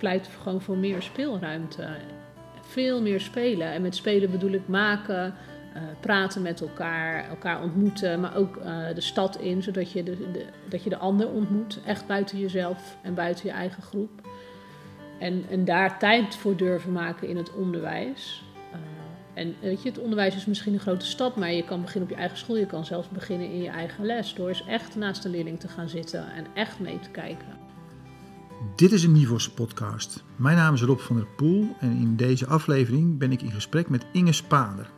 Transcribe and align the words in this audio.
pleit 0.00 0.28
gewoon 0.42 0.60
voor 0.60 0.76
meer 0.76 1.02
speelruimte. 1.02 1.88
Veel 2.60 3.02
meer 3.02 3.20
spelen. 3.20 3.72
En 3.72 3.82
met 3.82 3.96
spelen 3.96 4.30
bedoel 4.30 4.52
ik 4.52 4.68
maken, 4.68 5.34
uh, 5.76 5.82
praten 6.00 6.42
met 6.42 6.60
elkaar, 6.60 7.28
elkaar 7.28 7.62
ontmoeten, 7.62 8.20
maar 8.20 8.36
ook 8.36 8.56
uh, 8.56 8.94
de 8.94 9.00
stad 9.00 9.36
in, 9.36 9.62
zodat 9.62 9.92
je 9.92 10.02
de, 10.02 10.30
de, 10.32 10.44
dat 10.68 10.82
je 10.82 10.90
de 10.90 10.96
ander 10.96 11.28
ontmoet, 11.28 11.80
echt 11.86 12.06
buiten 12.06 12.38
jezelf 12.38 12.96
en 13.02 13.14
buiten 13.14 13.46
je 13.46 13.52
eigen 13.52 13.82
groep. 13.82 14.10
En, 15.18 15.44
en 15.50 15.64
daar 15.64 15.98
tijd 15.98 16.36
voor 16.36 16.56
durven 16.56 16.92
maken 16.92 17.28
in 17.28 17.36
het 17.36 17.54
onderwijs. 17.54 18.42
Uh, 18.72 18.78
en 19.34 19.54
weet 19.60 19.82
je, 19.82 19.88
het 19.88 19.98
onderwijs 19.98 20.36
is 20.36 20.46
misschien 20.46 20.72
een 20.72 20.80
grote 20.80 21.06
stap, 21.06 21.36
maar 21.36 21.52
je 21.52 21.64
kan 21.64 21.80
beginnen 21.80 22.10
op 22.10 22.14
je 22.14 22.20
eigen 22.20 22.38
school. 22.38 22.56
Je 22.56 22.66
kan 22.66 22.84
zelfs 22.84 23.08
beginnen 23.08 23.50
in 23.50 23.62
je 23.62 23.68
eigen 23.68 24.04
les, 24.04 24.34
door 24.34 24.48
eens 24.48 24.66
echt 24.66 24.96
naast 24.96 25.22
de 25.22 25.28
leerling 25.28 25.60
te 25.60 25.68
gaan 25.68 25.88
zitten 25.88 26.32
en 26.32 26.46
echt 26.54 26.78
mee 26.78 26.98
te 26.98 27.10
kijken. 27.10 27.59
Dit 28.76 28.92
is 28.92 29.02
een 29.02 29.12
Nivos 29.12 29.50
podcast. 29.50 30.24
Mijn 30.36 30.56
naam 30.56 30.74
is 30.74 30.82
Rob 30.82 30.98
van 30.98 31.16
der 31.16 31.26
Poel 31.36 31.76
en 31.78 31.90
in 31.90 32.16
deze 32.16 32.46
aflevering 32.46 33.18
ben 33.18 33.32
ik 33.32 33.42
in 33.42 33.50
gesprek 33.50 33.88
met 33.88 34.06
Inge 34.12 34.32
Spader 34.32 34.90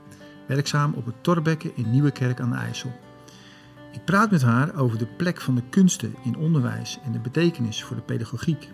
werkzaam 0.46 0.92
op 0.92 1.06
het 1.06 1.14
Torbekken 1.22 1.76
in 1.76 1.90
Nieuwekerk 1.90 2.40
aan 2.40 2.50
de 2.50 2.56
IJssel. 2.56 2.92
Ik 3.92 4.04
praat 4.04 4.30
met 4.30 4.42
haar 4.42 4.74
over 4.74 4.98
de 4.98 5.06
plek 5.06 5.40
van 5.40 5.54
de 5.54 5.62
kunsten 5.70 6.14
in 6.24 6.36
onderwijs 6.36 6.98
en 7.04 7.12
de 7.12 7.18
betekenis 7.18 7.84
voor 7.84 7.96
de 7.96 8.02
pedagogiek. 8.02 8.68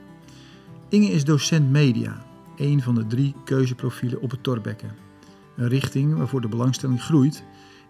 Inge 0.88 1.10
is 1.10 1.24
docent 1.24 1.70
media, 1.70 2.24
een 2.56 2.82
van 2.82 2.94
de 2.94 3.06
drie 3.06 3.34
keuzeprofielen 3.44 4.20
op 4.20 4.30
het 4.30 4.42
Torbekken. 4.42 4.96
Een 5.56 5.68
richting 5.68 6.16
waarvoor 6.16 6.40
de 6.40 6.48
belangstelling 6.48 7.02
groeit 7.02 7.44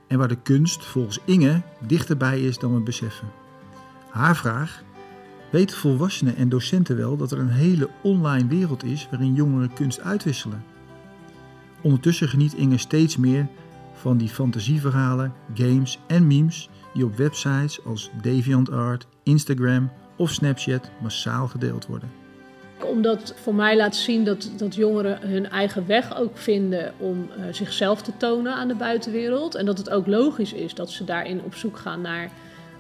en 0.08 0.18
waar 0.18 0.28
de 0.28 0.42
kunst 0.42 0.84
volgens 0.84 1.18
Inge 1.24 1.62
dichterbij 1.86 2.40
is 2.40 2.58
dan 2.58 2.74
we 2.74 2.80
beseffen. 2.80 3.28
Haar 4.10 4.36
vraag: 4.36 4.82
weten 5.50 5.76
volwassenen 5.76 6.36
en 6.36 6.48
docenten 6.48 6.96
wel 6.96 7.16
dat 7.16 7.32
er 7.32 7.38
een 7.38 7.48
hele 7.48 7.88
online 8.02 8.48
wereld 8.48 8.84
is 8.84 9.08
waarin 9.10 9.34
jongeren 9.34 9.72
kunst 9.72 10.00
uitwisselen? 10.00 10.64
Ondertussen 11.80 12.28
geniet 12.28 12.54
Inge 12.54 12.78
steeds 12.78 13.16
meer 13.16 13.46
van 13.92 14.16
die 14.16 14.28
fantasieverhalen, 14.28 15.32
games 15.54 15.98
en 16.06 16.26
memes 16.26 16.68
die 16.94 17.04
op 17.04 17.16
websites 17.16 17.84
als 17.84 18.10
DeviantArt, 18.22 19.06
Instagram 19.22 19.90
of 20.16 20.30
Snapchat 20.30 20.90
massaal 21.02 21.48
gedeeld 21.48 21.86
worden. 21.86 22.10
Omdat 22.84 23.34
voor 23.42 23.54
mij 23.54 23.76
laat 23.76 23.96
zien 23.96 24.24
dat, 24.24 24.50
dat 24.56 24.74
jongeren 24.74 25.28
hun 25.28 25.50
eigen 25.50 25.86
weg 25.86 26.16
ook 26.16 26.36
vinden 26.36 26.92
om 26.98 27.28
uh, 27.38 27.44
zichzelf 27.50 28.02
te 28.02 28.12
tonen 28.16 28.54
aan 28.54 28.68
de 28.68 28.74
buitenwereld. 28.74 29.54
En 29.54 29.66
dat 29.66 29.78
het 29.78 29.90
ook 29.90 30.06
logisch 30.06 30.52
is 30.52 30.74
dat 30.74 30.90
ze 30.90 31.04
daarin 31.04 31.42
op 31.42 31.54
zoek 31.54 31.78
gaan 31.78 32.00
naar 32.00 32.30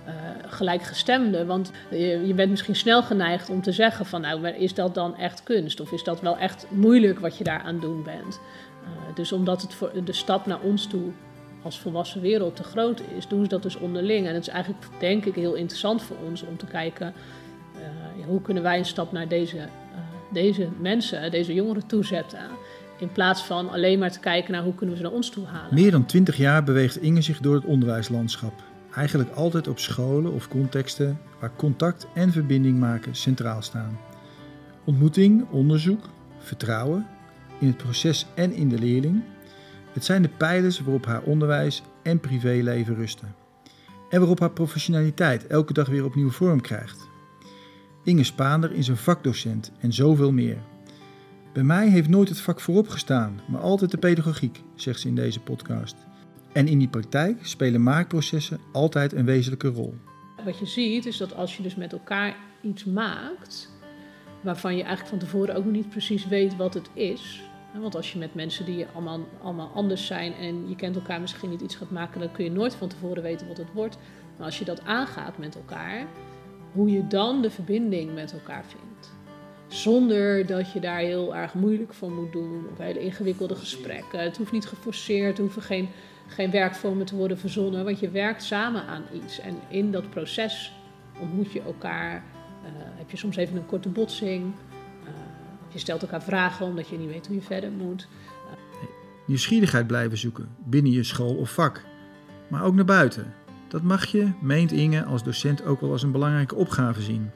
uh, 0.08 0.14
gelijkgestemden. 0.46 1.46
Want 1.46 1.72
je, 1.90 2.26
je, 2.26 2.34
bent 2.34 2.50
misschien 2.50 2.76
snel 2.76 3.02
geneigd 3.02 3.50
om 3.50 3.62
te 3.62 3.72
zeggen 3.72 4.06
van 4.06 4.20
nou, 4.20 4.46
is 4.46 4.74
dat 4.74 4.94
dan 4.94 5.16
echt 5.16 5.42
kunst? 5.42 5.80
Of 5.80 5.92
is 5.92 6.04
dat 6.04 6.20
wel 6.20 6.38
echt 6.38 6.66
moeilijk 6.68 7.18
wat 7.18 7.38
je 7.38 7.44
daar 7.44 7.60
aan 7.60 7.80
doen 7.80 8.02
bent? 8.02 8.40
Uh, 8.82 8.88
dus 9.14 9.32
omdat 9.32 9.62
het 9.62 10.06
de 10.06 10.12
stap 10.12 10.46
naar 10.46 10.60
ons 10.60 10.86
toe 10.86 11.10
als 11.62 11.78
volwassen 11.78 12.20
wereld 12.20 12.56
te 12.56 12.62
groot 12.62 13.02
is, 13.16 13.28
doen 13.28 13.42
ze 13.42 13.48
dat 13.48 13.62
dus 13.62 13.76
onderling. 13.76 14.26
En 14.26 14.34
het 14.34 14.46
is 14.46 14.52
eigenlijk, 14.52 14.84
denk 14.98 15.24
ik, 15.24 15.34
heel 15.34 15.54
interessant 15.54 16.02
voor 16.02 16.16
ons 16.28 16.42
om 16.42 16.56
te 16.56 16.66
kijken 16.66 17.14
uh, 17.76 18.26
hoe 18.26 18.42
kunnen 18.42 18.62
wij 18.62 18.78
een 18.78 18.84
stap 18.84 19.12
naar 19.12 19.28
deze, 19.28 19.68
deze 20.32 20.68
mensen, 20.80 21.30
deze 21.30 21.54
jongeren 21.54 21.86
toezetten. 21.86 22.40
In 22.98 23.12
plaats 23.12 23.42
van 23.42 23.70
alleen 23.70 23.98
maar 23.98 24.12
te 24.12 24.20
kijken 24.20 24.52
naar 24.52 24.62
hoe 24.62 24.74
kunnen 24.74 24.94
we 24.94 25.00
ze 25.00 25.06
naar 25.06 25.16
ons 25.16 25.30
toe 25.30 25.46
halen. 25.46 25.74
Meer 25.74 25.90
dan 25.90 26.06
twintig 26.06 26.36
jaar 26.36 26.64
beweegt 26.64 26.96
Inge 26.96 27.22
zich 27.22 27.40
door 27.40 27.54
het 27.54 27.64
onderwijslandschap. 27.64 28.67
Eigenlijk 28.98 29.30
altijd 29.30 29.68
op 29.68 29.78
scholen 29.78 30.32
of 30.32 30.48
contexten 30.48 31.18
waar 31.40 31.56
contact 31.56 32.06
en 32.14 32.32
verbinding 32.32 32.78
maken 32.78 33.14
centraal 33.14 33.62
staan. 33.62 33.98
Ontmoeting, 34.84 35.46
onderzoek, 35.50 36.04
vertrouwen 36.38 37.06
in 37.60 37.66
het 37.66 37.76
proces 37.76 38.26
en 38.34 38.52
in 38.52 38.68
de 38.68 38.78
leerling. 38.78 39.22
Het 39.92 40.04
zijn 40.04 40.22
de 40.22 40.28
pijlers 40.28 40.80
waarop 40.80 41.06
haar 41.06 41.22
onderwijs 41.22 41.82
en 42.02 42.20
privéleven 42.20 42.94
rusten. 42.94 43.34
En 44.10 44.18
waarop 44.18 44.40
haar 44.40 44.50
professionaliteit 44.50 45.46
elke 45.46 45.72
dag 45.72 45.88
weer 45.88 46.04
opnieuw 46.04 46.30
vorm 46.30 46.60
krijgt. 46.60 47.08
Inge 48.04 48.24
Spaander 48.24 48.72
is 48.72 48.88
een 48.88 48.96
vakdocent 48.96 49.72
en 49.80 49.92
zoveel 49.92 50.32
meer. 50.32 50.58
Bij 51.52 51.64
mij 51.64 51.88
heeft 51.88 52.08
nooit 52.08 52.28
het 52.28 52.40
vak 52.40 52.60
voorop 52.60 52.88
gestaan, 52.88 53.40
maar 53.48 53.60
altijd 53.60 53.90
de 53.90 53.98
pedagogiek, 53.98 54.62
zegt 54.74 55.00
ze 55.00 55.08
in 55.08 55.14
deze 55.14 55.40
podcast. 55.40 56.07
En 56.58 56.68
in 56.68 56.78
die 56.78 56.88
praktijk 56.88 57.46
spelen 57.46 57.82
maakprocessen 57.82 58.60
altijd 58.72 59.12
een 59.12 59.24
wezenlijke 59.24 59.68
rol. 59.68 59.94
Wat 60.44 60.58
je 60.58 60.66
ziet 60.66 61.06
is 61.06 61.16
dat 61.16 61.34
als 61.34 61.56
je 61.56 61.62
dus 61.62 61.74
met 61.74 61.92
elkaar 61.92 62.36
iets 62.62 62.84
maakt, 62.84 63.70
waarvan 64.40 64.76
je 64.76 64.82
eigenlijk 64.82 65.08
van 65.08 65.18
tevoren 65.18 65.54
ook 65.54 65.64
nog 65.64 65.72
niet 65.72 65.88
precies 65.88 66.26
weet 66.26 66.56
wat 66.56 66.74
het 66.74 66.90
is, 66.92 67.42
want 67.74 67.94
als 67.94 68.12
je 68.12 68.18
met 68.18 68.34
mensen 68.34 68.64
die 68.64 68.86
allemaal, 68.94 69.20
allemaal 69.42 69.70
anders 69.74 70.06
zijn 70.06 70.32
en 70.32 70.68
je 70.68 70.76
kent 70.76 70.96
elkaar 70.96 71.20
misschien 71.20 71.50
niet 71.50 71.60
iets 71.60 71.76
gaat 71.76 71.90
maken, 71.90 72.20
dan 72.20 72.32
kun 72.32 72.44
je 72.44 72.50
nooit 72.50 72.74
van 72.74 72.88
tevoren 72.88 73.22
weten 73.22 73.48
wat 73.48 73.56
het 73.56 73.72
wordt. 73.72 73.98
Maar 74.36 74.46
als 74.46 74.58
je 74.58 74.64
dat 74.64 74.84
aangaat 74.84 75.38
met 75.38 75.54
elkaar, 75.54 76.06
hoe 76.72 76.90
je 76.90 77.06
dan 77.06 77.42
de 77.42 77.50
verbinding 77.50 78.14
met 78.14 78.32
elkaar 78.32 78.64
vindt. 78.64 79.16
Zonder 79.68 80.46
dat 80.46 80.72
je 80.72 80.80
daar 80.80 80.98
heel 80.98 81.36
erg 81.36 81.54
moeilijk 81.54 81.94
voor 81.94 82.10
moet 82.10 82.32
doen 82.32 82.66
of 82.72 82.78
hele 82.78 83.00
ingewikkelde 83.00 83.54
gesprekken. 83.54 84.20
Het 84.20 84.36
hoeft 84.36 84.52
niet 84.52 84.66
geforceerd, 84.66 85.36
er 85.36 85.42
hoeven 85.42 85.62
geen, 85.62 85.88
geen 86.28 86.50
werkvormen 86.50 87.06
te 87.06 87.16
worden 87.16 87.38
verzonnen, 87.38 87.84
want 87.84 88.00
je 88.00 88.10
werkt 88.10 88.42
samen 88.42 88.86
aan 88.86 89.02
iets. 89.12 89.40
En 89.40 89.58
in 89.68 89.92
dat 89.92 90.10
proces 90.10 90.72
ontmoet 91.20 91.52
je 91.52 91.62
elkaar, 91.62 92.14
uh, 92.14 92.68
heb 92.74 93.10
je 93.10 93.16
soms 93.16 93.36
even 93.36 93.56
een 93.56 93.66
korte 93.66 93.88
botsing. 93.88 94.54
Je 95.68 95.78
stelt 95.78 96.02
elkaar 96.02 96.22
vragen 96.22 96.66
omdat 96.66 96.88
je 96.88 96.98
niet 96.98 97.10
weet 97.10 97.26
hoe 97.26 97.36
je 97.36 97.42
verder 97.42 97.70
moet. 97.70 98.08
Nieuwsgierigheid 99.26 99.86
blijven 99.86 100.18
zoeken 100.18 100.48
binnen 100.64 100.92
je 100.92 101.02
school 101.02 101.34
of 101.34 101.52
vak, 101.52 101.84
maar 102.48 102.64
ook 102.64 102.74
naar 102.74 102.84
buiten. 102.84 103.34
Dat 103.68 103.82
mag 103.82 104.06
je, 104.06 104.32
meent 104.40 104.72
Inge, 104.72 105.04
als 105.04 105.24
docent 105.24 105.64
ook 105.64 105.80
wel 105.80 105.90
als 105.90 106.02
een 106.02 106.12
belangrijke 106.12 106.54
opgave 106.54 107.02
zien. 107.02 107.30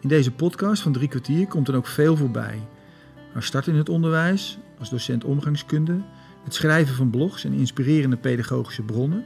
In 0.00 0.08
deze 0.08 0.30
podcast 0.30 0.82
van 0.82 0.92
drie 0.92 1.08
kwartier 1.08 1.46
komt 1.46 1.68
er 1.68 1.76
ook 1.76 1.86
veel 1.86 2.16
voorbij. 2.16 2.58
Haar 3.32 3.42
start 3.42 3.66
in 3.66 3.74
het 3.74 3.88
onderwijs, 3.88 4.58
als 4.78 4.90
docent 4.90 5.24
omgangskunde, 5.24 6.00
het 6.44 6.54
schrijven 6.54 6.94
van 6.94 7.10
blogs 7.10 7.44
en 7.44 7.52
inspirerende 7.52 8.16
pedagogische 8.16 8.82
bronnen, 8.82 9.24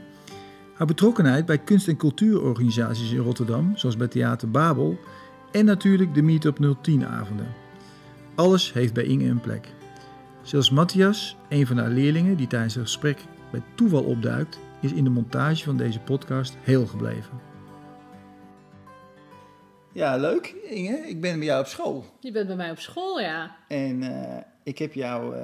haar 0.73 0.87
betrokkenheid 0.87 1.45
bij 1.45 1.57
kunst- 1.57 1.87
en 1.87 1.97
cultuurorganisaties 1.97 3.11
in 3.11 3.17
Rotterdam, 3.17 3.71
zoals 3.75 3.97
bij 3.97 4.07
Theater 4.07 4.51
Babel, 4.51 4.99
en 5.51 5.65
natuurlijk 5.65 6.13
de 6.13 6.21
Meetup 6.21 6.77
010 6.81 7.05
avonden. 7.05 7.47
Alles 8.35 8.73
heeft 8.73 8.93
bij 8.93 9.03
Inge 9.03 9.29
een 9.29 9.41
plek. 9.41 9.67
Zelfs 10.41 10.69
Matthias, 10.69 11.35
een 11.49 11.67
van 11.67 11.77
haar 11.77 11.89
leerlingen 11.89 12.37
die 12.37 12.47
tijdens 12.47 12.73
het 12.73 12.83
gesprek 12.83 13.17
bij 13.51 13.61
toeval 13.75 14.03
opduikt, 14.03 14.59
is 14.81 14.93
in 14.93 15.03
de 15.03 15.09
montage 15.09 15.63
van 15.63 15.77
deze 15.77 15.99
podcast 15.99 16.57
heel 16.61 16.85
gebleven. 16.85 17.39
Ja, 19.91 20.17
leuk 20.17 20.55
Inge. 20.69 21.07
Ik 21.07 21.21
ben 21.21 21.37
bij 21.37 21.47
jou 21.47 21.59
op 21.61 21.67
school. 21.67 22.05
Je 22.19 22.31
bent 22.31 22.47
bij 22.47 22.55
mij 22.55 22.71
op 22.71 22.79
school, 22.79 23.19
ja. 23.19 23.55
En 23.67 24.01
uh, 24.01 24.37
ik 24.63 24.77
heb 24.77 24.93
jou 24.93 25.35
uh, 25.35 25.41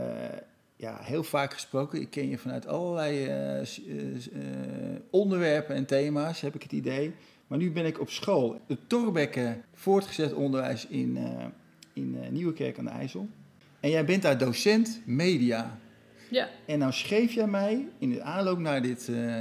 ja, 0.82 0.98
heel 1.02 1.24
vaak 1.24 1.54
gesproken. 1.54 2.02
Ik 2.02 2.10
ken 2.10 2.30
je 2.30 2.38
vanuit 2.38 2.68
allerlei 2.68 3.26
uh, 3.60 4.40
onderwerpen 5.10 5.76
en 5.76 5.86
thema's, 5.86 6.42
heb 6.42 6.56
ik 6.56 6.64
het 6.64 6.72
idee. 6.72 7.14
Maar 7.48 7.58
nu 7.58 7.72
ben 7.72 7.86
ik 7.86 8.00
op 8.00 8.10
school. 8.10 8.62
Het 8.68 8.80
Torbekken 8.88 9.64
voortgezet 9.74 10.34
onderwijs 10.34 10.88
in 10.88 11.18
in 11.94 12.18
uh, 12.24 12.28
Nieuwekerk 12.30 12.78
aan 12.78 12.86
de 12.86 12.92
IJssel. 12.92 13.28
En 13.80 13.90
jij 13.90 14.06
bent 14.06 14.22
daar 14.22 14.38
docent 14.38 15.02
media. 15.06 15.80
Ja. 16.30 16.50
En 16.66 16.80
nou 16.80 16.92
schreef 16.92 17.32
jij 17.32 17.48
mij 17.48 17.88
in 17.98 18.10
de 18.10 18.22
aanloop 18.22 18.60
naar, 18.60 18.82
dit, 18.82 19.08
uh, 19.08 19.40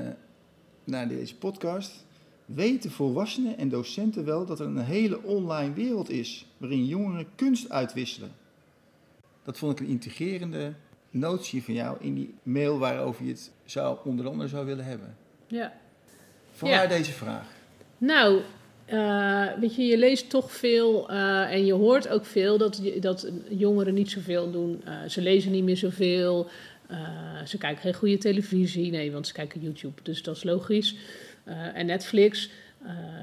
naar 0.85 1.09
deze 1.09 1.37
podcast... 1.37 2.05
weten 2.45 2.91
volwassenen 2.91 3.59
en 3.59 3.69
docenten 3.69 4.25
wel 4.25 4.47
dat 4.47 4.61
er 4.61 4.67
een 4.67 4.79
hele 4.79 5.23
online 5.23 5.73
wereld 5.73 6.11
is... 6.11 6.47
waarin 6.57 6.87
jongeren 6.87 7.27
kunst 7.35 7.71
uitwisselen. 7.71 8.33
Dat 9.43 9.59
vond 9.59 9.73
ik 9.73 9.87
een 9.87 9.93
integrerende 9.93 10.73
notie 11.11 11.63
van 11.63 11.75
jou 11.75 11.97
in 12.01 12.15
die 12.15 12.35
mail 12.43 12.79
waarover 12.79 13.25
je 13.25 13.31
het 13.31 13.51
zou, 13.65 13.99
onder 14.05 14.29
andere 14.29 14.49
zou 14.49 14.67
willen 14.67 14.85
hebben. 14.85 15.17
Ja. 15.47 15.73
Ja. 16.63 16.87
deze 16.87 17.13
vraag? 17.13 17.47
Nou, 17.99 18.41
uh, 18.93 19.47
weet 19.61 19.75
je, 19.75 19.83
je 19.83 19.99
leest 19.99 20.31
toch 20.31 20.53
veel 20.53 21.11
uh, 21.11 21.53
en 21.53 21.67
je 21.67 21.73
hoort 21.73 22.09
ook 22.09 22.25
veel 22.25 22.59
dat, 22.59 22.83
dat 23.01 23.31
jongeren 23.49 23.95
niet 23.95 24.11
zoveel 24.11 24.51
doen. 24.51 24.83
Uh, 24.85 25.09
ze 25.09 25.23
lezen 25.23 25.53
niet 25.53 25.65
meer 25.65 25.77
zoveel. 25.77 26.49
ze 27.45 27.59
kijken 27.59 27.83
geen 27.83 27.95
goede 27.95 28.19
televisie. 28.19 28.91
Nee, 28.91 29.13
want 29.13 29.27
ze 29.27 29.33
kijken 29.33 29.61
YouTube, 29.61 30.03
dus 30.03 30.23
dat 30.23 30.37
is 30.37 30.43
logisch. 30.43 30.97
en 31.75 31.87
Netflix. 31.87 32.51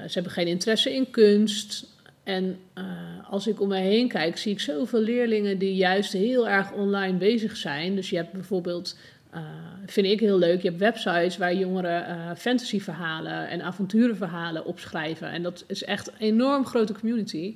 ze 0.06 0.12
hebben 0.12 0.32
geen 0.32 0.46
interesse 0.46 0.94
in 0.94 1.10
kunst. 1.10 1.86
En 2.28 2.58
als 3.30 3.46
ik 3.46 3.60
om 3.60 3.68
me 3.68 3.76
heen 3.76 4.08
kijk, 4.08 4.36
zie 4.36 4.52
ik 4.52 4.60
zoveel 4.60 5.00
leerlingen 5.00 5.58
die 5.58 5.74
juist 5.74 6.12
heel 6.12 6.48
erg 6.48 6.72
online 6.72 7.18
bezig 7.18 7.56
zijn. 7.56 7.94
Dus 7.94 8.10
je 8.10 8.16
hebt 8.16 8.32
bijvoorbeeld 8.32 8.98
uh, 9.34 9.40
vind 9.86 10.06
ik 10.06 10.20
heel 10.20 10.38
leuk. 10.38 10.62
Je 10.62 10.68
hebt 10.68 10.80
websites 10.80 11.36
waar 11.36 11.54
jongeren 11.54 12.08
uh, 12.08 12.30
fantasyverhalen 12.36 13.48
en 13.48 13.62
avonturenverhalen 13.62 14.64
opschrijven. 14.64 15.30
En 15.30 15.42
dat 15.42 15.64
is 15.66 15.84
echt 15.84 16.08
een 16.08 16.18
enorm 16.18 16.66
grote 16.66 16.92
community. 16.92 17.54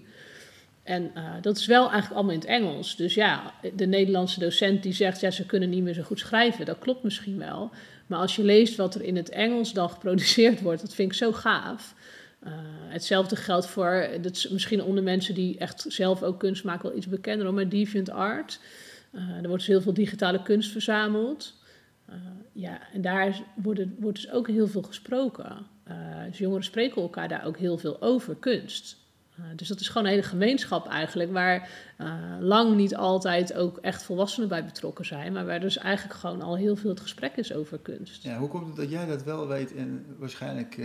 En 0.82 1.10
dat 1.40 1.56
is 1.56 1.66
wel 1.66 1.82
eigenlijk 1.90 2.14
allemaal 2.14 2.34
in 2.34 2.40
het 2.40 2.48
Engels. 2.48 2.96
Dus 2.96 3.14
ja, 3.14 3.54
de 3.76 3.86
Nederlandse 3.86 4.40
docent 4.40 4.82
die 4.82 4.92
zegt, 4.92 5.20
ja, 5.20 5.30
ze 5.30 5.46
kunnen 5.46 5.70
niet 5.70 5.82
meer 5.82 5.94
zo 5.94 6.02
goed 6.02 6.18
schrijven. 6.18 6.66
Dat 6.66 6.78
klopt 6.78 7.02
misschien 7.02 7.38
wel. 7.38 7.70
Maar 8.06 8.18
als 8.18 8.36
je 8.36 8.44
leest 8.44 8.76
wat 8.76 8.94
er 8.94 9.02
in 9.02 9.16
het 9.16 9.28
Engels 9.28 9.72
dan 9.72 9.90
geproduceerd 9.90 10.60
wordt, 10.60 10.80
dat 10.80 10.94
vind 10.94 11.10
ik 11.10 11.18
zo 11.18 11.32
gaaf. 11.32 11.94
Uh, 12.46 12.52
hetzelfde 12.88 13.36
geldt 13.36 13.66
voor, 13.66 14.08
dat 14.20 14.36
is 14.36 14.48
misschien 14.48 14.82
onder 14.82 15.02
mensen 15.02 15.34
die 15.34 15.58
echt 15.58 15.84
zelf 15.88 16.22
ook 16.22 16.38
kunst 16.38 16.64
maken 16.64 16.88
wel 16.88 16.96
iets 16.96 17.06
bekender, 17.06 17.54
maar 17.54 17.68
DeviantArt. 17.68 18.60
Uh, 19.12 19.20
er 19.20 19.48
wordt 19.48 19.58
dus 19.58 19.66
heel 19.66 19.80
veel 19.80 19.94
digitale 19.94 20.42
kunst 20.42 20.72
verzameld. 20.72 21.54
Uh, 22.08 22.14
ja, 22.52 22.80
en 22.92 23.00
daar 23.00 23.42
wordt, 23.54 23.80
wordt 23.98 24.22
dus 24.22 24.30
ook 24.30 24.48
heel 24.48 24.66
veel 24.66 24.82
gesproken. 24.82 25.66
dus 26.28 26.38
jongeren 26.38 26.64
spreken 26.64 27.02
elkaar 27.02 27.28
daar 27.28 27.44
ook 27.44 27.56
heel 27.56 27.78
veel 27.78 28.02
over, 28.02 28.36
kunst. 28.36 28.96
dus 29.56 29.68
dat 29.68 29.80
is 29.80 29.88
gewoon 29.88 30.04
een 30.04 30.12
hele 30.12 30.26
gemeenschap 30.26 30.88
eigenlijk, 30.88 31.32
waar 31.32 31.68
lang 32.40 32.76
niet 32.76 32.96
altijd 32.96 33.54
ook 33.54 33.78
echt 33.78 34.02
volwassenen 34.02 34.48
bij 34.48 34.64
betrokken 34.64 35.04
zijn, 35.04 35.32
maar 35.32 35.46
waar 35.46 35.60
dus 35.60 35.78
eigenlijk 35.78 36.18
gewoon 36.18 36.42
al 36.42 36.56
heel 36.56 36.76
veel 36.76 36.90
het 36.90 37.00
gesprek 37.00 37.36
is 37.36 37.52
over 37.52 37.78
kunst. 37.78 38.22
Ja, 38.22 38.38
hoe 38.38 38.48
komt 38.48 38.66
het 38.66 38.76
dat 38.76 38.90
jij 38.90 39.06
dat 39.06 39.24
wel 39.24 39.46
weet 39.46 39.74
en 39.74 40.06
waarschijnlijk 40.18 40.78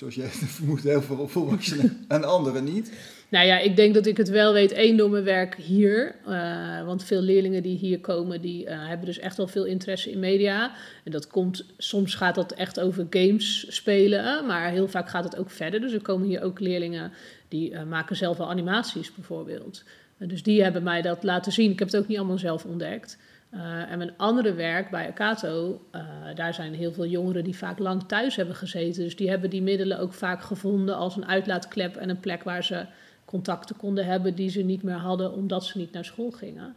zoals 0.00 0.14
jij 0.14 0.28
vermoedt, 0.56 0.82
heel 0.82 1.02
veel 1.02 1.28
volwassenen 1.28 2.04
en 2.08 2.24
anderen 2.24 2.64
niet. 2.64 2.92
Nou 3.28 3.46
ja, 3.46 3.58
ik 3.58 3.76
denk 3.76 3.94
dat 3.94 4.06
ik 4.06 4.16
het 4.16 4.28
wel 4.28 4.52
weet, 4.52 4.72
één 4.72 4.96
door 4.96 5.10
mijn 5.10 5.24
werk 5.24 5.54
hier. 5.54 6.14
Uh, 6.28 6.84
want 6.84 7.04
veel 7.04 7.20
leerlingen 7.20 7.62
die 7.62 7.76
hier 7.76 8.00
komen, 8.00 8.40
die 8.40 8.64
uh, 8.64 8.88
hebben 8.88 9.06
dus 9.06 9.18
echt 9.18 9.36
wel 9.36 9.46
veel 9.46 9.64
interesse 9.64 10.10
in 10.10 10.18
media. 10.18 10.72
En 11.04 11.10
dat 11.10 11.26
komt, 11.26 11.64
soms 11.76 12.14
gaat 12.14 12.34
dat 12.34 12.52
echt 12.52 12.80
over 12.80 13.06
games 13.10 13.66
spelen, 13.68 14.46
maar 14.46 14.70
heel 14.70 14.88
vaak 14.88 15.08
gaat 15.08 15.24
het 15.24 15.36
ook 15.36 15.50
verder. 15.50 15.80
Dus 15.80 15.92
er 15.92 16.02
komen 16.02 16.28
hier 16.28 16.42
ook 16.42 16.60
leerlingen 16.60 17.12
die 17.48 17.70
uh, 17.70 17.82
maken 17.82 18.16
zelf 18.16 18.36
wel 18.36 18.50
animaties 18.50 19.14
bijvoorbeeld. 19.14 19.84
dus 20.16 20.42
die 20.42 20.62
hebben 20.62 20.82
mij 20.82 21.02
dat 21.02 21.22
laten 21.22 21.52
zien. 21.52 21.70
Ik 21.70 21.78
heb 21.78 21.88
het 21.90 22.00
ook 22.00 22.08
niet 22.08 22.18
allemaal 22.18 22.38
zelf 22.38 22.64
ontdekt. 22.64 23.18
Uh, 23.54 23.90
en 23.90 23.98
mijn 23.98 24.16
andere 24.16 24.54
werk 24.54 24.90
bij 24.90 25.08
Akato, 25.08 25.80
uh, 25.94 26.02
daar 26.34 26.54
zijn 26.54 26.74
heel 26.74 26.92
veel 26.92 27.06
jongeren 27.06 27.44
die 27.44 27.56
vaak 27.56 27.78
lang 27.78 28.02
thuis 28.02 28.36
hebben 28.36 28.54
gezeten. 28.54 29.02
Dus 29.02 29.16
die 29.16 29.28
hebben 29.28 29.50
die 29.50 29.62
middelen 29.62 29.98
ook 29.98 30.12
vaak 30.12 30.42
gevonden 30.42 30.96
als 30.96 31.16
een 31.16 31.26
uitlaatklep 31.26 31.96
en 31.96 32.08
een 32.08 32.20
plek 32.20 32.42
waar 32.42 32.64
ze 32.64 32.86
contacten 33.24 33.76
konden 33.76 34.06
hebben 34.06 34.34
die 34.34 34.50
ze 34.50 34.62
niet 34.62 34.82
meer 34.82 34.94
hadden 34.94 35.32
omdat 35.32 35.64
ze 35.64 35.78
niet 35.78 35.92
naar 35.92 36.04
school 36.04 36.30
gingen. 36.30 36.76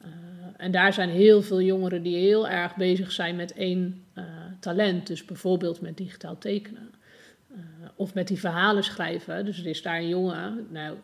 uh, 0.00 0.08
en 0.56 0.70
daar 0.70 0.92
zijn 0.92 1.08
heel 1.08 1.42
veel 1.42 1.60
jongeren 1.60 2.02
die 2.02 2.16
heel 2.16 2.48
erg 2.48 2.76
bezig 2.76 3.12
zijn 3.12 3.36
met 3.36 3.52
één 3.52 4.04
talent. 4.60 5.06
Dus 5.06 5.24
bijvoorbeeld 5.24 5.80
met 5.80 5.96
digitaal 5.96 6.38
tekenen. 6.38 6.90
of 7.96 8.14
met 8.14 8.28
die 8.28 8.38
verhalen 8.38 8.84
schrijven. 8.84 9.44
Dus 9.44 9.58
er 9.58 9.66
is 9.66 9.82
daar 9.82 9.96
een 9.96 10.08
jongen, 10.08 10.66
nou, 10.70 10.96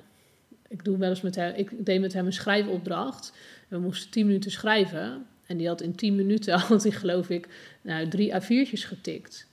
ik, 0.73 0.85
doe 0.85 0.97
wel 0.99 1.09
eens 1.09 1.21
met 1.21 1.35
hem, 1.35 1.55
ik 1.57 1.71
deed 1.79 2.01
met 2.01 2.13
hem 2.13 2.27
een 2.27 2.33
schrijfopdracht. 2.33 3.33
We 3.69 3.79
moesten 3.79 4.11
tien 4.11 4.27
minuten 4.27 4.51
schrijven. 4.51 5.27
En 5.47 5.57
die 5.57 5.69
had 5.69 5.81
in 5.81 5.95
tien 5.95 6.15
minuten, 6.17 6.59
had 6.59 6.83
hij 6.83 6.93
geloof 6.93 7.31
ik, 7.31 7.49
nou, 7.83 8.09
drie 8.09 8.33
A4'tjes 8.33 8.87
getikt. 8.87 9.47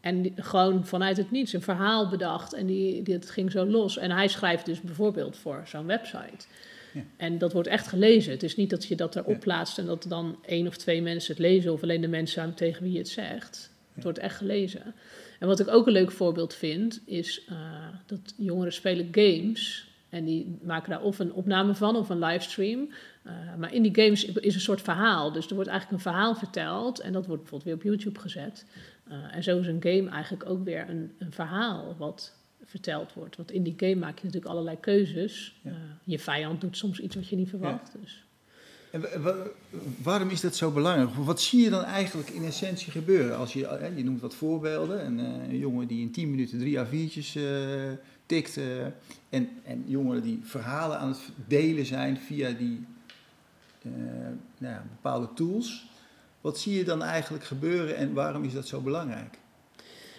En 0.00 0.32
gewoon 0.36 0.86
vanuit 0.86 1.16
het 1.16 1.30
niets 1.30 1.52
een 1.52 1.62
verhaal 1.62 2.08
bedacht. 2.08 2.52
En 2.52 2.66
die, 2.66 3.02
die, 3.02 3.14
het 3.14 3.30
ging 3.30 3.50
zo 3.50 3.66
los. 3.66 3.98
En 3.98 4.10
hij 4.10 4.28
schrijft 4.28 4.66
dus 4.66 4.80
bijvoorbeeld 4.80 5.36
voor 5.36 5.62
zo'n 5.64 5.86
website. 5.86 6.46
Ja. 6.92 7.02
En 7.16 7.38
dat 7.38 7.52
wordt 7.52 7.68
echt 7.68 7.86
gelezen. 7.86 8.32
Het 8.32 8.42
is 8.42 8.56
niet 8.56 8.70
dat 8.70 8.84
je 8.84 8.96
dat 8.96 9.16
erop 9.16 9.32
ja. 9.32 9.38
plaatst 9.38 9.78
en 9.78 9.86
dat 9.86 10.04
dan 10.08 10.38
één 10.46 10.66
of 10.66 10.76
twee 10.76 11.02
mensen 11.02 11.34
het 11.34 11.42
lezen. 11.42 11.72
Of 11.72 11.82
alleen 11.82 12.00
de 12.00 12.08
mensen 12.08 12.54
tegen 12.54 12.82
wie 12.82 12.92
je 12.92 12.98
het 12.98 13.08
zegt. 13.08 13.70
Het 13.94 14.04
wordt 14.04 14.18
echt 14.18 14.36
gelezen. 14.36 14.94
En 15.38 15.46
wat 15.46 15.60
ik 15.60 15.68
ook 15.68 15.86
een 15.86 15.92
leuk 15.92 16.10
voorbeeld 16.10 16.54
vind, 16.54 17.00
is 17.04 17.42
uh, 17.50 17.56
dat 18.06 18.34
jongeren 18.36 18.72
spelen 18.72 19.08
games. 19.10 19.88
En 20.16 20.24
die 20.24 20.58
maken 20.62 20.90
daar 20.90 21.02
of 21.02 21.18
een 21.18 21.32
opname 21.32 21.74
van 21.74 21.96
of 21.96 22.08
een 22.08 22.18
livestream. 22.18 22.88
Uh, 23.26 23.32
maar 23.58 23.74
in 23.74 23.82
die 23.82 23.94
games 23.94 24.24
is 24.24 24.54
een 24.54 24.60
soort 24.60 24.82
verhaal. 24.82 25.32
Dus 25.32 25.48
er 25.48 25.54
wordt 25.54 25.70
eigenlijk 25.70 25.98
een 25.98 26.10
verhaal 26.12 26.34
verteld 26.34 27.00
en 27.00 27.12
dat 27.12 27.26
wordt 27.26 27.42
bijvoorbeeld 27.42 27.70
weer 27.70 27.74
op 27.74 27.82
YouTube 27.82 28.20
gezet. 28.20 28.64
Uh, 29.08 29.34
en 29.34 29.42
zo 29.42 29.58
is 29.58 29.66
een 29.66 29.82
game 29.82 30.08
eigenlijk 30.08 30.50
ook 30.50 30.64
weer 30.64 30.88
een, 30.88 31.12
een, 31.18 31.32
verhaal 31.32 31.94
wat 31.98 32.32
verteld 32.64 33.12
wordt. 33.12 33.36
Want 33.36 33.50
in 33.50 33.62
die 33.62 33.74
game 33.76 33.94
maak 33.94 34.18
je 34.18 34.24
natuurlijk 34.24 34.52
allerlei 34.52 34.80
keuzes. 34.80 35.60
Ja. 35.62 35.70
Uh, 35.70 35.76
je 36.04 36.18
vijand 36.18 36.60
doet 36.60 36.76
soms 36.76 37.00
iets 37.00 37.14
wat 37.14 37.28
je 37.28 37.36
niet 37.36 37.48
verwacht. 37.48 37.90
Ja. 37.94 38.00
Dus. 38.00 38.24
En 38.90 39.04
waarom 40.02 40.30
is 40.30 40.40
dat 40.40 40.56
zo 40.56 40.70
belangrijk? 40.70 41.10
Wat 41.14 41.40
zie 41.40 41.62
je 41.62 41.70
dan 41.70 41.84
eigenlijk 41.84 42.28
in 42.28 42.44
essentie 42.44 42.92
gebeuren? 42.92 43.36
Als 43.36 43.52
je, 43.52 43.90
je 43.96 44.04
noemt 44.04 44.20
wat 44.20 44.34
voorbeelden. 44.34 45.00
En, 45.00 45.18
een 45.18 45.58
jongen 45.58 45.86
die 45.86 46.00
in 46.00 46.10
10 46.10 46.30
minuten 46.30 46.58
drie 46.58 46.78
A4'tjes 46.78 47.40
tikt. 48.26 48.56
en, 49.28 49.48
en 49.64 49.84
jongeren 49.86 50.22
die 50.22 50.40
verhalen 50.42 50.98
aan 50.98 51.08
het 51.08 51.20
delen 51.46 51.86
zijn 51.86 52.16
via 52.16 52.50
die 52.50 52.86
uh, 53.82 53.92
nou 54.58 54.76
bepaalde 54.88 55.28
tools. 55.34 55.86
Wat 56.40 56.58
zie 56.58 56.76
je 56.76 56.84
dan 56.84 57.02
eigenlijk 57.02 57.44
gebeuren 57.44 57.96
en 57.96 58.12
waarom 58.12 58.44
is 58.44 58.52
dat 58.52 58.66
zo 58.66 58.80
belangrijk? 58.80 59.38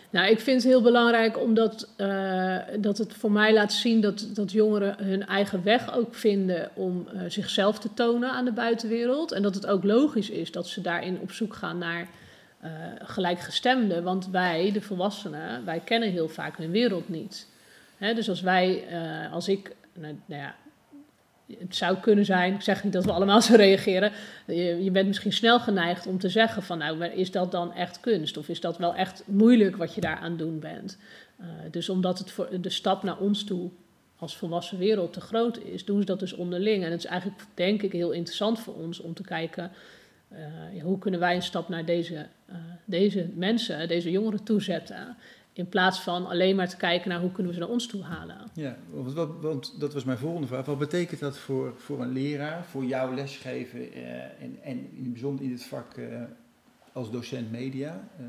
Nou, 0.09 0.29
ik 0.29 0.39
vind 0.39 0.63
het 0.63 0.71
heel 0.71 0.81
belangrijk 0.81 1.39
omdat 1.39 1.89
uh, 1.97 2.57
dat 2.79 2.97
het 2.97 3.13
voor 3.13 3.31
mij 3.31 3.53
laat 3.53 3.73
zien 3.73 4.01
dat, 4.01 4.27
dat 4.33 4.51
jongeren 4.51 5.05
hun 5.05 5.25
eigen 5.25 5.63
weg 5.63 5.95
ook 5.95 6.15
vinden 6.15 6.69
om 6.73 7.07
uh, 7.13 7.21
zichzelf 7.27 7.79
te 7.79 7.93
tonen 7.93 8.31
aan 8.31 8.45
de 8.45 8.51
buitenwereld. 8.51 9.31
En 9.31 9.41
dat 9.41 9.55
het 9.55 9.65
ook 9.65 9.83
logisch 9.83 10.29
is 10.29 10.51
dat 10.51 10.67
ze 10.67 10.81
daarin 10.81 11.19
op 11.19 11.31
zoek 11.31 11.55
gaan 11.55 11.77
naar 11.77 12.07
uh, 12.63 12.71
gelijkgestemden. 13.03 14.03
Want 14.03 14.27
wij, 14.29 14.71
de 14.71 14.81
volwassenen, 14.81 15.65
wij 15.65 15.79
kennen 15.79 16.11
heel 16.11 16.29
vaak 16.29 16.57
hun 16.57 16.71
wereld 16.71 17.09
niet. 17.09 17.47
Dus 17.99 18.29
als 18.29 18.41
wij, 18.41 18.83
als 19.31 19.47
ik, 19.47 19.75
nou, 19.93 20.19
nou 20.25 20.41
ja, 20.41 20.55
het 21.59 21.75
zou 21.75 21.97
kunnen 21.97 22.25
zijn, 22.25 22.53
ik 22.53 22.61
zeg 22.61 22.83
niet 22.83 22.93
dat 22.93 23.05
we 23.05 23.11
allemaal 23.11 23.41
zo 23.51 23.55
reageren, 23.55 24.11
je, 24.45 24.83
je, 24.83 24.91
bent 24.91 25.07
misschien 25.07 25.33
snel 25.33 25.59
geneigd 25.59 26.07
om 26.07 26.19
te 26.19 26.29
zeggen 26.29 26.63
van 26.63 26.77
nou, 26.77 27.05
is 27.05 27.31
dat 27.31 27.51
dan 27.51 27.73
echt 27.73 27.99
kunst? 27.99 28.37
Of 28.37 28.49
is 28.49 28.59
dat 28.59 28.77
wel 28.77 28.95
echt 28.95 29.23
moeilijk 29.25 29.75
wat 29.75 29.93
je 29.93 30.01
daar 30.01 30.17
aan 30.17 30.37
doen 30.37 30.59
bent? 30.59 30.97
Uh, 31.41 31.45
dus 31.71 31.89
omdat 31.89 32.19
het 32.19 32.31
voor 32.31 32.61
de 32.61 32.69
stap 32.69 33.03
naar 33.03 33.17
ons 33.17 33.43
toe 33.43 33.69
als 34.15 34.37
volwassen 34.37 34.77
wereld 34.77 35.13
te 35.13 35.21
groot 35.21 35.59
is, 35.59 35.85
doen 35.85 35.99
ze 35.99 36.05
dat 36.05 36.19
dus 36.19 36.33
onderling. 36.33 36.83
En 36.83 36.91
het 36.91 37.03
is 37.03 37.09
eigenlijk, 37.09 37.41
denk 37.53 37.81
ik, 37.81 37.91
heel 37.91 38.11
interessant 38.11 38.59
voor 38.59 38.73
ons 38.73 38.99
om 38.99 39.13
te 39.13 39.23
kijken, 39.23 39.71
uh, 40.73 40.83
hoe 40.83 40.99
kunnen 40.99 41.19
wij 41.19 41.35
een 41.35 41.41
stap 41.41 41.69
naar 41.69 41.85
deze, 41.85 42.25
deze 42.85 43.29
mensen, 43.35 43.87
deze 43.87 44.11
jongeren 44.11 44.43
toezetten? 44.43 45.17
In 45.57 45.69
plaats 45.69 45.99
van 46.01 46.25
alleen 46.25 46.55
maar 46.55 46.69
te 46.69 46.77
kijken 46.77 47.09
naar 47.09 47.19
hoe 47.19 47.31
kunnen 47.31 47.47
we 47.47 47.59
ze 47.59 47.63
naar 47.63 47.73
ons 47.73 47.87
toe 47.87 48.03
halen. 48.03 48.37
Ja, 48.53 48.77
want, 48.89 49.13
wat, 49.13 49.29
want 49.41 49.79
dat 49.79 49.93
was 49.93 50.03
mijn 50.03 50.17
volgende 50.17 50.47
vraag. 50.47 50.65
Wat 50.65 50.77
betekent 50.77 51.19
dat 51.19 51.37
voor, 51.37 51.73
voor 51.77 52.01
een 52.01 52.11
leraar, 52.11 52.63
voor 52.65 52.85
jouw 52.85 53.13
lesgeven 53.13 53.97
uh, 53.97 54.13
en, 54.23 54.57
en 54.63 54.77
in 54.77 55.03
het 55.03 55.11
bijzonder 55.11 55.45
in 55.45 55.51
het 55.51 55.63
vak 55.63 55.97
uh, 55.97 56.21
als 56.91 57.11
docent 57.11 57.51
media? 57.51 58.07
Uh, 58.19 58.25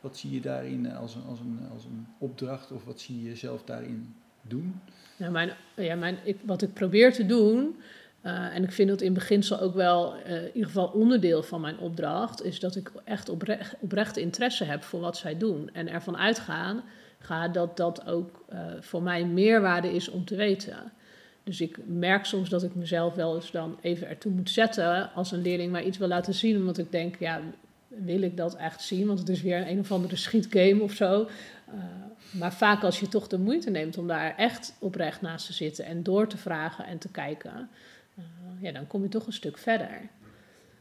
wat 0.00 0.16
zie 0.16 0.30
je 0.30 0.40
daarin 0.40 0.92
als 0.92 1.14
een, 1.14 1.22
als, 1.22 1.40
een, 1.40 1.58
als 1.72 1.84
een 1.84 2.06
opdracht 2.18 2.72
of 2.72 2.84
wat 2.84 3.00
zie 3.00 3.22
je 3.22 3.36
zelf 3.36 3.64
daarin 3.64 4.14
doen? 4.42 4.80
Nou, 5.16 5.32
mijn, 5.32 5.52
ja, 5.76 5.94
mijn, 5.94 6.18
ik, 6.24 6.36
wat 6.42 6.62
ik 6.62 6.72
probeer 6.72 7.12
te 7.12 7.26
doen, 7.26 7.76
uh, 8.22 8.54
en 8.54 8.62
ik 8.62 8.72
vind 8.72 8.88
dat 8.88 9.00
in 9.00 9.12
beginsel 9.12 9.60
ook 9.60 9.74
wel 9.74 10.14
uh, 10.14 10.36
in 10.36 10.46
ieder 10.46 10.66
geval 10.66 10.86
onderdeel 10.86 11.42
van 11.42 11.60
mijn 11.60 11.78
opdracht, 11.78 12.44
is 12.44 12.60
dat 12.60 12.76
ik 12.76 12.92
echt 13.04 13.28
oprecht, 13.28 13.74
oprecht 13.80 14.16
interesse 14.16 14.64
heb 14.64 14.82
voor 14.82 15.00
wat 15.00 15.16
zij 15.16 15.38
doen. 15.38 15.70
En 15.72 15.88
ervan 15.88 16.16
uitgaan 16.16 16.82
ga 17.18 17.48
dat 17.48 17.76
dat 17.76 18.06
ook 18.06 18.44
uh, 18.52 18.58
voor 18.80 19.02
mij 19.02 19.24
meerwaarde 19.24 19.94
is 19.94 20.08
om 20.08 20.24
te 20.24 20.36
weten. 20.36 20.92
Dus 21.44 21.60
ik 21.60 21.78
merk 21.86 22.24
soms 22.24 22.48
dat 22.48 22.62
ik 22.62 22.74
mezelf 22.74 23.14
wel 23.14 23.34
eens 23.34 23.50
dan 23.50 23.78
even 23.80 24.08
ertoe 24.08 24.32
moet 24.32 24.50
zetten 24.50 25.12
als 25.12 25.32
een 25.32 25.42
leerling 25.42 25.72
mij 25.72 25.84
iets 25.84 25.98
wil 25.98 26.08
laten 26.08 26.34
zien, 26.34 26.56
omdat 26.56 26.78
ik 26.78 26.92
denk, 26.92 27.16
ja, 27.18 27.40
wil 27.88 28.22
ik 28.22 28.36
dat 28.36 28.56
echt 28.56 28.82
zien? 28.82 29.06
Want 29.06 29.18
het 29.18 29.28
is 29.28 29.42
weer 29.42 29.56
een, 29.56 29.68
een 29.68 29.78
of 29.78 29.92
andere 29.92 30.16
schietgame 30.16 30.82
of 30.82 30.92
zo. 30.92 31.28
maar 32.30 32.52
vaak 32.52 32.82
als 32.82 33.00
je 33.00 33.08
toch 33.08 33.26
de 33.26 33.38
moeite 33.38 33.70
neemt 33.70 33.98
om 33.98 34.06
daar 34.06 34.36
echt 34.36 34.74
oprecht 34.78 35.20
naast 35.20 35.46
te 35.46 35.52
zitten 35.52 35.84
en 35.84 36.02
door 36.02 36.28
te 36.28 36.36
vragen 36.36 36.86
en 36.86 36.98
te 36.98 37.08
kijken, 37.08 37.68
ja, 38.60 38.72
dan 38.72 38.86
kom 38.86 39.02
je 39.02 39.08
toch 39.08 39.26
een 39.26 39.32
stuk 39.32 39.58
verder. 39.58 40.08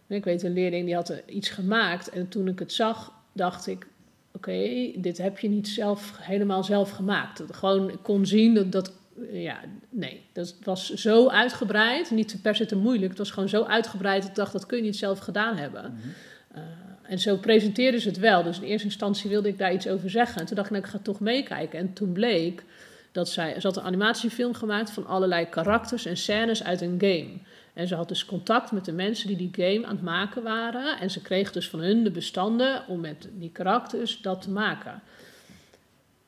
Ik 0.08 0.24
weet 0.24 0.44
een 0.44 0.54
leerling 0.54 0.86
die 0.86 0.96
had 0.96 1.22
iets 1.26 1.50
gemaakt 1.50 2.10
en 2.10 2.28
toen 2.28 2.48
ik 2.48 2.60
het 2.60 2.74
zag, 2.74 3.14
dacht 3.34 3.68
ik: 3.68 3.88
oké, 4.32 4.92
dit 4.96 5.18
heb 5.18 5.40
je 5.40 5.50
niet 5.50 5.68
zelf, 5.68 6.18
helemaal 6.20 6.64
zelf 6.64 6.90
gemaakt. 6.90 7.38
Dat 7.38 7.56
gewoon 7.56 7.90
ik 7.90 8.00
kon 8.02 8.26
zien 8.26 8.54
dat 8.54 8.72
dat, 8.72 8.94
ja, 9.32 9.60
nee, 9.90 10.22
dat 10.34 10.56
was 10.64 10.94
zo 10.94 11.30
uitgebreid, 11.30 12.12
niet 12.12 12.40
per 12.42 12.56
se 12.56 12.66
te 12.66 12.76
moeilijk, 12.76 13.10
het 13.10 13.18
was 13.18 13.32
gewoon 13.32 13.50
zo 13.50 13.64
uitgebreid 13.64 14.22
dat 14.22 14.30
ik 14.30 14.36
dacht: 14.36 14.52
dat 14.52 14.66
kun 14.66 14.78
je 14.78 14.84
niet 14.84 14.98
zelf 14.98 15.20
gedaan 15.20 15.58
hebben. 15.58 15.92
Mm 15.92 16.00
-hmm. 16.02 16.62
uh, 16.62 16.64
en 17.08 17.20
zo 17.20 17.38
presenteerden 17.38 18.02
ze 18.02 18.08
het 18.08 18.20
wel. 18.20 18.44
Dus 18.44 18.60
in 18.60 18.64
eerste 18.64 18.88
instantie 18.88 19.30
wilde 19.30 19.48
ik 19.48 19.58
daar 19.58 19.74
iets 19.74 19.88
over 19.88 20.10
zeggen. 20.10 20.42
En 20.42 20.46
toen 20.46 20.56
dacht 20.56 20.68
ik, 20.68 20.74
nou, 20.74 20.86
ik 20.86 20.92
ga 20.92 21.00
toch 21.00 21.20
meekijken. 21.20 21.80
En 21.80 21.94
toen 21.94 22.12
bleek 22.12 22.64
dat 23.12 23.30
zij, 23.30 23.60
ze 23.60 23.68
had 23.68 23.78
een 23.78 23.84
animatiefilm 23.84 24.54
gemaakt 24.54 24.90
van 24.90 25.06
allerlei 25.06 25.50
karakters 25.50 26.06
en 26.06 26.18
scènes 26.18 26.64
uit 26.64 26.82
een 26.82 26.96
game. 27.00 27.38
En 27.78 27.88
ze 27.88 27.96
had 27.96 28.08
dus 28.08 28.26
contact 28.26 28.72
met 28.72 28.86
de 28.86 28.92
mensen 28.92 29.28
die 29.28 29.50
die 29.50 29.66
game 29.66 29.86
aan 29.86 29.96
het 29.96 30.04
maken 30.04 30.44
waren. 30.44 31.00
En 31.00 31.12
ze 31.12 31.22
kreeg 31.22 31.52
dus 31.52 31.70
van 31.70 31.80
hun 31.80 32.04
de 32.04 32.12
bestanden 32.12 32.88
om 32.88 33.00
met 33.00 33.30
die 33.34 33.52
karakters 33.52 34.22
dat 34.22 34.42
te 34.42 34.50
maken. 34.50 35.02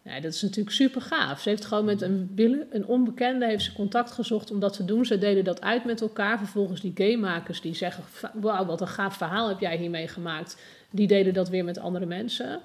Dat 0.04 0.34
is 0.34 0.42
natuurlijk 0.42 0.76
super 0.76 1.02
gaaf. 1.02 1.42
Ze 1.42 1.50
heeft 1.50 1.66
gewoon 1.66 1.86
met 1.86 2.02
een, 2.02 2.36
een 2.72 2.86
onbekende 2.86 3.46
heeft 3.46 3.64
ze 3.64 3.74
contact 3.74 4.12
gezocht 4.12 4.52
om 4.52 4.60
dat 4.60 4.74
te 4.74 4.86
doen. 4.86 5.06
Ze 5.06 5.18
deden 5.18 5.44
dat 5.44 5.62
uit 5.62 5.86
met 5.86 6.02
elkaar. 6.02 6.38
Vervolgens 6.38 6.82
die 6.82 6.92
gamemakers 6.96 7.62
die 7.62 7.76
zeggen... 7.76 8.04
wauw, 8.34 8.66
wat 8.66 8.82
een 8.82 8.88
gaaf 8.88 9.18
verhaal 9.18 9.48
heb 9.48 9.60
jij 9.60 9.78
hiermee 9.78 10.08
gemaakt. 10.08 10.62
Die 10.90 11.08
deden 11.08 11.34
dat 11.34 11.50
weer 11.50 11.64
met 11.64 11.80
andere 11.80 12.06
mensen. 12.06 12.60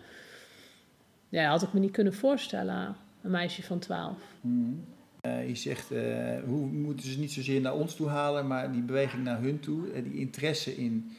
Ja, 1.29 1.51
had 1.51 1.63
ik 1.63 1.73
me 1.73 1.81
niet 1.81 1.91
kunnen 1.91 2.15
voorstellen. 2.15 2.97
Een 3.23 3.31
meisje 3.31 3.63
van 3.63 3.79
12. 3.79 4.17
Hmm. 4.41 4.85
Eh, 5.25 5.49
je 5.49 5.55
zegt, 5.55 5.91
eh, 5.91 6.03
hoe 6.47 6.67
moeten 6.67 7.07
ze 7.09 7.19
niet 7.19 7.33
zozeer 7.33 7.61
naar 7.61 7.75
ons 7.75 7.95
toe 7.95 8.09
halen, 8.09 8.47
maar 8.47 8.73
die 8.73 8.83
beweging 8.83 9.25
naar 9.25 9.41
hun 9.41 9.61
toe. 9.61 9.91
eh, 9.91 10.03
die 10.03 10.15
interesse 10.21 10.77
in, 10.77 11.13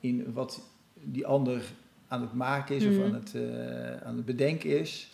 in 0.00 0.32
wat 0.32 0.62
die 0.94 1.26
ander 1.26 1.62
aan 2.08 2.20
het 2.20 2.32
maken 2.32 2.76
is 2.76 2.84
Mhm. 2.84 2.98
of 2.98 3.04
aan 3.04 3.14
het, 3.14 3.34
aan 4.04 4.16
het 4.16 4.24
bedenken 4.24 4.78
is. 4.78 5.10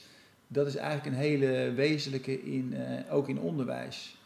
Dat 0.49 0.66
is 0.66 0.76
eigenlijk 0.76 1.07
een 1.16 1.23
hele 1.23 1.73
wezenlijke, 1.73 2.42
in, 2.42 2.75
ook 3.11 3.28
in 3.28 3.38
onderwijs. 3.40 4.16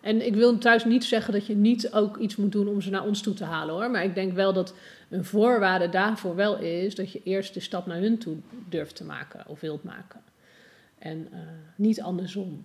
En 0.00 0.26
ik 0.26 0.34
wil 0.34 0.58
trouwens 0.58 0.86
niet 0.88 1.04
zeggen 1.04 1.32
dat 1.32 1.46
je 1.46 1.54
niet 1.56 1.92
ook 1.92 2.16
iets 2.16 2.36
moet 2.36 2.52
doen 2.52 2.68
om 2.68 2.80
ze 2.80 2.90
naar 2.90 3.04
ons 3.04 3.22
toe 3.22 3.34
te 3.34 3.44
halen 3.44 3.74
hoor. 3.74 3.90
Maar 3.90 4.04
ik 4.04 4.14
denk 4.14 4.32
wel 4.32 4.52
dat 4.52 4.74
een 5.08 5.24
voorwaarde 5.24 5.88
daarvoor 5.88 6.34
wel 6.34 6.58
is 6.58 6.94
dat 6.94 7.12
je 7.12 7.20
eerst 7.24 7.54
de 7.54 7.60
stap 7.60 7.86
naar 7.86 7.98
hun 8.00 8.18
toe 8.18 8.36
durft 8.68 8.96
te 8.96 9.04
maken 9.04 9.44
of 9.46 9.60
wilt 9.60 9.82
maken. 9.84 10.20
En 10.98 11.28
niet 11.76 12.02
andersom. 12.02 12.64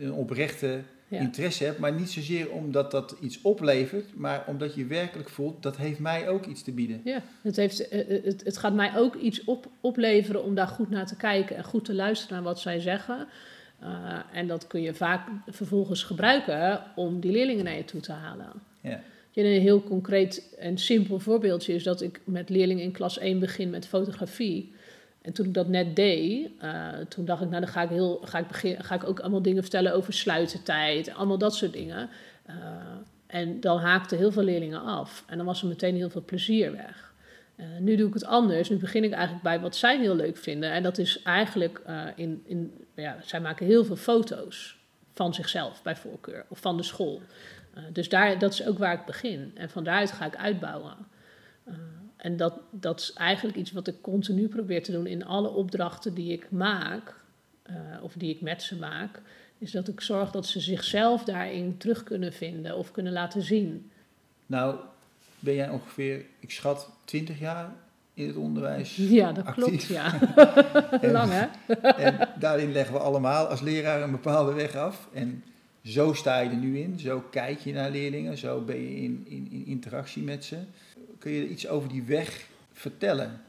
Een 0.00 0.12
oprechte 0.12 0.80
Ja. 1.08 1.20
interesse 1.20 1.64
hebt, 1.64 1.78
maar 1.78 1.92
niet 1.92 2.10
zozeer 2.10 2.50
omdat 2.50 2.90
dat 2.90 3.16
iets 3.20 3.38
oplevert, 3.42 4.14
maar 4.14 4.44
omdat 4.46 4.74
je 4.74 4.86
werkelijk 4.86 5.28
voelt, 5.28 5.62
dat 5.62 5.76
heeft 5.76 5.98
mij 5.98 6.28
ook 6.28 6.46
iets 6.46 6.62
te 6.62 6.72
bieden. 6.72 7.00
Ja, 7.04 7.22
het, 7.42 7.56
heeft, 7.56 7.88
eh, 7.88 8.00
eh, 8.16 8.24
het, 8.24 8.44
het 8.44 8.56
gaat 8.56 8.74
mij 8.74 8.96
ook 8.96 9.14
iets 9.14 9.44
op, 9.44 9.66
opleveren 9.80 10.44
om 10.44 10.54
daar 10.54 10.66
goed 10.68 10.90
naar 10.90 11.06
te 11.06 11.16
kijken 11.16 11.56
en 11.56 11.64
goed 11.64 11.84
te 11.84 11.94
luisteren 11.94 12.34
naar 12.34 12.44
wat 12.44 12.60
zij 12.60 12.80
zeggen. 12.80 13.26
Eh, 13.80 14.18
en 14.32 14.46
dat 14.46 14.66
kun 14.66 14.80
je 14.80 14.94
vaak 14.94 15.28
vervolgens 15.46 16.02
gebruiken 16.02 16.82
om 16.96 17.20
die 17.20 17.32
leerlingen 17.32 17.64
naar 17.64 17.76
je 17.76 17.84
toe 17.84 18.00
te 18.00 18.12
halen. 18.12 18.46
Ja, 18.80 19.00
Een 19.34 19.60
heel 19.60 19.82
concreet 19.82 20.54
en 20.58 20.78
simpel 20.78 21.18
voorbeeldje 21.18 21.74
is 21.74 21.82
dat 21.82 22.02
ik 22.02 22.20
met 22.24 22.48
leerlingen 22.48 22.82
in 22.84 22.92
klas 22.92 23.18
1 23.18 23.38
begin 23.38 23.70
met 23.70 23.86
fotografie. 23.86 24.72
En 25.24 25.32
toen 25.32 25.46
ik 25.46 25.54
dat 25.54 25.68
net 25.68 25.96
deed, 25.96 26.50
eh, 26.58 26.88
toen 27.08 27.24
dacht 27.24 27.42
ik, 27.42 27.48
nou 27.48 27.60
dan 27.60 27.70
ga 27.70 27.82
ik, 27.82 27.88
heel, 27.88 28.20
ga, 28.24 28.38
ik 28.38 28.48
begin, 28.48 28.84
ga 28.84 28.94
ik 28.94 29.04
ook 29.04 29.20
allemaal 29.20 29.42
dingen 29.42 29.62
vertellen 29.62 29.94
over 29.94 30.12
sluitertijd, 30.12 31.14
allemaal 31.14 31.38
dat 31.38 31.54
soort 31.54 31.72
dingen. 31.72 32.08
Eh, 32.46 32.56
en 33.26 33.60
dan 33.60 33.78
haakten 33.78 34.18
heel 34.18 34.32
veel 34.32 34.42
leerlingen 34.42 34.82
af. 34.82 35.24
En 35.26 35.36
dan 35.36 35.46
was 35.46 35.62
er 35.62 35.68
meteen 35.68 35.94
heel 35.96 36.10
veel 36.10 36.24
plezier 36.24 36.72
weg. 36.72 37.12
Eh, 37.56 37.66
nu 37.80 37.96
doe 37.96 38.08
ik 38.08 38.14
het 38.14 38.24
anders. 38.24 38.70
Nu 38.70 38.76
begin 38.76 39.04
ik 39.04 39.12
eigenlijk 39.12 39.42
bij 39.42 39.60
wat 39.60 39.76
zij 39.76 39.98
heel 39.98 40.16
leuk 40.16 40.36
vinden. 40.36 40.72
En 40.72 40.82
dat 40.82 40.98
is 40.98 41.22
eigenlijk 41.22 41.80
in, 42.16 42.42
in 42.46 42.84
ja, 42.94 43.16
zij 43.24 43.40
maken 43.40 43.66
heel 43.66 43.84
veel 43.84 43.96
foto's 43.96 44.78
van 45.12 45.34
zichzelf 45.34 45.82
bij 45.82 45.96
voorkeur 45.96 46.44
of 46.48 46.58
van 46.58 46.76
de 46.76 46.82
school. 46.82 47.20
Dus 47.92 48.08
daar, 48.08 48.38
dat 48.38 48.52
is 48.52 48.66
ook 48.66 48.78
waar 48.78 48.94
ik 48.94 49.04
begin. 49.04 49.52
En 49.54 49.70
van 49.70 49.84
daaruit 49.84 50.12
ga 50.12 50.26
ik 50.26 50.36
uitbouwen. 50.36 50.96
En 52.24 52.36
dat, 52.36 52.54
dat 52.70 53.00
is 53.00 53.12
eigenlijk 53.12 53.56
iets 53.56 53.72
wat 53.72 53.86
ik 53.86 53.94
continu 54.00 54.48
probeer 54.48 54.82
te 54.82 54.92
doen 54.92 55.06
in 55.06 55.24
alle 55.24 55.48
opdrachten 55.48 56.14
die 56.14 56.32
ik 56.32 56.50
maak, 56.50 57.14
eh, 57.62 57.74
of 58.02 58.12
die 58.12 58.34
ik 58.34 58.40
met 58.40 58.62
ze 58.62 58.76
maak, 58.76 59.20
is 59.58 59.70
dat 59.70 59.88
ik 59.88 60.00
zorg 60.00 60.30
dat 60.30 60.46
ze 60.46 60.60
zichzelf 60.60 61.24
daarin 61.24 61.76
terug 61.76 62.02
kunnen 62.02 62.32
vinden 62.32 62.76
of 62.76 62.90
kunnen 62.90 63.12
laten 63.12 63.42
zien. 63.42 63.90
Nou, 64.46 64.76
ben 65.38 65.54
jij 65.54 65.68
ongeveer, 65.68 66.24
ik 66.40 66.50
schat, 66.50 66.90
20 67.04 67.38
jaar 67.38 67.72
in 68.14 68.26
het 68.26 68.36
onderwijs. 68.36 68.96
Ja, 69.20 69.32
dat 69.32 69.44
Actief. 69.44 69.64
klopt, 69.64 69.84
ja. 69.84 70.34
En- 71.00 71.12
Lang 71.12 71.30
hè? 71.32 71.74
En 71.82 72.28
daarin 72.38 72.72
leggen 72.72 72.94
we 72.94 73.00
allemaal 73.00 73.46
als 73.46 73.60
leraar 73.60 74.02
een 74.02 74.10
bepaalde 74.10 74.52
weg 74.52 74.74
af. 74.76 75.08
En 75.12 75.44
zo 75.82 76.12
sta 76.12 76.38
je 76.38 76.50
er 76.50 76.56
nu 76.56 76.78
in, 76.78 76.98
zo 76.98 77.24
kijk 77.30 77.58
je 77.60 77.72
naar 77.72 77.90
leerlingen, 77.90 78.38
zo 78.38 78.60
ben 78.60 78.80
je 78.80 78.96
in, 78.96 79.24
in, 79.28 79.48
in 79.50 79.66
interactie 79.66 80.22
met 80.22 80.44
ze. 80.44 80.56
Kun 81.24 81.32
je 81.32 81.48
iets 81.48 81.68
over 81.68 81.88
die 81.88 82.02
weg 82.02 82.46
vertellen? 82.72 83.40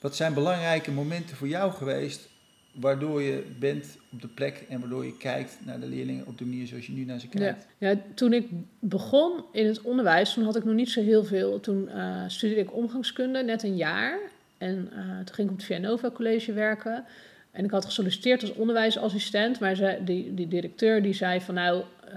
Wat 0.00 0.16
zijn 0.16 0.34
belangrijke 0.34 0.90
momenten 0.90 1.36
voor 1.36 1.48
jou 1.48 1.72
geweest 1.72 2.28
waardoor 2.72 3.22
je 3.22 3.44
bent 3.58 3.96
op 4.12 4.20
de 4.20 4.28
plek 4.28 4.64
en 4.68 4.80
waardoor 4.80 5.04
je 5.04 5.16
kijkt 5.16 5.58
naar 5.64 5.80
de 5.80 5.86
leerlingen 5.86 6.26
op 6.26 6.38
de 6.38 6.44
manier 6.44 6.66
zoals 6.66 6.86
je 6.86 6.92
nu 6.92 7.04
naar 7.04 7.20
ze 7.20 7.26
Ja. 7.30 7.38
kijkt? 7.38 7.66
ja, 7.78 7.94
toen 8.14 8.32
ik 8.32 8.46
begon 8.78 9.44
in 9.52 9.66
het 9.66 9.80
onderwijs, 9.80 10.32
toen 10.32 10.44
had 10.44 10.56
ik 10.56 10.64
nog 10.64 10.74
niet 10.74 10.90
zo 10.90 11.02
heel 11.02 11.24
veel. 11.24 11.60
Toen 11.60 11.88
eh, 11.88 12.24
studeerde 12.26 12.62
ik 12.62 12.74
omgangskunde, 12.74 13.42
net 13.42 13.62
een 13.62 13.76
jaar. 13.76 14.18
En 14.58 14.88
eh, 14.92 15.16
toen 15.16 15.34
ging 15.34 15.46
ik 15.46 15.52
op 15.52 15.56
het 15.56 15.66
Vianova 15.66 16.10
College 16.10 16.52
werken. 16.52 17.04
En 17.50 17.64
ik 17.64 17.70
had 17.70 17.84
gesolliciteerd 17.84 18.40
als 18.40 18.52
onderwijsassistent, 18.54 19.60
maar 19.60 19.74
ze, 19.74 19.98
die, 20.04 20.34
die 20.34 20.48
directeur 20.48 21.02
die 21.02 21.14
zei 21.14 21.40
van 21.40 21.54
nou, 21.54 21.82
eh, 22.04 22.14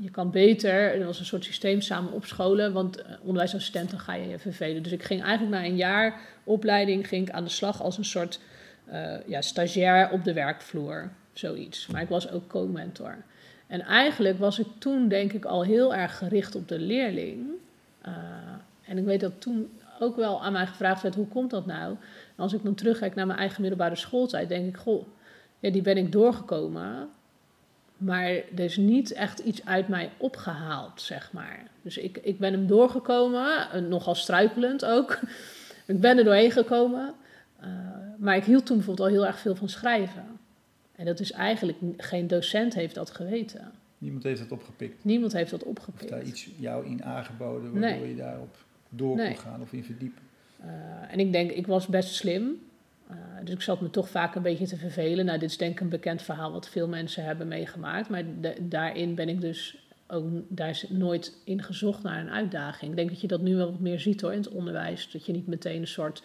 je 0.00 0.10
kan 0.10 0.30
beter, 0.30 1.00
er 1.00 1.04
was 1.04 1.18
een 1.18 1.24
soort 1.24 1.44
systeem 1.44 1.80
samen 1.80 2.12
opscholen, 2.12 2.72
want 2.72 3.02
eh, 3.02 3.12
onderwijsassistent 3.20 3.90
dan 3.90 4.00
ga 4.00 4.14
je 4.14 4.28
je 4.28 4.38
vervelen. 4.38 4.82
Dus 4.82 4.92
ik 4.92 5.02
ging 5.02 5.22
eigenlijk 5.22 5.54
na 5.56 5.64
een 5.64 5.76
jaar 5.76 6.20
opleiding 6.44 7.08
ging 7.08 7.28
ik 7.28 7.34
aan 7.34 7.44
de 7.44 7.50
slag 7.50 7.82
als 7.82 7.98
een 7.98 8.04
soort 8.04 8.40
eh, 8.84 9.26
ja, 9.26 9.40
stagiair 9.40 10.10
op 10.10 10.24
de 10.24 10.32
werkvloer, 10.32 11.10
zoiets. 11.32 11.86
Maar 11.86 12.02
ik 12.02 12.08
was 12.08 12.30
ook 12.30 12.46
co-mentor. 12.46 13.16
En 13.66 13.80
eigenlijk 13.80 14.38
was 14.38 14.58
ik 14.58 14.66
toen 14.78 15.08
denk 15.08 15.32
ik 15.32 15.44
al 15.44 15.64
heel 15.64 15.94
erg 15.94 16.18
gericht 16.18 16.54
op 16.54 16.68
de 16.68 16.78
leerling. 16.78 17.46
Eh, 18.00 18.12
en 18.84 18.98
ik 18.98 19.04
weet 19.04 19.20
dat 19.20 19.40
toen 19.40 19.70
ook 20.00 20.16
wel 20.16 20.44
aan 20.44 20.52
mij 20.52 20.66
gevraagd 20.66 21.02
werd, 21.02 21.14
hoe 21.14 21.28
komt 21.28 21.50
dat 21.50 21.66
nou? 21.66 21.90
En 22.36 22.42
als 22.42 22.52
ik 22.52 22.62
dan 22.62 22.74
terugkijk 22.74 23.14
naar 23.14 23.26
mijn 23.26 23.38
eigen 23.38 23.60
middelbare 23.60 23.96
schooltijd, 23.96 24.48
denk 24.48 24.68
ik, 24.68 24.76
goh, 24.76 25.06
ja, 25.58 25.70
die 25.70 25.82
ben 25.82 25.96
ik 25.96 26.12
doorgekomen. 26.12 27.08
Maar 27.96 28.28
er 28.30 28.60
is 28.64 28.76
niet 28.76 29.12
echt 29.12 29.38
iets 29.38 29.64
uit 29.64 29.88
mij 29.88 30.10
opgehaald, 30.16 31.00
zeg 31.00 31.32
maar. 31.32 31.62
Dus 31.82 31.96
ik, 31.96 32.18
ik 32.22 32.38
ben 32.38 32.52
hem 32.52 32.66
doorgekomen, 32.66 33.70
eh, 33.72 33.80
nogal 33.80 34.14
struikelend 34.14 34.84
ook. 34.84 35.18
ik 35.86 36.00
ben 36.00 36.18
er 36.18 36.24
doorheen 36.24 36.50
gekomen. 36.50 37.14
Eh, 37.60 37.68
maar 38.18 38.36
ik 38.36 38.44
hield 38.44 38.66
toen 38.66 38.76
bijvoorbeeld 38.76 39.08
al 39.08 39.14
heel 39.14 39.26
erg 39.26 39.38
veel 39.38 39.54
van 39.56 39.68
schrijven. 39.68 40.24
En 40.96 41.04
dat 41.04 41.20
is 41.20 41.32
eigenlijk, 41.32 41.78
geen 41.96 42.26
docent 42.26 42.74
heeft 42.74 42.94
dat 42.94 43.10
geweten. 43.10 43.70
Niemand 43.98 44.22
heeft 44.24 44.40
dat 44.40 44.52
opgepikt. 44.52 45.04
Niemand 45.04 45.32
heeft 45.32 45.50
dat 45.50 45.62
Of 45.62 45.68
opgepikt. 45.68 46.08
daar 46.10 46.22
iets 46.22 46.48
jou 46.58 46.86
in 46.86 47.04
aangeboden 47.04 47.72
waardoor 47.72 47.80
Nee. 48.00 48.08
je 48.08 48.16
daarop 48.16 48.56
door 48.88 49.16
Nee. 49.16 49.26
kon 49.26 49.38
gaan 49.38 49.60
of 49.60 49.72
in 49.72 49.84
verdiepen. 49.84 50.22
Eh, 50.60 50.68
en 51.12 51.18
ik 51.18 51.32
denk, 51.32 51.50
ik 51.50 51.66
was 51.66 51.86
best 51.86 52.14
slim. 52.14 52.60
Eh, 53.10 53.16
dus 53.44 53.54
ik 53.54 53.62
zat 53.62 53.80
me 53.80 53.90
toch 53.90 54.08
vaak 54.08 54.34
een 54.34 54.42
beetje 54.42 54.66
te 54.66 54.76
vervelen. 54.76 55.24
Nou, 55.24 55.38
dit 55.38 55.50
is 55.50 55.56
denk 55.56 55.72
ik 55.72 55.80
een 55.80 55.88
bekend 55.88 56.22
verhaal 56.22 56.52
wat 56.52 56.68
veel 56.68 56.88
mensen 56.88 57.24
hebben 57.24 57.48
meegemaakt. 57.48 58.08
Maar 58.08 58.22
da- 58.40 58.54
daarin 58.60 59.14
ben 59.14 59.28
ik 59.28 59.40
dus 59.40 59.76
ook, 60.08 60.24
daar 60.48 60.68
is 60.68 60.84
nooit 60.88 61.36
in 61.44 61.62
gezocht 61.62 62.02
naar 62.02 62.20
een 62.20 62.30
uitdaging. 62.30 62.90
Ik 62.90 62.96
denk 62.96 63.08
dat 63.08 63.20
je 63.20 63.26
dat 63.26 63.40
nu 63.40 63.56
wel 63.56 63.70
wat 63.70 63.80
meer 63.80 64.00
ziet 64.00 64.20
hoor 64.20 64.32
in 64.32 64.38
het 64.38 64.48
onderwijs. 64.48 65.10
Dat 65.10 65.26
je 65.26 65.32
niet 65.32 65.46
meteen 65.46 65.80
een 65.80 65.86
soort 65.86 66.22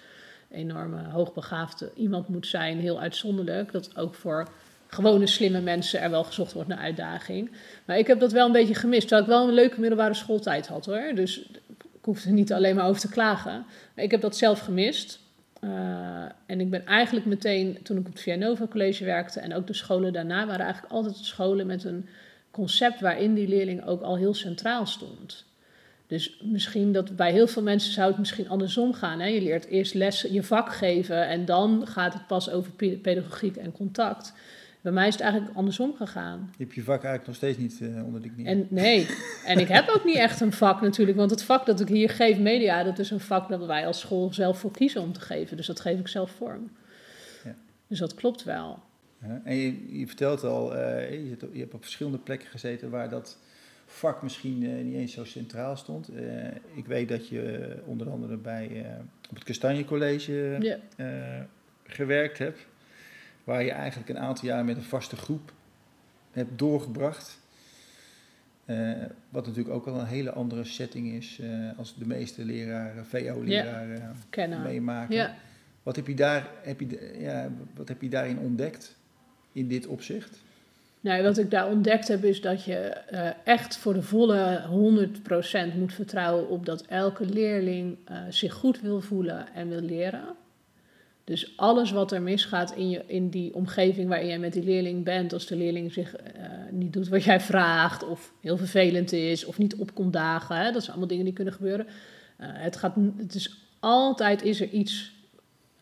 enorme 0.50 1.10
hoogbegaafde 1.10 1.92
iemand 1.96 2.28
moet 2.28 2.48
zijn, 2.48 2.80
heel 2.80 3.00
uitzonderlijk. 3.00 3.72
Dat 3.72 3.98
ook 3.98 4.16
voor 4.16 4.48
gewone 4.88 5.28
slimme 5.28 5.62
mensen 5.62 6.00
er 6.02 6.10
wel 6.10 6.24
gezocht 6.24 6.54
wordt 6.54 6.70
naar 6.70 6.78
uitdaging. 6.78 7.52
Maar 7.86 7.98
ik 7.98 8.08
heb 8.08 8.20
dat 8.20 8.32
wel 8.32 8.46
een 8.46 8.52
beetje 8.52 8.76
gemist. 8.76 9.08
Terwijl 9.08 9.22
ik 9.22 9.28
wel 9.28 9.48
een 9.48 9.54
leuke 9.54 9.80
middelbare 9.80 10.14
schooltijd 10.14 10.68
had 10.68 10.86
hoor. 10.86 11.12
Dus 11.16 11.40
ik 11.78 12.06
hoef 12.08 12.26
er 12.26 12.32
niet 12.32 12.54
alleen 12.54 12.76
maar 12.76 12.88
over 12.88 13.02
te 13.02 13.10
klagen. 13.10 13.66
Ik 13.96 14.12
heb 14.12 14.22
dat 14.22 14.38
zelf 14.38 14.60
gemist. 14.60 15.20
Eh, 15.62 16.26
en 16.46 16.60
ik 16.60 16.70
ben 16.70 16.86
eigenlijk 16.86 17.26
meteen, 17.26 17.78
toen 17.84 17.98
ik 17.98 18.08
op 18.08 18.12
het 18.12 18.22
Vianova 18.22 18.68
College 18.68 19.06
werkte 19.06 19.40
en 19.40 19.54
ook 19.54 19.68
de 19.68 19.74
scholen 19.74 20.14
daarna, 20.14 20.46
waren 20.46 20.66
eigenlijk 20.66 20.94
altijd 20.94 21.16
scholen 21.16 21.68
met 21.68 21.84
een 21.84 22.08
concept 22.52 23.00
waarin 23.00 23.34
die 23.34 23.48
leerling 23.48 23.86
ook 23.86 24.02
al 24.02 24.18
heel 24.18 24.34
centraal 24.34 24.86
stond. 24.86 25.46
Dus 26.08 26.40
misschien 26.44 26.92
dat 26.92 27.16
bij 27.16 27.32
heel 27.32 27.48
veel 27.48 27.62
mensen 27.62 27.94
zou 27.94 28.10
het 28.10 28.18
misschien 28.18 28.50
andersom 28.50 28.94
gaan. 28.94 29.20
Hè? 29.20 29.28
Je 29.28 29.42
leert 29.42 29.66
eerst 29.66 29.94
les, 29.94 30.22
je 30.22 30.44
vak 30.44 30.74
geven 30.74 31.28
en 31.28 31.46
dan 31.46 31.88
gaat 31.88 32.14
het 32.14 32.28
pas 32.28 32.50
over 32.50 32.72
pe- 32.72 33.00
pedagogiek 33.02 33.56
en 33.56 33.72
contact. 33.72 34.34
Bij 34.82 34.92
mij 34.92 35.08
is 35.08 35.14
het 35.14 35.22
eigenlijk 35.24 35.56
andersom 35.56 35.96
gegaan. 35.96 36.50
Je 36.58 36.64
hebt 36.64 36.76
je 36.76 36.84
vak 36.84 37.04
eigenlijk 37.04 37.28
nog 37.28 37.36
steeds 37.36 37.58
niet 37.58 37.80
eh, 37.82 38.06
onder 38.06 38.22
de 38.22 38.30
knie. 38.30 38.46
En 38.46 38.68
nee, 38.70 39.08
en 39.46 39.60
ik 39.60 39.68
heb 39.68 39.90
ook 39.96 40.06
niet 40.06 40.16
echt 40.16 40.42
een 40.42 40.52
vak 40.54 40.82
natuurlijk, 40.82 41.18
want 41.18 41.32
het 41.32 41.44
vak 41.44 41.66
dat 41.66 41.80
ik 41.80 41.88
hier 41.88 42.10
geef, 42.10 42.40
media, 42.40 42.84
dat 42.84 43.00
is 43.00 43.12
een 43.12 43.20
vak 43.20 43.50
dat 43.50 43.66
wij 43.66 43.88
als 43.88 44.00
school 44.00 44.34
zelf 44.34 44.60
voor 44.60 44.72
kiezen 44.72 45.02
om 45.02 45.14
te 45.14 45.20
geven. 45.22 45.58
Dus 45.58 45.66
dat 45.68 45.80
geef 45.80 46.00
ik 46.00 46.08
zelf 46.08 46.32
vorm. 46.32 46.72
Ja. 47.44 47.56
Dus 47.88 48.00
dat 48.00 48.14
klopt 48.14 48.44
wel. 48.44 48.80
Ja, 49.22 49.42
En 49.44 49.56
je, 49.56 50.00
je 50.00 50.08
vertelt 50.08 50.44
al, 50.44 50.76
eh, 50.76 51.10
je, 51.12 51.38
je 51.52 51.60
hebt 51.60 51.74
op 51.74 51.82
verschillende 51.84 52.18
plekken 52.18 52.48
gezeten 52.50 52.90
waar 52.90 53.10
dat 53.10 53.38
vak 53.86 54.22
misschien 54.22 54.64
eh, 54.64 54.84
niet 54.84 54.96
eens 54.96 55.14
zo 55.14 55.24
centraal 55.24 55.76
stond. 55.76 56.10
Ik 56.76 56.86
weet 56.86 57.10
dat 57.10 57.28
je 57.28 57.74
onder 57.86 58.10
andere 58.10 58.38
bij, 58.38 58.86
op 59.30 59.36
het 59.36 59.44
Kastanje 59.44 59.86
College 59.86 60.58
Ja. 60.60 60.78
gewerkt 61.84 62.38
hebt. 62.38 62.60
Waar 63.44 63.64
je 63.64 63.72
eigenlijk 63.72 64.10
een 64.10 64.20
aantal 64.20 64.48
jaar 64.48 64.66
met 64.66 64.76
een 64.76 64.84
vaste 64.84 65.16
groep 65.16 65.54
hebt 66.32 66.60
doorgebracht. 66.60 67.40
Eh, 68.66 68.92
wat 69.30 69.46
natuurlijk 69.46 69.76
ook 69.76 69.88
al 69.88 70.00
een 70.00 70.06
hele 70.06 70.32
andere 70.32 70.64
setting 70.64 71.12
is 71.12 71.40
eh, 71.40 71.50
als 71.78 71.96
de 71.96 72.08
meeste 72.08 72.46
leraren, 72.46 73.06
VO-leraren 73.06 74.16
meemaken. 74.64 75.16
Ja. 75.16 75.36
Wat 75.84 75.96
heb 75.96 76.08
je, 76.08 76.16
daar, 76.16 76.50
heb 76.64 76.80
je, 76.80 77.16
ja, 77.20 77.50
wat 77.76 77.88
heb 77.88 78.02
je 78.02 78.10
daarin 78.10 78.40
ontdekt 78.40 78.96
in 79.52 79.68
dit 79.68 79.88
opzicht? 79.88 80.40
Nou, 81.00 81.24
wat 81.24 81.38
ik 81.38 81.52
daar 81.52 81.68
ontdekt 81.68 82.08
heb 82.08 82.24
is 82.24 82.42
dat 82.42 82.64
je 82.64 83.02
uh, 83.12 83.30
echt 83.44 83.78
voor 83.78 83.94
de 83.94 84.04
volle 84.04 84.62
100% 85.72 85.78
moet 85.78 85.94
vertrouwen 85.94 86.50
op 86.50 86.66
dat 86.66 86.82
elke 86.82 87.26
leerling 87.26 87.98
zich 88.30 88.54
goed 88.54 88.82
wil 88.82 89.02
voelen 89.02 89.54
en 89.54 89.70
wil 89.70 89.82
leren. 89.82 90.24
Dus 91.24 91.58
alles 91.58 91.92
wat 91.92 92.12
er 92.12 92.22
misgaat 92.22 92.76
in, 92.76 92.90
je, 92.90 93.04
in 93.08 93.30
die 93.30 93.54
omgeving 93.54 94.10
waarin 94.10 94.28
jij 94.28 94.40
met 94.40 94.54
die 94.54 94.64
leerling 94.64 95.04
bent, 95.04 95.34
als 95.34 95.46
de 95.46 95.56
leerling 95.56 95.94
zich 95.94 96.16
uh, 96.16 96.24
niet 96.72 96.94
doet 96.94 97.08
wat 97.08 97.24
jij 97.24 97.40
vraagt, 97.40 98.04
of 98.04 98.34
heel 98.40 98.58
vervelend 98.58 99.12
is, 99.12 99.46
of 99.46 99.58
niet 99.58 99.76
op 99.76 99.94
komt 99.94 100.14
dagen, 100.14 100.56
hè, 100.56 100.64
dat 100.64 100.82
zijn 100.82 100.90
allemaal 100.90 101.08
dingen 101.08 101.26
die 101.26 101.34
kunnen 101.34 101.54
gebeuren. 101.54 101.88
het, 102.38 102.76
gaat, 102.76 102.96
het 103.18 103.36
is 103.36 103.58
altijd 103.80 104.44
is 104.44 104.62
er 104.62 104.70
iets 104.70 105.14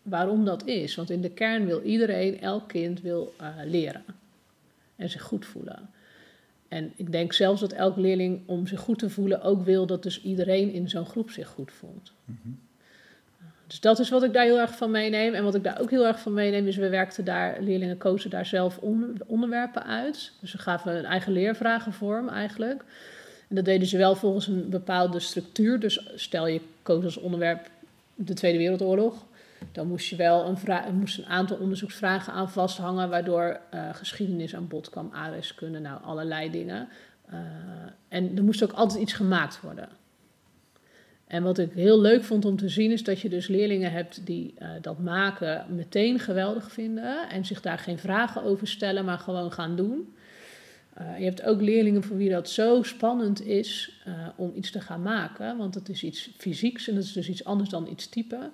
waarom 0.01 0.46
dat 0.46 0.65
is. 0.65 0.96
Want 0.96 1.10
in 1.10 1.22
de 1.22 1.29
kern 1.29 1.65
wil 1.65 1.81
iedereen, 1.81 2.41
elk 2.41 2.67
kind 2.67 3.01
wil 3.01 3.34
leren 3.65 4.03
en 4.96 5.10
zich 5.10 5.22
goed 5.22 5.46
voelen. 5.46 5.89
En 6.67 6.93
ik 6.96 7.12
denk 7.12 7.34
zelfs 7.34 7.62
dat 7.62 7.72
elk 7.72 7.98
leerling 7.98 8.41
om 8.46 8.67
zich 8.67 8.79
goed 8.79 9.00
te 9.00 9.10
voelen 9.10 9.41
ook 9.41 9.63
wil 9.63 9.86
dat 9.86 10.03
dus 10.03 10.22
iedereen 10.22 10.72
in 10.72 10.89
zo'n 10.89 11.05
groep 11.05 11.29
zich 11.29 11.48
goed 11.48 11.72
voelt. 11.72 12.12
Mm 12.25 12.60
Dus 13.69 13.79
dat 13.79 13.99
is 13.99 14.09
wat 14.09 14.23
ik 14.23 14.33
daar 14.33 14.43
heel 14.43 14.59
erg 14.59 14.75
van 14.77 14.91
meeneem. 14.91 15.33
En 15.33 15.43
wat 15.43 15.55
ik 15.55 15.63
daar 15.63 15.81
ook 15.81 15.89
heel 15.89 16.05
erg 16.07 16.19
van 16.19 16.33
meeneem 16.33 16.67
is, 16.67 16.75
we 16.75 16.89
werkten 16.89 17.25
daar, 17.25 17.57
leerlingen 17.61 17.97
kozen 17.97 18.29
daar 18.29 18.45
zelf 18.45 18.79
onderwerpen 19.25 19.85
uit. 19.85 20.31
Dus 20.39 20.51
ze 20.51 20.57
gaven 20.57 20.97
een 20.97 21.05
eigen 21.05 21.31
leervragenvorm 21.31 22.29
eigenlijk. 22.29 22.83
En 23.47 23.55
dat 23.55 23.65
deden 23.65 23.88
ze 23.88 23.97
wel 23.97 24.15
volgens 24.15 24.47
een 24.47 24.69
bepaalde 24.69 25.19
structuur. 25.19 25.79
Dus 25.79 26.09
stel 26.15 26.47
je 26.47 26.61
koos 26.81 27.03
als 27.03 27.17
onderwerp 27.17 27.69
de 28.15 28.33
Tweede 28.33 28.57
Wereldoorlog. 28.57 29.25
Dan 29.71 29.88
moest 29.88 30.07
je 30.07 30.15
wel 30.15 30.45
een, 30.45 30.95
moest 30.95 31.17
een 31.17 31.25
aantal 31.25 31.57
onderzoeksvragen 31.57 32.33
aan 32.33 32.51
vasthangen, 32.51 33.09
waardoor 33.09 33.59
uh, 33.73 33.89
geschiedenis 33.93 34.55
aan 34.55 34.67
bod 34.67 34.89
kwam, 34.89 35.09
aardrijkskunde, 35.13 35.79
nou 35.79 36.03
allerlei 36.03 36.51
dingen. 36.51 36.88
Uh, 37.33 37.39
en 38.07 38.38
er 38.38 38.43
moest 38.43 38.63
ook 38.63 38.71
altijd 38.71 39.01
iets 39.01 39.13
gemaakt 39.13 39.61
worden. 39.61 39.89
En 41.29 41.43
wat 41.43 41.57
ik 41.57 41.71
heel 41.74 42.01
leuk 42.01 42.24
vond 42.24 42.45
om 42.45 42.57
te 42.57 42.69
zien 42.69 42.91
is 42.91 43.03
dat 43.03 43.19
je 43.19 43.29
dus 43.29 43.48
leerlingen 43.48 43.91
hebt 43.91 44.25
die 44.25 44.53
uh, 44.59 44.69
dat 44.81 45.00
maken 45.00 45.65
meteen 45.75 46.19
geweldig 46.19 46.71
vinden 46.71 47.29
en 47.29 47.45
zich 47.45 47.62
daar 47.62 47.77
geen 47.77 47.98
vragen 47.98 48.43
over 48.43 48.67
stellen, 48.67 49.05
maar 49.05 49.19
gewoon 49.19 49.51
gaan 49.51 49.75
doen. 49.75 50.13
je 51.17 51.24
hebt 51.24 51.43
ook 51.43 51.62
leerlingen 51.62 52.03
voor 52.03 52.17
wie 52.17 52.29
dat 52.29 52.50
zo 52.50 52.83
spannend 52.83 53.45
is 53.45 54.01
om 54.36 54.51
iets 54.55 54.71
te 54.71 54.81
gaan 54.81 55.01
maken, 55.01 55.57
want 55.57 55.75
het 55.75 55.89
is 55.89 56.03
iets 56.03 56.31
fysieks 56.38 56.88
en 56.88 56.95
dat 56.95 57.03
is 57.03 57.13
dus 57.13 57.29
iets 57.29 57.43
anders 57.43 57.69
dan 57.69 57.88
iets 57.88 58.09
typen. 58.09 58.51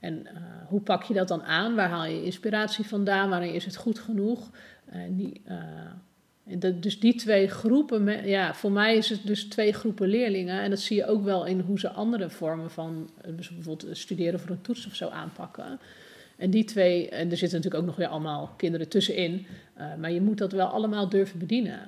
En 0.00 0.26
hoe 0.68 0.80
pak 0.80 1.02
je 1.02 1.14
dat 1.14 1.28
dan 1.28 1.42
aan? 1.42 1.74
Waar 1.74 1.88
haal 1.88 2.06
je 2.06 2.24
inspiratie 2.24 2.84
vandaan? 2.84 3.30
Wanneer 3.30 3.54
is 3.54 3.64
het 3.64 3.76
goed 3.76 3.98
genoeg? 3.98 4.50
En 4.86 5.16
die, 5.16 5.42
dus 6.74 7.00
die 7.00 7.14
twee 7.14 7.48
groepen, 7.48 8.28
ja, 8.28 8.54
voor 8.54 8.72
mij 8.72 8.96
is 8.96 9.08
het 9.08 9.26
dus 9.26 9.44
twee 9.44 9.72
groepen 9.72 10.08
leerlingen. 10.08 10.62
En 10.62 10.70
dat 10.70 10.80
zie 10.80 10.96
je 10.96 11.06
ook 11.06 11.24
wel 11.24 11.46
in 11.46 11.60
hoe 11.60 11.78
ze 11.78 11.90
andere 11.90 12.30
vormen 12.30 12.70
van 12.70 13.10
dus 13.36 13.48
bijvoorbeeld 13.54 13.96
studeren 13.96 14.40
voor 14.40 14.50
een 14.50 14.60
toets 14.60 14.86
of 14.86 14.94
zo 14.94 15.08
aanpakken. 15.08 15.78
En 16.36 16.50
die 16.50 16.64
twee, 16.64 17.08
en 17.08 17.30
er 17.30 17.36
zitten 17.36 17.56
natuurlijk 17.56 17.74
ook 17.74 17.88
nog 17.88 17.96
weer 17.96 18.06
allemaal 18.06 18.54
kinderen 18.56 18.88
tussenin, 18.88 19.46
uh, 19.78 19.94
maar 19.94 20.12
je 20.12 20.20
moet 20.20 20.38
dat 20.38 20.52
wel 20.52 20.66
allemaal 20.66 21.08
durven 21.08 21.38
bedienen. 21.38 21.80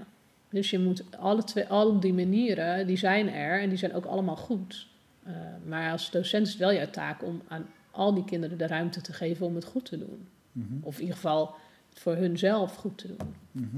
Dus 0.50 0.70
je 0.70 0.78
moet 0.78 1.04
alle 1.18 1.44
twee, 1.44 1.66
al 1.66 2.00
die 2.00 2.14
manieren, 2.14 2.86
die 2.86 2.96
zijn 2.96 3.30
er 3.30 3.60
en 3.60 3.68
die 3.68 3.78
zijn 3.78 3.94
ook 3.94 4.04
allemaal 4.04 4.36
goed. 4.36 4.86
Uh, 5.26 5.32
maar 5.66 5.92
als 5.92 6.10
docent 6.10 6.46
is 6.46 6.52
het 6.52 6.60
wel 6.62 6.72
jouw 6.72 6.90
taak 6.90 7.24
om 7.24 7.42
aan 7.48 7.66
al 7.90 8.14
die 8.14 8.24
kinderen 8.24 8.58
de 8.58 8.66
ruimte 8.66 9.00
te 9.00 9.12
geven 9.12 9.46
om 9.46 9.54
het 9.54 9.64
goed 9.64 9.84
te 9.84 9.98
doen. 9.98 10.28
Mhm. 10.52 10.74
Of 10.80 10.94
in 10.94 11.00
ieder 11.00 11.14
geval 11.14 11.54
voor 11.94 12.16
hunzelf 12.16 12.74
goed 12.74 12.98
te 12.98 13.06
doen. 13.06 13.34
Mhm. 13.52 13.76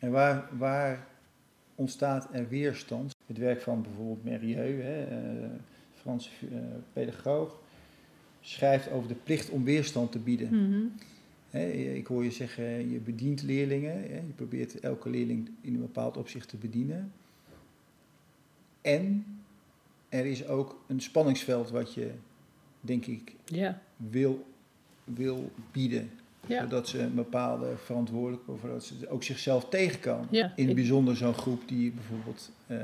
En 0.00 0.10
waar, 0.10 0.48
waar 0.58 1.06
ontstaat 1.74 2.28
er 2.32 2.48
weerstand? 2.48 3.14
Het 3.26 3.38
werk 3.38 3.60
van 3.60 3.82
bijvoorbeeld 3.82 4.24
Merieux, 4.24 4.82
hè, 4.82 5.06
uh, 5.40 5.48
Franse 5.94 6.30
uh, 6.52 6.58
pedagoog, 6.92 7.60
schrijft 8.40 8.90
over 8.90 9.08
de 9.08 9.14
plicht 9.14 9.50
om 9.50 9.64
weerstand 9.64 10.12
te 10.12 10.18
bieden. 10.18 10.48
Mhm. 10.48 11.66
ik 11.96 12.06
hoor 12.06 12.24
je 12.24 12.30
zeggen, 12.30 12.90
je 12.90 12.98
bedient 12.98 13.42
leerlingen, 13.42 14.02
je 14.02 14.32
probeert 14.34 14.80
elke 14.80 15.10
leerling 15.10 15.50
in 15.60 15.74
een 15.74 15.80
bepaald 15.80 16.16
opzicht 16.16 16.48
te 16.48 16.56
bedienen. 16.56 17.12
En 18.80 19.24
er 20.08 20.26
is 20.26 20.46
ook 20.46 20.84
een 20.86 21.00
spanningsveld 21.00 21.70
wat 21.70 21.94
je 21.94 22.10
denk 22.80 23.06
ik, 23.06 23.34
ja. 23.44 23.82
wil, 23.96 24.46
wil 25.04 25.52
bieden. 25.72 26.10
Zodat 26.58 26.88
ze 26.88 26.98
een 26.98 27.14
bepaalde 27.14 27.66
verantwoordelijke, 27.84 28.50
of 28.50 28.60
dat 28.60 28.84
ze 28.84 29.08
ook 29.08 29.22
zichzelf 29.22 29.68
tegenkomen. 29.68 30.26
Ja, 30.30 30.52
in 30.56 30.66
het 30.66 30.74
bijzonder 30.74 31.16
zo'n 31.16 31.34
groep 31.34 31.62
die 31.68 31.92
bijvoorbeeld 31.92 32.50
uh, 32.66 32.78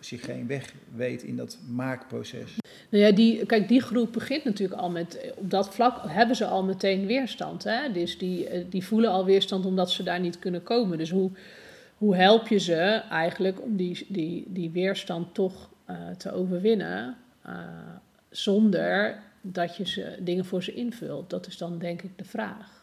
zich 0.00 0.24
geen 0.24 0.46
weg 0.46 0.74
weet 0.94 1.22
in 1.22 1.36
dat 1.36 1.58
maakproces. 1.68 2.56
Nou 2.88 3.04
ja, 3.04 3.12
die, 3.12 3.46
kijk, 3.46 3.68
die 3.68 3.80
groep 3.80 4.12
begint 4.12 4.44
natuurlijk 4.44 4.80
al 4.80 4.90
met, 4.90 5.32
op 5.36 5.50
dat 5.50 5.74
vlak 5.74 6.02
hebben 6.06 6.36
ze 6.36 6.44
al 6.44 6.64
meteen 6.64 7.06
weerstand. 7.06 7.64
Hè? 7.64 7.92
Dus 7.92 8.18
die, 8.18 8.48
eh, 8.48 8.64
die 8.70 8.84
voelen 8.84 9.10
al 9.10 9.24
weerstand 9.24 9.66
omdat 9.66 9.90
ze 9.90 10.02
daar 10.02 10.20
niet 10.20 10.38
kunnen 10.38 10.62
komen. 10.62 10.98
Dus 10.98 11.10
hoe, 11.10 11.30
hoe 11.96 12.16
help 12.16 12.48
je 12.48 12.58
ze 12.58 13.02
eigenlijk 13.10 13.62
om 13.62 13.76
die, 13.76 14.06
die, 14.08 14.44
die 14.48 14.70
weerstand 14.70 15.34
toch 15.34 15.70
uh, 15.90 15.96
te 16.10 16.32
overwinnen? 16.32 17.16
Uh, 17.46 17.54
zonder 18.30 19.22
dat 19.40 19.76
je 19.76 19.86
ze, 19.86 20.16
dingen 20.20 20.44
voor 20.44 20.62
ze 20.62 20.74
invult. 20.74 21.30
Dat 21.30 21.46
is 21.46 21.56
dan 21.58 21.78
denk 21.78 22.02
ik 22.02 22.18
de 22.18 22.24
vraag. 22.24 22.81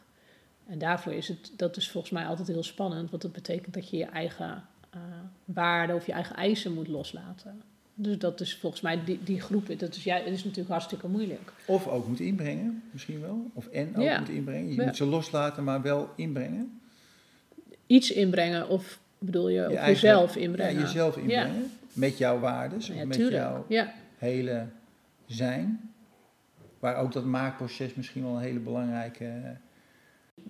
En 0.69 0.77
daarvoor 0.77 1.13
is 1.13 1.27
het, 1.27 1.51
dat 1.55 1.77
is 1.77 1.89
volgens 1.89 2.13
mij 2.13 2.25
altijd 2.25 2.47
heel 2.47 2.63
spannend, 2.63 3.09
want 3.09 3.21
dat 3.21 3.31
betekent 3.31 3.73
dat 3.73 3.89
je 3.89 3.97
je 3.97 4.05
eigen 4.05 4.63
uh, 4.95 5.01
waarden 5.45 5.95
of 5.95 6.05
je 6.05 6.11
eigen 6.11 6.35
eisen 6.35 6.73
moet 6.73 6.87
loslaten. 6.87 7.61
Dus 7.93 8.17
dat 8.17 8.41
is 8.41 8.55
volgens 8.55 8.81
mij 8.81 9.03
die, 9.03 9.19
die 9.23 9.41
groep, 9.41 9.79
dat 9.79 9.95
is, 9.95 10.03
ja, 10.03 10.17
dat 10.17 10.27
is 10.27 10.43
natuurlijk 10.43 10.69
hartstikke 10.69 11.07
moeilijk. 11.07 11.53
Of 11.65 11.87
ook 11.87 12.07
moet 12.07 12.19
inbrengen, 12.19 12.83
misschien 12.91 13.21
wel. 13.21 13.51
Of 13.53 13.67
en 13.67 13.95
ook 13.95 14.19
moet 14.19 14.29
inbrengen. 14.29 14.75
Je 14.75 14.81
moet 14.81 14.95
ze 14.95 15.05
loslaten, 15.05 15.63
maar 15.63 15.81
wel 15.81 16.09
inbrengen. 16.15 16.79
Iets 17.87 18.11
inbrengen, 18.11 18.69
of 18.69 18.99
bedoel 19.17 19.49
je, 19.49 19.61
je 19.61 19.69
jezelf 19.85 20.35
inbrengen. 20.35 20.73
Ja, 20.73 20.79
jezelf 20.79 21.17
inbrengen. 21.17 21.71
Met 21.93 22.17
jouw 22.17 22.39
waarden, 22.39 22.77
of 22.77 23.05
met 23.05 23.15
jouw 23.15 23.65
hele 24.17 24.65
zijn. 25.25 25.91
Waar 26.79 26.95
ook 26.95 27.13
dat 27.13 27.25
maakproces 27.25 27.93
misschien 27.93 28.23
wel 28.23 28.35
een 28.35 28.41
hele 28.41 28.59
belangrijke. 28.59 29.57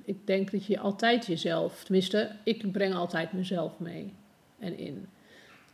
Ik 0.09 0.27
denk 0.27 0.51
dat 0.51 0.65
je 0.65 0.79
altijd 0.79 1.25
jezelf, 1.25 1.83
tenminste, 1.83 2.31
ik 2.43 2.71
breng 2.71 2.93
altijd 2.93 3.33
mezelf 3.33 3.79
mee 3.79 4.13
en 4.59 4.77
in. 4.77 5.07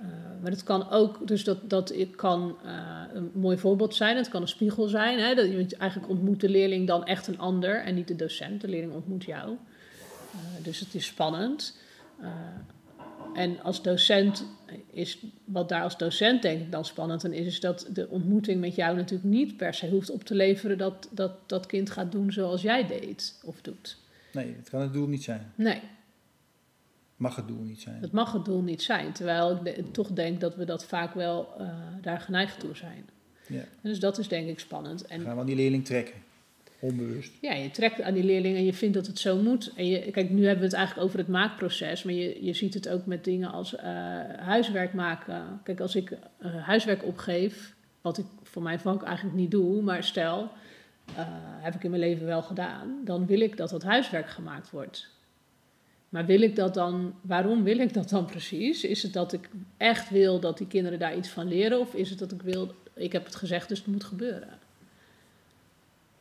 Uh, 0.01 0.07
maar 0.41 0.51
het 0.51 0.63
kan 0.63 0.89
ook, 0.89 1.27
dus 1.27 1.43
dat, 1.43 1.69
dat 1.69 1.93
kan 2.15 2.57
uh, 2.65 3.01
een 3.13 3.31
mooi 3.33 3.57
voorbeeld 3.57 3.95
zijn, 3.95 4.17
het 4.17 4.29
kan 4.29 4.41
een 4.41 4.47
spiegel 4.47 4.87
zijn. 4.87 5.19
Hè, 5.19 5.35
dat 5.35 5.45
je 5.45 5.75
eigenlijk 5.77 6.11
ontmoet 6.11 6.41
de 6.41 6.49
leerling 6.49 6.87
dan 6.87 7.05
echt 7.05 7.27
een 7.27 7.39
ander 7.39 7.83
en 7.83 7.95
niet 7.95 8.07
de 8.07 8.15
docent. 8.15 8.61
De 8.61 8.67
leerling 8.67 8.93
ontmoet 8.93 9.23
jou. 9.23 9.49
Uh, 9.49 10.63
dus 10.63 10.79
het 10.79 10.95
is 10.95 11.05
spannend. 11.05 11.77
En 13.33 13.61
als 13.61 13.81
docent 13.81 14.45
is, 14.91 15.17
wat 15.45 15.69
daar 15.69 15.83
als 15.83 15.97
docent 15.97 16.41
denk 16.41 16.61
ik 16.61 16.71
dan 16.71 16.85
spannend 16.85 17.25
aan 17.25 17.33
is, 17.33 17.45
is 17.45 17.59
dat 17.59 17.87
de 17.93 18.09
ontmoeting 18.09 18.61
met 18.61 18.75
jou 18.75 18.95
natuurlijk 18.95 19.29
niet 19.29 19.57
per 19.57 19.73
se 19.73 19.89
hoeft 19.89 20.09
op 20.09 20.23
te 20.23 20.35
leveren 20.35 20.77
dat 20.77 21.09
dat, 21.11 21.31
dat 21.45 21.65
kind 21.65 21.89
gaat 21.89 22.11
doen 22.11 22.31
zoals 22.31 22.61
jij 22.61 22.87
deed 22.87 23.39
of 23.43 23.61
doet. 23.61 24.03
Nee, 24.35 24.55
het 24.57 24.69
kan 24.69 24.81
het 24.81 24.93
doel 24.93 25.07
niet 25.07 25.23
zijn. 25.23 25.51
Nee. 25.55 25.81
Mag 27.15 27.35
het 27.35 27.47
doel 27.47 27.61
niet 27.61 27.81
zijn. 27.81 28.01
Het 28.01 28.11
mag 28.11 28.31
het 28.31 28.45
doel 28.45 28.61
niet 28.61 28.81
zijn, 28.81 29.11
terwijl 29.11 29.59
ik 29.63 29.93
toch 29.93 30.11
denk 30.11 30.41
dat 30.41 30.55
we 30.55 30.65
dat 30.65 30.85
vaak 30.85 31.13
wel 31.13 31.53
uh, 31.59 31.67
daar 32.01 32.19
geneigd 32.19 32.59
toe 32.59 32.75
zijn. 32.75 33.05
Ja. 33.47 33.63
dus 33.81 33.99
dat 33.99 34.17
is 34.17 34.27
denk 34.27 34.47
ik 34.47 34.59
spannend. 34.59 35.05
En, 35.05 35.21
Gaan 35.21 35.33
we 35.33 35.39
aan 35.39 35.45
die 35.45 35.55
leerling 35.55 35.85
trekken? 35.85 36.15
Onbewust. 36.79 37.31
Ja, 37.41 37.53
je 37.53 37.71
trekt 37.71 38.01
aan 38.01 38.13
die 38.13 38.23
leerling 38.23 38.57
en 38.57 38.65
je 38.65 38.73
vindt 38.73 38.95
dat 38.95 39.07
het 39.07 39.19
zo 39.19 39.41
moet. 39.41 39.71
En 39.75 39.87
je, 39.87 40.11
kijk, 40.11 40.29
nu 40.29 40.41
hebben 40.41 40.59
we 40.59 40.65
het 40.65 40.75
eigenlijk 40.75 41.07
over 41.07 41.19
het 41.19 41.27
maakproces, 41.27 42.03
maar 42.03 42.13
je, 42.13 42.45
je 42.45 42.53
ziet 42.53 42.73
het 42.73 42.89
ook 42.89 43.05
met 43.05 43.23
dingen 43.23 43.51
als 43.51 43.73
uh, 43.73 43.81
huiswerk 44.37 44.93
maken. 44.93 45.59
Kijk, 45.63 45.79
als 45.79 45.95
ik 45.95 46.11
uh, 46.11 46.65
huiswerk 46.65 47.03
opgeef, 47.03 47.75
wat 48.01 48.17
ik 48.17 48.25
voor 48.43 48.61
mijn 48.61 48.79
vak 48.79 49.03
eigenlijk 49.03 49.35
niet 49.35 49.51
doe, 49.51 49.81
maar 49.81 50.03
stel, 50.03 50.51
uh, 51.09 51.17
heb 51.61 51.75
ik 51.75 51.83
in 51.83 51.89
mijn 51.89 52.01
leven 52.01 52.25
wel 52.25 52.41
gedaan, 52.41 53.01
dan 53.03 53.25
wil 53.25 53.39
ik 53.39 53.57
dat 53.57 53.69
dat 53.69 53.83
huiswerk 53.83 54.29
gemaakt 54.29 54.71
wordt. 54.71 55.09
Maar 56.09 56.25
wil 56.25 56.41
ik 56.41 56.55
dat 56.55 56.73
dan, 56.73 57.13
waarom 57.21 57.63
wil 57.63 57.79
ik 57.79 57.93
dat 57.93 58.09
dan 58.09 58.25
precies? 58.25 58.83
Is 58.83 59.03
het 59.03 59.13
dat 59.13 59.33
ik 59.33 59.49
echt 59.77 60.09
wil 60.09 60.39
dat 60.39 60.57
die 60.57 60.67
kinderen 60.67 60.99
daar 60.99 61.17
iets 61.17 61.29
van 61.29 61.47
leren, 61.47 61.79
of 61.79 61.93
is 61.93 62.09
het 62.09 62.19
dat 62.19 62.31
ik 62.31 62.41
wil, 62.41 62.75
ik 62.93 63.11
heb 63.11 63.25
het 63.25 63.35
gezegd, 63.35 63.69
dus 63.69 63.77
het 63.77 63.87
moet 63.87 64.03
gebeuren? 64.03 64.59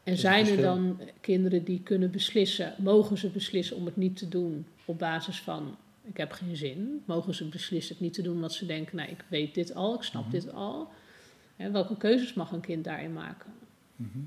En 0.03 0.19
zijn 0.19 0.47
er 0.47 0.63
dan 0.63 1.01
kinderen 1.21 1.65
die 1.65 1.81
kunnen 1.83 2.11
beslissen, 2.11 2.75
mogen 2.79 3.19
ze 3.19 3.29
beslissen 3.29 3.77
om 3.77 3.85
het 3.85 3.97
niet 3.97 4.17
te 4.17 4.29
doen 4.29 4.67
op 4.85 4.99
basis 4.99 5.41
van 5.41 5.77
ik 6.03 6.17
heb 6.17 6.33
geen 6.33 6.57
zin? 6.57 7.03
Mogen 7.05 7.35
ze 7.35 7.49
beslissen 7.49 7.95
het 7.95 8.05
niet 8.05 8.15
te 8.15 8.23
doen 8.23 8.35
omdat 8.35 8.53
ze 8.53 8.67
denken, 8.67 8.97
nou 8.97 9.11
ik 9.11 9.25
weet 9.29 9.55
dit 9.55 9.75
al, 9.75 9.95
ik 9.95 10.03
snap 10.03 10.23
mhm. 10.23 10.31
dit 10.31 10.53
al? 10.53 10.89
En 11.57 11.73
welke 11.73 11.97
keuzes 11.97 12.35
mag 12.35 12.53
een 12.53 12.61
kind 12.61 12.85
daarin 12.85 13.13
maken? 13.13 13.53
Mhm. 13.97 14.19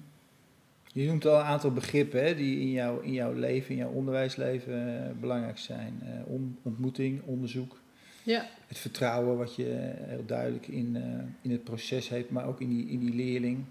Je 0.97 1.07
noemt 1.07 1.25
al 1.25 1.39
een 1.39 1.45
aantal 1.45 1.71
begrippen 1.71 2.23
hè, 2.23 2.35
die 2.35 2.59
in, 2.59 2.71
jou, 2.71 3.03
in 3.03 3.13
jouw 3.13 3.33
leven, 3.33 3.69
in 3.69 3.75
jouw 3.75 3.91
onderwijsleven 3.91 4.87
uh, 4.87 5.19
belangrijk 5.19 5.57
zijn. 5.57 6.01
Uh, 6.03 6.35
ontmoeting, 6.61 7.21
onderzoek, 7.25 7.79
ja. 8.23 8.49
het 8.67 8.77
vertrouwen 8.77 9.37
wat 9.37 9.55
je 9.55 9.93
heel 9.95 10.25
duidelijk 10.25 10.67
in, 10.67 10.95
uh, 10.95 11.03
in 11.41 11.51
het 11.51 11.63
proces 11.63 12.09
heeft, 12.09 12.29
maar 12.29 12.45
ook 12.45 12.61
in 12.61 12.69
die, 12.69 12.87
in 12.87 12.99
die 12.99 13.15
leerling, 13.15 13.63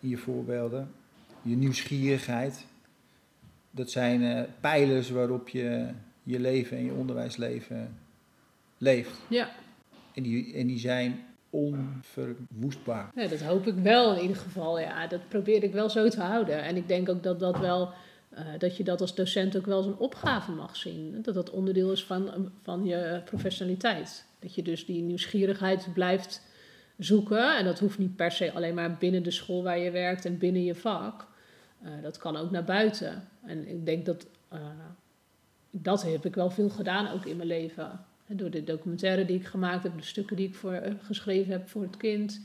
in 0.00 0.08
je 0.08 0.16
voorbeelden. 0.16 0.90
Je 1.42 1.56
nieuwsgierigheid. 1.56 2.66
Dat 3.70 3.90
zijn 3.90 4.46
pijlers 4.60 5.10
waarop 5.10 5.48
je 5.48 5.88
je 6.22 6.40
leven 6.40 6.76
en 6.76 6.84
je 6.84 6.92
onderwijsleven 6.92 7.96
leeft. 8.78 9.20
Ja. 9.28 9.50
En 10.14 10.22
die, 10.22 10.54
en 10.54 10.66
die 10.66 10.78
zijn 10.78 11.24
onverwoestbaar. 11.52 13.10
Dat 13.14 13.40
hoop 13.40 13.66
ik 13.66 13.74
wel 13.74 14.14
in 14.14 14.20
ieder 14.20 14.36
geval. 14.36 14.80
Ja, 14.80 15.06
dat 15.06 15.28
probeer 15.28 15.62
ik 15.62 15.72
wel 15.72 15.90
zo 15.90 16.08
te 16.08 16.20
houden. 16.20 16.62
En 16.62 16.76
ik 16.76 16.88
denk 16.88 17.08
ook 17.08 17.22
dat 17.22 17.40
dat 17.40 17.58
wel. 17.58 17.90
Uh, 18.32 18.38
dat 18.58 18.76
je 18.76 18.84
dat 18.84 19.00
als 19.00 19.14
docent 19.14 19.56
ook 19.56 19.66
wel 19.66 19.76
als 19.76 19.86
een 19.86 19.98
opgave 19.98 20.50
mag 20.50 20.76
zien. 20.76 21.22
Dat 21.22 21.34
dat 21.34 21.50
onderdeel 21.50 21.92
is 21.92 22.04
van, 22.04 22.50
van 22.62 22.84
je 22.84 23.22
professionaliteit. 23.24 24.26
Dat 24.38 24.54
je 24.54 24.62
dus 24.62 24.86
die 24.86 25.02
nieuwsgierigheid 25.02 25.88
blijft 25.94 26.42
zoeken. 26.98 27.58
En 27.58 27.64
dat 27.64 27.78
hoeft 27.78 27.98
niet 27.98 28.16
per 28.16 28.30
se 28.30 28.52
alleen 28.52 28.74
maar 28.74 28.96
binnen 28.96 29.22
de 29.22 29.30
school 29.30 29.62
waar 29.62 29.78
je 29.78 29.90
werkt 29.90 30.24
en 30.24 30.38
binnen 30.38 30.64
je 30.64 30.74
vak. 30.74 31.26
Uh, 31.82 31.90
dat 32.02 32.16
kan 32.16 32.36
ook 32.36 32.50
naar 32.50 32.64
buiten. 32.64 33.28
En 33.44 33.68
ik 33.68 33.86
denk 33.86 34.06
dat. 34.06 34.26
Uh, 34.52 34.60
dat 35.70 36.02
heb 36.02 36.24
ik 36.24 36.34
wel 36.34 36.50
veel 36.50 36.68
gedaan 36.68 37.12
ook 37.12 37.24
in 37.24 37.36
mijn 37.36 37.48
leven. 37.48 38.00
Door 38.36 38.50
de 38.50 38.64
documentaire 38.64 39.24
die 39.24 39.36
ik 39.36 39.46
gemaakt 39.46 39.82
heb, 39.82 39.96
de 39.96 40.04
stukken 40.04 40.36
die 40.36 40.48
ik 40.48 40.54
voor, 40.54 40.72
uh, 40.72 40.92
geschreven 41.02 41.52
heb 41.52 41.68
voor 41.68 41.82
het 41.82 41.96
kind, 41.96 42.40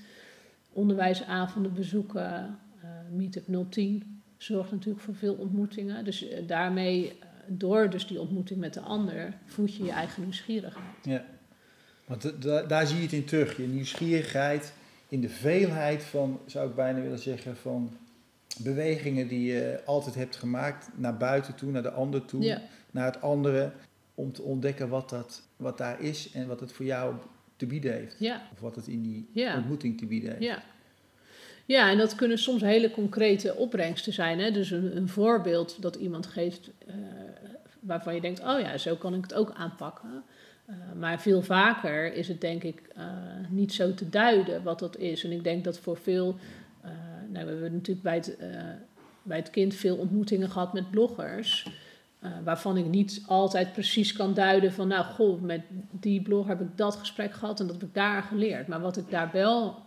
onderwijsavonden 0.74 1.74
bezoeken, 1.74 2.60
uh, 2.84 2.90
Meetup 3.12 3.46
010 3.70 4.22
zorgt 4.38 4.72
natuurlijk 4.72 5.04
voor 5.04 5.16
veel 5.16 5.34
ontmoetingen. 5.34 6.06
Dus 6.06 6.24
uh, 6.24 6.48
daarmee, 6.48 7.20
door 7.48 7.90
dus 7.90 8.08
die 8.08 8.20
ontmoeting 8.20 8.60
met 8.60 8.74
de 8.74 8.82
ander, 8.82 9.34
voed 9.46 9.76
je 9.76 9.84
je 9.84 9.92
eigen 9.92 10.22
nieuwsgierigheid. 10.22 10.86
Ja, 11.04 11.26
want 12.06 12.42
daar 12.70 12.88
zie 12.88 12.98
je 12.98 13.04
het 13.04 13.14
in 13.14 13.26
terug, 13.26 13.58
je 13.58 13.68
nieuwsgierigheid 13.68 14.74
in 15.10 15.22
de 15.22 15.30
veelheid 15.30 16.04
van, 16.04 16.40
zou 16.46 16.70
ik 16.70 16.76
bijna 16.76 17.02
willen 17.02 17.20
zeggen, 17.20 17.58
van 17.58 17.98
bewegingen 18.58 19.28
die 19.28 19.54
je 19.54 19.82
altijd 19.86 20.16
hebt 20.16 20.36
gemaakt 20.36 20.90
naar 20.96 21.18
buiten 21.18 21.56
toe, 21.56 21.72
naar 21.72 21.82
de 21.82 21.92
ander 21.92 22.26
toe, 22.26 22.44
ja. 22.44 22.62
naar 22.92 23.06
het 23.06 23.22
andere 23.22 23.72
om 24.18 24.32
te 24.32 24.42
ontdekken 24.42 24.90
wat, 24.90 25.10
dat, 25.10 25.48
wat 25.56 25.78
daar 25.78 26.02
is 26.02 26.32
en 26.32 26.48
wat 26.48 26.60
het 26.60 26.72
voor 26.72 26.86
jou 26.86 27.16
te 27.56 27.66
bieden 27.66 27.94
heeft. 27.94 28.16
Ja. 28.20 28.42
Of 28.54 28.60
wat 28.60 28.76
het 28.76 28.88
in 28.88 29.02
die 29.02 29.30
Ja. 29.34 29.58
ontmoeting 29.58 29.98
te 29.98 30.06
bieden 30.06 30.30
heeft. 30.30 30.44
Ja. 30.44 30.64
Ja, 31.66 31.90
en 31.90 31.98
dat 31.98 32.16
kunnen 32.16 32.38
soms 32.38 32.62
hele 32.62 32.92
concrete 32.92 33.56
opbrengsten 33.56 34.14
zijn. 34.14 34.40
Hè? 34.40 34.52
Dus 34.52 34.72
een, 34.72 34.98
een 34.98 35.10
voorbeeld 35.10 35.82
dat 35.82 35.96
iemand 35.96 36.26
geeft 36.26 36.72
eh, 36.88 36.96
waarvan 37.80 38.16
je 38.16 38.22
denkt, 38.22 38.40
oh 38.40 38.60
ja, 38.60 38.78
zo 38.78 38.96
kan 38.96 39.14
ik 39.14 39.22
het 39.22 39.34
ook 39.34 39.52
aanpakken. 39.54 40.24
Uh, 40.70 40.76
maar 41.00 41.22
veel 41.22 41.42
vaker 41.42 42.14
is 42.14 42.28
het 42.28 42.42
denk 42.42 42.64
ik 42.64 42.82
uh, 42.98 43.04
niet 43.50 43.74
zo 43.74 43.94
te 43.94 44.10
duiden 44.10 44.64
wat 44.64 44.80
dat 44.80 44.98
is. 44.98 45.24
En 45.24 45.32
ik 45.32 45.44
denk 45.44 45.64
dat 45.64 45.80
voor 45.80 45.98
veel, 45.98 46.36
nou, 47.30 47.46
we 47.46 47.52
hebben 47.52 47.74
natuurlijk 47.74 48.02
bij 48.02 48.16
het, 48.16 48.38
bij 49.24 49.38
het 49.38 49.50
kind 49.50 49.76
veel 49.76 49.96
ontmoetingen 49.96 50.50
gehad 50.50 50.74
met 50.74 50.92
bloggers. 50.92 51.68
Uh, 52.28 52.34
waarvan 52.44 52.78
ik 52.78 52.86
niet 52.86 53.24
altijd 53.26 53.74
precies 53.74 54.14
kan 54.14 54.34
duiden 54.34 54.74
van, 54.74 54.88
nou 54.88 55.06
goh, 55.06 55.42
met 55.42 55.62
die 55.92 56.22
blog 56.22 56.48
heb 56.48 56.62
ik 56.62 56.78
dat 56.78 56.96
gesprek 56.96 57.34
gehad 57.34 57.60
en 57.60 57.68
dat 57.68 57.76
heb 57.76 57.90
ik 57.90 57.94
daar 57.94 58.24
geleerd. 58.24 58.68
Maar 58.68 58.82
wat 58.82 58.98
ik 58.98 59.10
daar 59.10 59.30
wel 59.32 59.86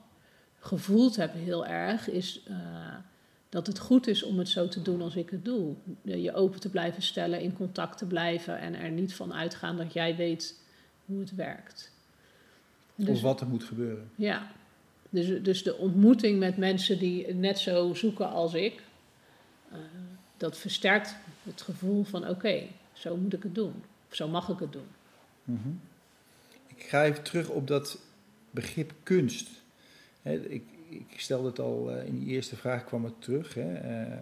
gevoeld 0.59 1.16
heb 1.16 1.35
heel 1.35 1.66
erg, 1.66 2.11
is 2.11 2.42
uh, 2.48 2.57
dat 3.48 3.66
het 3.66 3.79
goed 3.79 4.07
is 4.07 4.22
om 4.22 4.38
het 4.38 4.48
zo 4.48 4.68
te 4.68 4.83
doen 4.83 5.03
als 5.03 5.16
ik 5.16 5.31
het 5.31 5.44
doe. 5.44 5.74
Je 6.03 6.35
open 6.35 6.61
te 6.61 6.70
blijven 6.70 7.03
stellen, 7.03 7.40
in 7.40 7.53
contact 7.53 7.98
te 7.98 8.07
blijven 8.07 8.59
en 8.59 8.74
er 8.74 8.90
niet 8.90 9.14
van 9.14 9.35
uitgaan 9.35 9.76
dat 9.76 9.92
jij 9.92 10.16
weet 10.16 10.61
hoe 11.05 11.20
het 11.20 11.35
werkt. 11.35 11.92
Dus, 12.94 13.09
of 13.09 13.20
wat 13.20 13.40
er 13.40 13.46
moet 13.46 13.64
gebeuren. 13.64 14.11
Ja, 14.14 14.50
dus, 15.11 15.42
dus 15.42 15.62
de 15.62 15.76
ontmoeting 15.76 16.38
met 16.38 16.57
mensen 16.57 16.98
die 16.98 17.35
net 17.35 17.59
zo 17.59 17.94
zoeken 17.94 18.31
als 18.31 18.55
ik, 18.55 18.83
uh, 19.72 19.79
dat 20.37 20.59
versterkt 20.59 21.16
het 21.42 21.62
gevoel 21.62 22.05
van 22.05 22.22
oké, 22.22 22.31
okay, 22.31 22.70
zo 22.92 23.16
moet 23.16 23.33
ik 23.33 23.42
het 23.42 23.55
doen. 23.55 23.74
Of 24.09 24.14
zo 24.16 24.29
mag 24.29 24.48
ik 24.48 24.59
het 24.59 24.72
doen. 24.72 24.88
Mm-hmm. 25.44 25.81
Ik 26.76 26.83
ga 26.83 27.05
even 27.05 27.22
terug 27.22 27.48
op 27.48 27.66
dat 27.66 27.98
begrip 28.50 28.92
kunst. 29.03 29.48
He, 30.22 30.35
ik, 30.35 30.62
ik 30.88 31.20
stelde 31.20 31.48
het 31.48 31.59
al 31.59 31.96
uh, 31.96 32.07
in 32.07 32.18
die 32.18 32.29
eerste 32.29 32.57
vraag 32.57 32.85
kwam 32.85 33.05
het 33.05 33.22
terug. 33.22 33.55
Hè. 33.55 34.03
Uh, 34.03 34.16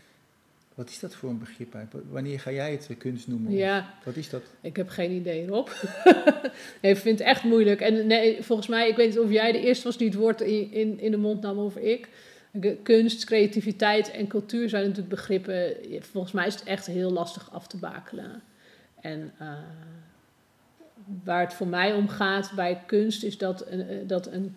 wat 0.75 0.89
is 0.89 0.99
dat 0.99 1.15
voor 1.15 1.31
een 1.31 1.39
begrip 1.39 1.75
eigenlijk? 1.75 2.07
Wanneer 2.11 2.41
ga 2.41 2.51
jij 2.51 2.71
het 2.71 2.89
kunst 2.99 3.29
noemen? 3.29 3.53
Ja, 3.53 3.95
wat 4.05 4.17
is 4.17 4.31
dat? 4.31 4.43
Ik 4.61 4.77
heb 4.77 4.89
geen 4.89 5.11
idee 5.11 5.43
erop. 5.43 5.69
nee, 6.83 6.93
ik 6.93 6.99
vind 6.99 7.19
het 7.19 7.29
echt 7.29 7.43
moeilijk. 7.45 7.81
En 7.81 8.07
nee, 8.07 8.43
volgens 8.43 8.69
mij, 8.69 8.89
ik 8.89 8.97
weet 8.97 9.09
niet 9.09 9.19
of 9.19 9.31
jij 9.31 9.53
de 9.53 9.61
eerste 9.61 9.85
was 9.85 9.97
die 9.97 10.09
het 10.09 10.17
woord 10.17 10.41
in, 10.41 10.73
in, 10.73 11.01
in 11.01 11.11
de 11.11 11.17
mond 11.17 11.41
nam 11.41 11.59
of 11.59 11.77
ik. 11.77 12.09
Kunst, 12.83 13.25
creativiteit 13.25 14.11
en 14.11 14.27
cultuur 14.27 14.69
zijn 14.69 14.83
natuurlijk 14.83 15.15
begrippen. 15.15 15.75
Volgens 16.01 16.33
mij 16.33 16.47
is 16.47 16.55
het 16.55 16.65
echt 16.65 16.87
heel 16.87 17.11
lastig 17.11 17.53
af 17.53 17.67
te 17.67 17.77
bakelen. 17.77 18.43
En 19.01 19.33
uh, 19.43 19.53
waar 21.25 21.41
het 21.41 21.55
voor 21.55 21.67
mij 21.67 21.93
om 21.93 22.09
gaat 22.09 22.53
bij 22.57 22.83
kunst 22.87 23.23
is 23.23 23.39
dat, 23.39 23.67
een, 23.69 24.07
dat 24.07 24.27
een, 24.27 24.57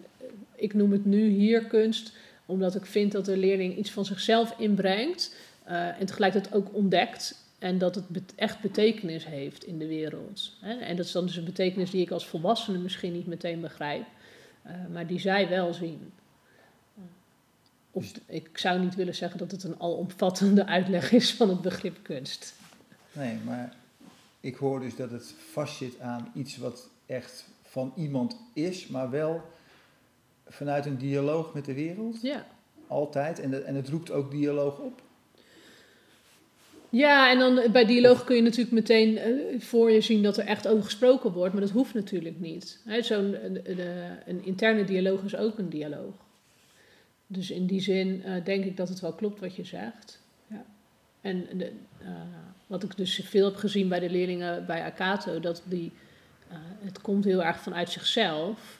ik 0.55 0.73
noem 0.73 0.91
het 0.91 1.05
nu 1.05 1.27
hier 1.27 1.65
kunst, 1.65 2.13
omdat 2.45 2.75
ik 2.75 2.85
vind 2.85 3.11
dat 3.11 3.25
de 3.25 3.37
leerling 3.37 3.77
iets 3.77 3.91
van 3.91 4.05
zichzelf 4.05 4.55
inbrengt 4.57 5.35
en 5.99 6.05
tegelijkertijd 6.05 6.53
ook 6.53 6.75
ontdekt. 6.75 7.39
En 7.59 7.77
dat 7.77 7.95
het 7.95 8.35
echt 8.35 8.61
betekenis 8.61 9.25
heeft 9.25 9.63
in 9.63 9.79
de 9.79 9.87
wereld. 9.87 10.57
En 10.61 10.95
dat 10.95 11.05
is 11.05 11.11
dan 11.11 11.25
dus 11.25 11.35
een 11.35 11.45
betekenis 11.45 11.91
die 11.91 12.01
ik 12.01 12.11
als 12.11 12.27
volwassene 12.27 12.77
misschien 12.77 13.13
niet 13.13 13.27
meteen 13.27 13.61
begrijp, 13.61 14.03
maar 14.91 15.07
die 15.07 15.19
zij 15.19 15.49
wel 15.49 15.73
zien. 15.73 16.11
Of 17.91 18.11
ik 18.25 18.57
zou 18.57 18.79
niet 18.79 18.95
willen 18.95 19.15
zeggen 19.15 19.39
dat 19.39 19.51
het 19.51 19.63
een 19.63 19.79
alomvattende 19.79 20.65
uitleg 20.65 21.11
is 21.11 21.33
van 21.33 21.49
het 21.49 21.61
begrip 21.61 21.97
kunst. 22.01 22.53
Nee, 23.13 23.37
maar 23.45 23.75
ik 24.39 24.55
hoor 24.55 24.79
dus 24.79 24.95
dat 24.95 25.11
het 25.11 25.33
vastzit 25.51 25.99
aan 25.99 26.31
iets 26.35 26.57
wat 26.57 26.89
echt 27.05 27.47
van 27.63 27.93
iemand 27.95 28.37
is, 28.53 28.87
maar 28.87 29.09
wel 29.09 29.41
vanuit 30.47 30.85
een 30.85 30.97
dialoog 30.97 31.53
met 31.53 31.65
de 31.65 31.73
wereld. 31.73 32.21
Ja. 32.21 32.45
Altijd. 32.87 33.39
En, 33.39 33.49
de, 33.49 33.61
en 33.61 33.75
het 33.75 33.89
roept 33.89 34.11
ook 34.11 34.31
dialoog 34.31 34.79
op. 34.79 35.01
Ja, 36.89 37.31
en 37.31 37.39
dan 37.39 37.71
bij 37.71 37.85
dialoog 37.85 38.23
kun 38.23 38.35
je 38.35 38.41
natuurlijk 38.41 38.71
meteen 38.71 39.17
uh, 39.17 39.61
voor 39.61 39.91
je 39.91 40.01
zien 40.01 40.23
dat 40.23 40.37
er 40.37 40.45
echt 40.45 40.67
over 40.67 40.83
gesproken 40.83 41.31
wordt, 41.31 41.53
maar 41.53 41.61
dat 41.61 41.71
hoeft 41.71 41.93
natuurlijk 41.93 42.39
niet. 42.39 42.79
Zo'n 42.99 43.35
een 44.25 44.43
interne 44.43 44.83
dialoog 44.83 45.23
is 45.23 45.35
ook 45.35 45.57
een 45.57 45.69
dialoog. 45.69 46.13
Dus 47.31 47.51
in 47.51 47.65
die 47.65 47.81
zin 47.81 48.23
uh, 48.25 48.43
denk 48.43 48.65
ik 48.65 48.77
dat 48.77 48.89
het 48.89 48.99
wel 48.99 49.13
klopt 49.13 49.39
wat 49.39 49.55
je 49.55 49.63
zegt. 49.63 50.21
Ja. 50.47 50.65
En 51.21 51.47
de, 51.57 51.71
uh, 52.01 52.07
wat 52.67 52.83
ik 52.83 52.97
dus 52.97 53.21
veel 53.23 53.45
heb 53.45 53.55
gezien 53.55 53.87
bij 53.87 53.99
de 53.99 54.09
leerlingen 54.09 54.65
bij 54.65 54.83
Akato, 54.83 55.39
dat 55.39 55.63
die, 55.65 55.91
uh, 56.51 56.57
het 56.79 57.01
komt 57.01 57.23
heel 57.23 57.43
erg 57.43 57.59
vanuit 57.59 57.89
zichzelf. 57.89 58.79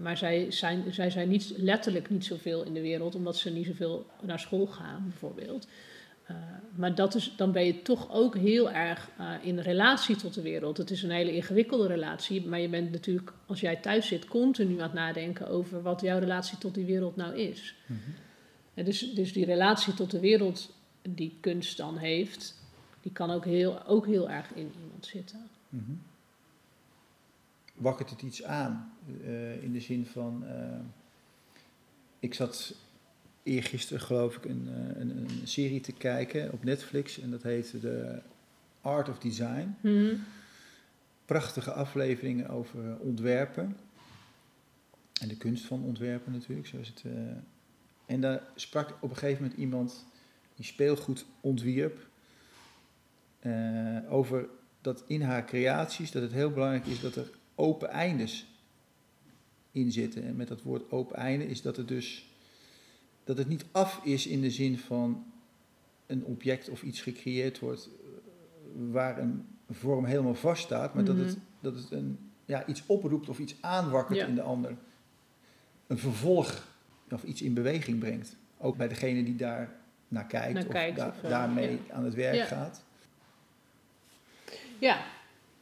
maar 0.00 0.16
zij 0.16 0.50
zijn, 0.50 0.94
zij 0.94 1.10
zijn 1.10 1.28
niet, 1.28 1.52
letterlijk 1.56 2.10
niet 2.10 2.24
zoveel 2.24 2.62
in 2.62 2.74
de 2.74 2.80
wereld, 2.80 3.14
omdat 3.14 3.36
ze 3.36 3.50
niet 3.50 3.66
zoveel 3.66 4.06
naar 4.22 4.38
school 4.38 4.66
gaan, 4.66 5.02
bijvoorbeeld. 5.08 5.66
Uh, 6.30 6.36
maar 6.74 6.94
dat 6.94 7.14
is, 7.14 7.34
dan 7.36 7.52
ben 7.52 7.64
je 7.64 7.82
toch 7.82 8.10
ook 8.10 8.36
heel 8.36 8.70
erg 8.70 9.10
uh, 9.20 9.30
in 9.42 9.58
relatie 9.58 10.16
tot 10.16 10.34
de 10.34 10.42
wereld. 10.42 10.76
Het 10.76 10.90
is 10.90 11.02
een 11.02 11.10
hele 11.10 11.32
ingewikkelde 11.32 11.86
relatie, 11.86 12.46
maar 12.46 12.60
je 12.60 12.68
bent 12.68 12.90
natuurlijk, 12.90 13.32
als 13.46 13.60
jij 13.60 13.76
thuis 13.76 14.06
zit, 14.06 14.26
continu 14.26 14.74
aan 14.74 14.82
het 14.82 14.92
nadenken 14.92 15.48
over 15.48 15.82
wat 15.82 16.00
jouw 16.00 16.18
relatie 16.18 16.58
tot 16.58 16.74
die 16.74 16.84
wereld 16.84 17.16
nou 17.16 17.36
is. 17.36 17.74
En 18.74 18.84
dus, 18.84 19.14
dus 19.14 19.32
die 19.32 19.44
relatie 19.44 19.94
tot 19.94 20.10
de 20.10 20.20
wereld 20.20 20.74
die 21.02 21.36
kunst 21.40 21.76
dan 21.76 21.96
heeft, 21.96 22.54
die 23.00 23.12
kan 23.12 23.30
ook 23.30 23.44
heel, 23.44 23.86
ook 23.86 24.06
heel 24.06 24.30
erg 24.30 24.54
in 24.54 24.72
iemand 24.82 25.06
zitten. 25.06 25.48
Mm-hmm. 25.68 26.02
Wakkert 27.74 28.10
het 28.10 28.22
iets 28.22 28.42
aan? 28.42 28.92
Uh, 29.24 29.62
in 29.62 29.72
de 29.72 29.80
zin 29.80 30.06
van, 30.06 30.44
ik 32.18 32.34
zat 32.34 32.74
eergisteren 33.42 34.00
geloof 34.02 34.36
ik 34.36 34.44
een, 34.44 34.68
een, 35.00 35.10
een, 35.10 35.40
serie 35.44 35.80
te 35.80 35.92
kijken 35.92 36.52
op 36.52 36.64
Netflix 36.64 37.20
en 37.20 37.30
dat 37.30 37.42
heette 37.42 37.80
The 37.80 38.22
Art 38.80 39.08
of 39.08 39.18
Design. 39.18 39.76
Mm-hmm. 39.80 40.24
Prachtige 41.24 41.72
afleveringen 41.72 42.48
over 42.48 42.98
ontwerpen 42.98 43.76
en 45.20 45.28
de 45.28 45.36
kunst 45.36 45.64
van 45.64 45.82
ontwerpen 45.84 46.32
natuurlijk. 46.32 46.68
Zo 46.68 46.76
is 46.76 46.88
het, 46.88 47.02
uh, 47.06 47.12
en 48.06 48.20
daar 48.20 48.42
sprak 48.54 48.96
op 49.00 49.10
een 49.10 49.16
gegeven 49.16 49.42
moment 49.42 49.60
iemand 49.60 50.06
die 50.54 50.64
speelgoed 50.64 51.26
ontwierp 51.40 52.06
uh, 53.42 54.12
over 54.12 54.48
dat 54.80 55.04
in 55.06 55.22
haar 55.22 55.44
creaties 55.44 56.10
dat 56.10 56.22
het 56.22 56.32
heel 56.32 56.50
belangrijk 56.50 56.86
is 56.86 57.00
dat 57.00 57.16
er 57.16 57.30
open 57.54 57.88
eindes 57.88 58.46
in 59.72 59.92
zitten. 59.92 60.24
En 60.24 60.36
met 60.36 60.48
dat 60.48 60.62
woord 60.62 60.90
open 60.90 61.16
einde 61.16 61.48
is 61.48 61.62
dat 61.62 61.76
het 61.76 61.88
dus 61.88 62.27
dat 63.28 63.38
het 63.38 63.48
niet 63.48 63.64
af 63.72 64.00
is 64.04 64.26
in 64.26 64.40
de 64.40 64.50
zin 64.50 64.78
van 64.78 65.24
een 66.06 66.24
object 66.24 66.68
of 66.68 66.82
iets 66.82 67.00
gecreëerd 67.00 67.58
wordt 67.58 67.88
eh, 67.88 68.08
waar 68.90 69.18
een 69.18 69.46
vorm 69.70 70.04
helemaal 70.04 70.34
vast 70.34 70.62
staat, 70.62 70.94
maar 70.94 71.04
dat 71.04 71.16
het, 71.16 71.26
Mhm. 71.26 71.38
dat 71.60 71.74
het 71.74 71.90
een, 71.90 72.18
ja, 72.44 72.66
iets 72.66 72.82
oproept 72.86 73.28
of 73.28 73.38
iets 73.38 73.54
aanwakkert 73.60 74.18
Ja. 74.18 74.26
in 74.26 74.34
de 74.34 74.42
ander. 74.42 74.76
Een 75.86 75.98
vervolg 75.98 76.66
of 77.10 77.22
iets 77.22 77.42
in 77.42 77.54
beweging 77.54 77.98
brengt. 77.98 78.36
Ook 78.58 78.76
bij 78.76 78.88
degene 78.88 79.24
die 79.24 79.36
daar 79.36 79.72
naar 80.08 80.26
kijkt 80.26 80.54
Naar 80.54 80.66
of, 80.66 80.72
kijkt 80.72 80.96
da- 80.96 81.08
of, 81.08 81.22
eh, 81.22 81.30
daarmee 81.30 81.70
ja. 81.86 81.94
aan 81.94 82.04
het 82.04 82.14
werk 82.14 82.34
Ja. 82.36 82.44
gaat. 82.44 82.84
Ja, 84.78 85.04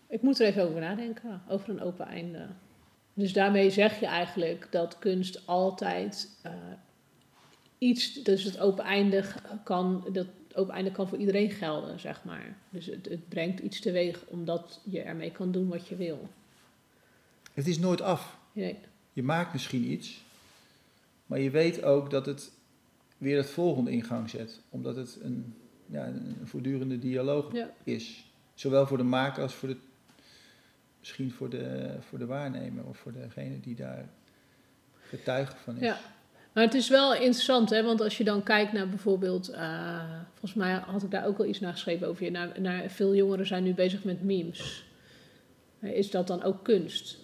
ik 0.09 0.23
moet 0.23 0.41
er 0.41 0.47
even 0.47 0.63
over 0.69 0.81
nadenken, 0.81 1.43
over 1.49 1.69
een 1.69 1.81
open 1.81 2.07
einde. 2.07 2.47
Dus 3.15 3.33
daarmee 3.33 3.71
zeg 3.71 4.01
je 4.01 4.07
eigenlijk 4.07 4.69
dat 4.71 4.99
kunst 4.99 5.47
altijd 5.47 6.39
eh, 6.43 6.53
iets, 7.79 8.13
dus 8.23 8.43
het 8.45 8.59
open 8.59 8.85
einde 8.85 9.23
g- 9.23 9.43
kan, 9.65 10.05
dat 10.13 10.27
open 10.55 10.75
einde 10.75 10.91
kan 10.91 11.09
voor 11.09 11.19
iedereen 11.19 11.51
gelden, 11.51 12.01
zeg 12.01 12.25
maar. 12.25 12.57
Dus 12.71 12.87
het, 12.87 13.09
het 13.09 13.29
brengt 13.29 13.61
iets 13.61 13.81
teweeg 13.81 14.25
omdat 14.27 14.81
je 14.85 15.01
ermee 15.01 15.31
kan 15.31 15.53
doen 15.53 15.69
wat 15.69 15.89
je 15.89 15.97
wil. 15.97 16.29
Het 17.53 17.67
is 17.67 17.79
nooit 17.79 18.01
af. 18.01 18.39
Nee. 18.53 18.79
Je 19.13 19.23
maakt 19.23 19.53
misschien 19.53 19.91
iets, 19.91 20.23
maar 21.27 21.39
je 21.41 21.51
weet 21.51 21.83
ook 21.83 22.11
dat 22.11 22.27
het 22.27 22.51
weer 23.19 23.37
het 23.37 23.51
volgende 23.51 23.93
in 23.93 24.03
gang 24.05 24.31
zet. 24.31 24.61
Omdat 24.69 24.97
het 24.97 25.19
een, 25.23 25.55
ja, 25.87 26.07
een 26.07 26.37
voortdurende 26.45 26.99
dialoog 26.99 27.53
Ja. 27.53 27.71
is. 27.85 28.25
Zowel 28.55 28.87
voor 28.87 28.97
de 28.97 29.03
maker 29.03 29.43
als 29.43 29.55
voor 29.55 29.69
de, 29.69 29.77
misschien 30.99 31.31
voor 31.33 31.49
de, 31.51 31.95
voor 32.01 32.19
de 32.19 32.27
waarnemer 32.27 32.85
of 32.85 32.99
voor 32.99 33.13
degene 33.13 33.61
die 33.61 33.75
daar 33.75 34.09
getuige 35.01 35.57
van 35.57 35.75
is. 35.77 35.81
Ja. 35.83 35.99
Maar 36.57 36.65
het 36.65 36.75
is 36.75 36.89
wel 36.89 37.15
interessant, 37.15 37.71
hè? 37.71 37.83
want 37.83 38.01
als 38.01 38.19
je 38.19 38.25
dan 38.25 38.43
kijkt 38.43 38.73
naar 38.73 38.89
bijvoorbeeld, 38.89 39.49
eh, 39.49 40.01
volgens 40.31 40.55
mij 40.55 40.73
had 40.73 41.03
ik 41.03 41.11
daar 41.11 41.27
ook 41.27 41.39
al 41.39 41.45
iets 41.45 41.61
naar 41.61 41.73
geschreven 41.73 42.09
over 42.09 42.25
je, 42.25 42.31
naar, 42.31 42.61
naar 42.61 42.91
veel 42.91 43.15
jongeren 43.15 43.47
zijn 43.47 43.63
nu 43.63 43.75
bezig 43.75 44.05
met 44.05 44.23
memes. 44.23 44.85
Is 45.81 46.11
dat 46.11 46.27
dan 46.27 46.43
ook 46.43 46.65
kunst? 46.65 47.19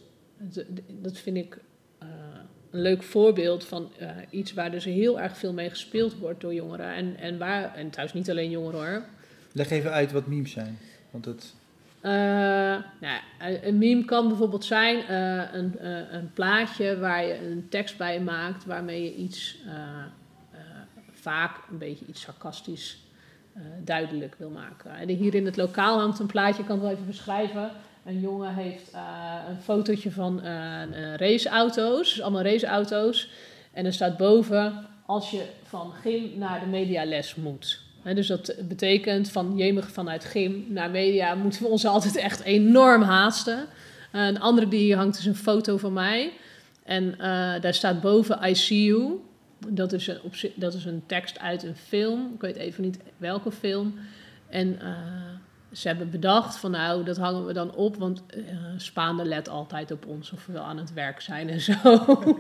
Dat, 0.89 1.19
vind 1.19 1.37
ik 1.37 1.59
eh, 1.99 2.09
een 2.71 2.81
leuk 2.81 3.03
voorbeeld 3.03 3.65
van 3.65 3.91
eh, 3.99 4.09
iets 4.31 4.53
waar 4.53 4.71
dus 4.71 4.85
heel 4.85 5.21
erg 5.21 5.37
veel 5.37 5.53
mee 5.53 5.71
gespeeld 5.71 6.19
wordt 6.19 6.41
door 6.41 6.55
jongeren. 6.55 6.95
En, 6.95 7.17
en, 7.17 7.39
waar, 7.39 7.75
en 7.75 7.91
trouwens 7.91 8.19
niet 8.19 8.31
alleen 8.31 8.51
jongeren 8.51 8.81
hoor. 8.81 9.05
Leg 9.53 9.71
even 9.71 9.93
uit 9.93 10.13
wat 10.13 10.27
memes 10.27 10.51
zijn. 10.51 10.79
Want 11.11 11.25
het, 11.25 11.55
Eh, 12.03 12.11
nou, 13.01 13.21
een 13.63 13.79
meme 13.79 14.05
kan 14.05 14.29
bijvoorbeeld 14.29 14.65
zijn 14.65 15.07
eh, 15.07 15.55
een, 15.55 15.79
eh, 15.79 16.13
een 16.13 16.33
plaatje 16.33 16.99
waar 16.99 17.25
je 17.25 17.47
een 17.47 17.67
tekst 17.69 17.97
bij 17.97 18.21
maakt 18.21 18.65
waarmee 18.65 19.03
je 19.03 19.15
iets 19.15 19.59
vaak 21.13 21.57
een 21.71 21.79
beetje 21.79 22.05
iets 22.09 22.21
sarcastisch 22.21 22.99
duidelijk 23.85 24.35
wil 24.39 24.51
maken. 24.51 24.91
En 24.91 25.09
hier 25.09 25.35
in 25.35 25.45
het 25.45 25.57
lokaal 25.57 25.99
hangt 25.99 26.19
een 26.19 26.27
plaatje, 26.27 26.61
ik 26.61 26.67
kan 26.67 26.77
het 26.77 26.85
wel 26.85 26.95
even 26.95 27.07
beschrijven. 27.07 27.71
Een 28.05 28.21
jongen 28.21 28.55
heeft 28.55 28.93
een 29.49 29.61
fotootje 29.61 30.11
van 30.11 30.41
raceauto's, 31.17 32.15
dus 32.15 32.23
allemaal 32.23 32.43
raceauto's. 32.43 33.31
En 33.73 33.87
er 33.87 33.93
staat 33.93 34.17
boven, 34.17 34.87
als 35.07 35.31
je 35.31 35.45
van 35.63 35.93
gym 35.93 36.39
naar 36.39 36.61
de 36.61 36.67
mediales 36.67 37.35
moet. 37.35 37.81
Dus 38.03 38.27
dat 38.27 38.55
betekent 38.69 39.31
van 39.31 39.57
jemig 39.57 39.91
vanuit 39.91 40.25
gym 40.25 40.65
naar 40.69 40.91
media 40.91 41.35
moeten 41.35 41.63
we 41.63 41.69
ons 41.69 41.87
altijd 41.87 42.17
echt 42.17 42.41
enorm 42.41 43.03
haasten. 43.03 43.67
Eh, 44.11 44.27
een 44.27 44.41
andere 44.41 44.69
die 44.69 44.81
hier 44.81 44.97
hangt 44.97 45.19
is 45.19 45.27
een 45.27 45.35
foto 45.35 45.77
van 45.77 45.93
mij. 45.93 46.33
En 46.85 47.13
eh, 47.13 47.61
daar 47.61 47.75
staat 47.75 48.01
boven 48.01 48.49
I 48.49 48.55
see 48.55 48.85
you. 48.85 49.21
Dat 49.69 49.93
is, 49.93 50.07
een, 50.07 50.53
dat 50.55 50.75
is 50.75 50.85
een 50.85 51.03
tekst 51.07 51.39
uit 51.39 51.63
een 51.63 51.77
film. 51.77 52.31
Ik 52.35 52.41
weet 52.41 52.57
even 52.57 52.83
niet 52.83 52.99
welke 53.17 53.53
film. 53.53 53.95
En 54.49 54.81
eh, 54.81 54.89
ze 55.73 55.89
hebben 55.89 56.11
bedacht 56.11 56.57
van 56.57 56.71
nou, 56.71 57.05
dat 57.05 57.17
hangen 57.17 57.47
we 57.47 57.53
dan 57.53 57.75
op. 57.75 57.97
Want 57.97 58.23
Spaande 58.77 59.25
let 59.25 59.49
altijd 59.49 59.91
op 59.91 60.07
ons 60.07 60.33
of 60.33 60.47
we 60.47 60.59
aan 60.59 60.79
het 60.79 60.93
werk 60.93 61.21
zijn 61.21 61.49
en 61.49 61.61
zo. 61.61 61.75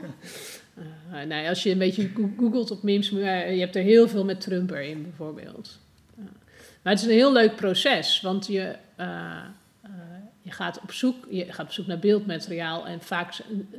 Eh, 0.75 0.85
nou 1.13 1.43
ja, 1.43 1.49
als 1.49 1.63
je 1.63 1.71
een 1.71 1.79
beetje 1.79 2.11
go- 2.15 2.31
googelt 2.39 2.71
op 2.71 2.83
memes, 2.83 3.11
maar 3.11 3.53
je 3.53 3.61
hebt 3.61 3.77
er 3.77 3.83
heel 3.83 4.09
veel 4.09 4.25
met 4.25 4.41
Trump 4.41 4.71
erin 4.71 5.03
bijvoorbeeld. 5.03 5.81
Maar 6.83 6.93
het 6.93 7.03
is 7.03 7.09
een 7.09 7.15
heel 7.15 7.33
leuk 7.33 7.57
proces, 7.57 8.21
want 8.21 8.47
je, 8.47 8.77
eh, 8.97 9.07
eh, 9.83 9.91
je, 10.43 10.51
gaat 10.51 10.81
op 10.83 10.93
zoek, 10.93 11.27
je 11.31 11.53
gaat 11.53 11.67
op 11.67 11.73
zoek 11.73 11.87
naar 11.87 11.99
beeldmateriaal 11.99 12.87
en 12.87 13.01
vaak, 13.01 13.35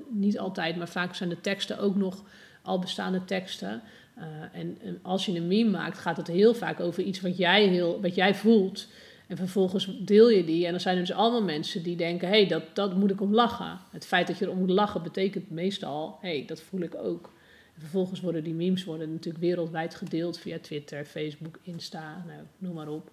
niet 0.09 0.39
altijd, 0.39 0.75
maar 0.75 0.87
vaak 0.87 1.15
zijn 1.15 1.29
de 1.29 1.41
teksten 1.41 1.79
ook 1.79 1.95
nog 1.95 2.23
al 2.61 2.79
bestaande 2.79 3.25
teksten. 3.25 3.81
Eh, 4.15 4.23
en, 4.51 4.77
en 4.83 4.99
als 5.01 5.25
je 5.25 5.35
een 5.35 5.47
meme 5.47 5.69
maakt, 5.69 5.97
gaat 5.97 6.17
het 6.17 6.27
heel 6.27 6.53
vaak 6.53 6.79
over 6.79 7.03
iets 7.03 7.21
wat 7.21 7.37
jij, 7.37 7.67
heel, 7.67 8.01
wat 8.01 8.15
jij 8.15 8.35
voelt. 8.35 8.87
En 9.27 9.37
vervolgens 9.37 9.89
deel 9.99 10.29
je 10.29 10.43
die. 10.43 10.65
En 10.65 10.71
dan 10.71 10.79
zijn 10.79 10.97
er 10.97 11.05
dus 11.05 11.15
allemaal 11.15 11.43
mensen 11.43 11.83
die 11.83 11.95
denken: 11.95 12.27
hé, 12.27 12.39
hey, 12.39 12.47
dat, 12.47 12.63
dat 12.73 12.95
moet 12.95 13.11
ik 13.11 13.21
om 13.21 13.33
lachen. 13.33 13.79
Het 13.91 14.05
feit 14.05 14.27
dat 14.27 14.37
je 14.37 14.45
erom 14.45 14.57
moet 14.57 14.69
lachen 14.69 15.03
betekent 15.03 15.49
meestal: 15.49 16.17
hé, 16.21 16.37
hey, 16.37 16.45
dat 16.45 16.61
voel 16.61 16.81
ik 16.81 16.95
ook. 16.95 17.31
En 17.75 17.81
vervolgens 17.81 18.21
worden 18.21 18.43
die 18.43 18.53
memes 18.53 18.83
worden 18.83 19.11
natuurlijk 19.11 19.43
wereldwijd 19.43 19.95
gedeeld 19.95 20.39
via 20.39 20.59
Twitter, 20.59 21.05
Facebook, 21.05 21.59
Insta, 21.61 22.23
nou, 22.27 22.41
noem 22.57 22.73
maar 22.73 22.87
op. 22.87 23.11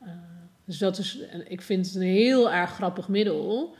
Eh, 0.00 0.08
dus 0.64 0.78
dat 0.78 0.98
is, 0.98 1.18
ik 1.48 1.62
vind 1.62 1.86
het 1.86 1.94
een 1.94 2.02
heel 2.02 2.52
erg 2.52 2.70
grappig 2.70 3.08
middel. 3.08 3.74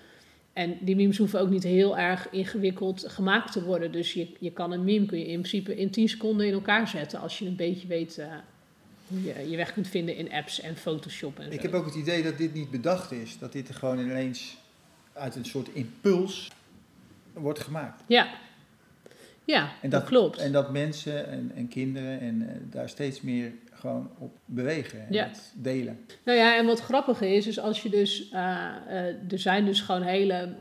En 0.52 0.78
die 0.80 0.96
memes 0.96 1.18
hoeven 1.18 1.40
ook 1.40 1.50
niet 1.50 1.62
heel 1.62 1.98
erg 1.98 2.30
ingewikkeld 2.30 3.04
gemaakt 3.08 3.52
te 3.52 3.64
worden. 3.64 3.92
Dus 3.92 4.12
je, 4.12 4.28
je 4.40 4.50
kan 4.50 4.72
een 4.72 4.84
meme 4.84 5.06
kun 5.06 5.18
je 5.18 5.26
in 5.26 5.40
principe 5.40 5.76
in 5.76 5.90
10 5.90 6.08
seconden 6.08 6.46
in 6.46 6.52
elkaar 6.52 6.88
zetten 6.88 7.20
als 7.20 7.38
je 7.38 7.46
een 7.46 7.56
beetje 7.56 7.86
weet 7.86 8.18
eh, 8.18 8.32
je 9.08 9.50
je 9.50 9.56
weg 9.56 9.72
kunt 9.72 9.88
vinden 9.88 10.16
in 10.16 10.32
apps 10.32 10.60
en 10.60 10.76
Photoshop 10.76 11.38
en 11.38 11.44
zo. 11.44 11.50
ik 11.50 11.62
heb 11.62 11.72
ook 11.74 11.84
het 11.84 11.94
idee 11.94 12.22
dat 12.22 12.38
dit 12.38 12.54
niet 12.54 12.70
bedacht 12.70 13.12
is. 13.12 13.38
Dat 13.38 13.52
dit 13.52 13.68
er 13.68 13.74
gewoon 13.74 13.98
ineens 13.98 14.56
uit 15.12 15.36
een 15.36 15.44
soort 15.44 15.68
impuls 15.72 16.50
wordt 17.32 17.60
gemaakt. 17.60 18.02
Ja, 18.06 18.28
ja 19.44 19.62
En 19.82 19.90
dat, 19.90 20.00
dat- 20.00 20.08
klopt. 20.08 20.38
En 20.38 20.52
dat 20.52 20.72
mensen 20.72 21.28
en, 21.28 21.52
en 21.54 21.68
kinderen 21.68 22.20
en 22.20 22.48
eh, 22.48 22.54
daar 22.70 22.88
steeds 22.88 23.20
meer 23.20 23.52
gewoon 23.72 24.10
op 24.18 24.36
bewegen 24.44 25.00
en 25.06 25.12
Ja. 25.12 25.30
delen. 25.54 25.98
Nou 26.24 26.38
ja, 26.38 26.56
en 26.56 26.66
wat 26.66 26.80
grappig 26.80 27.20
is, 27.20 27.46
is 27.46 27.58
als 27.58 27.82
je 27.82 27.88
dus. 27.88 28.28
eh, 28.30 28.40
eh, 28.88 29.32
er 29.32 29.38
zijn 29.38 29.64
dus 29.64 29.80
gewoon 29.80 30.02
hele. 30.02 30.54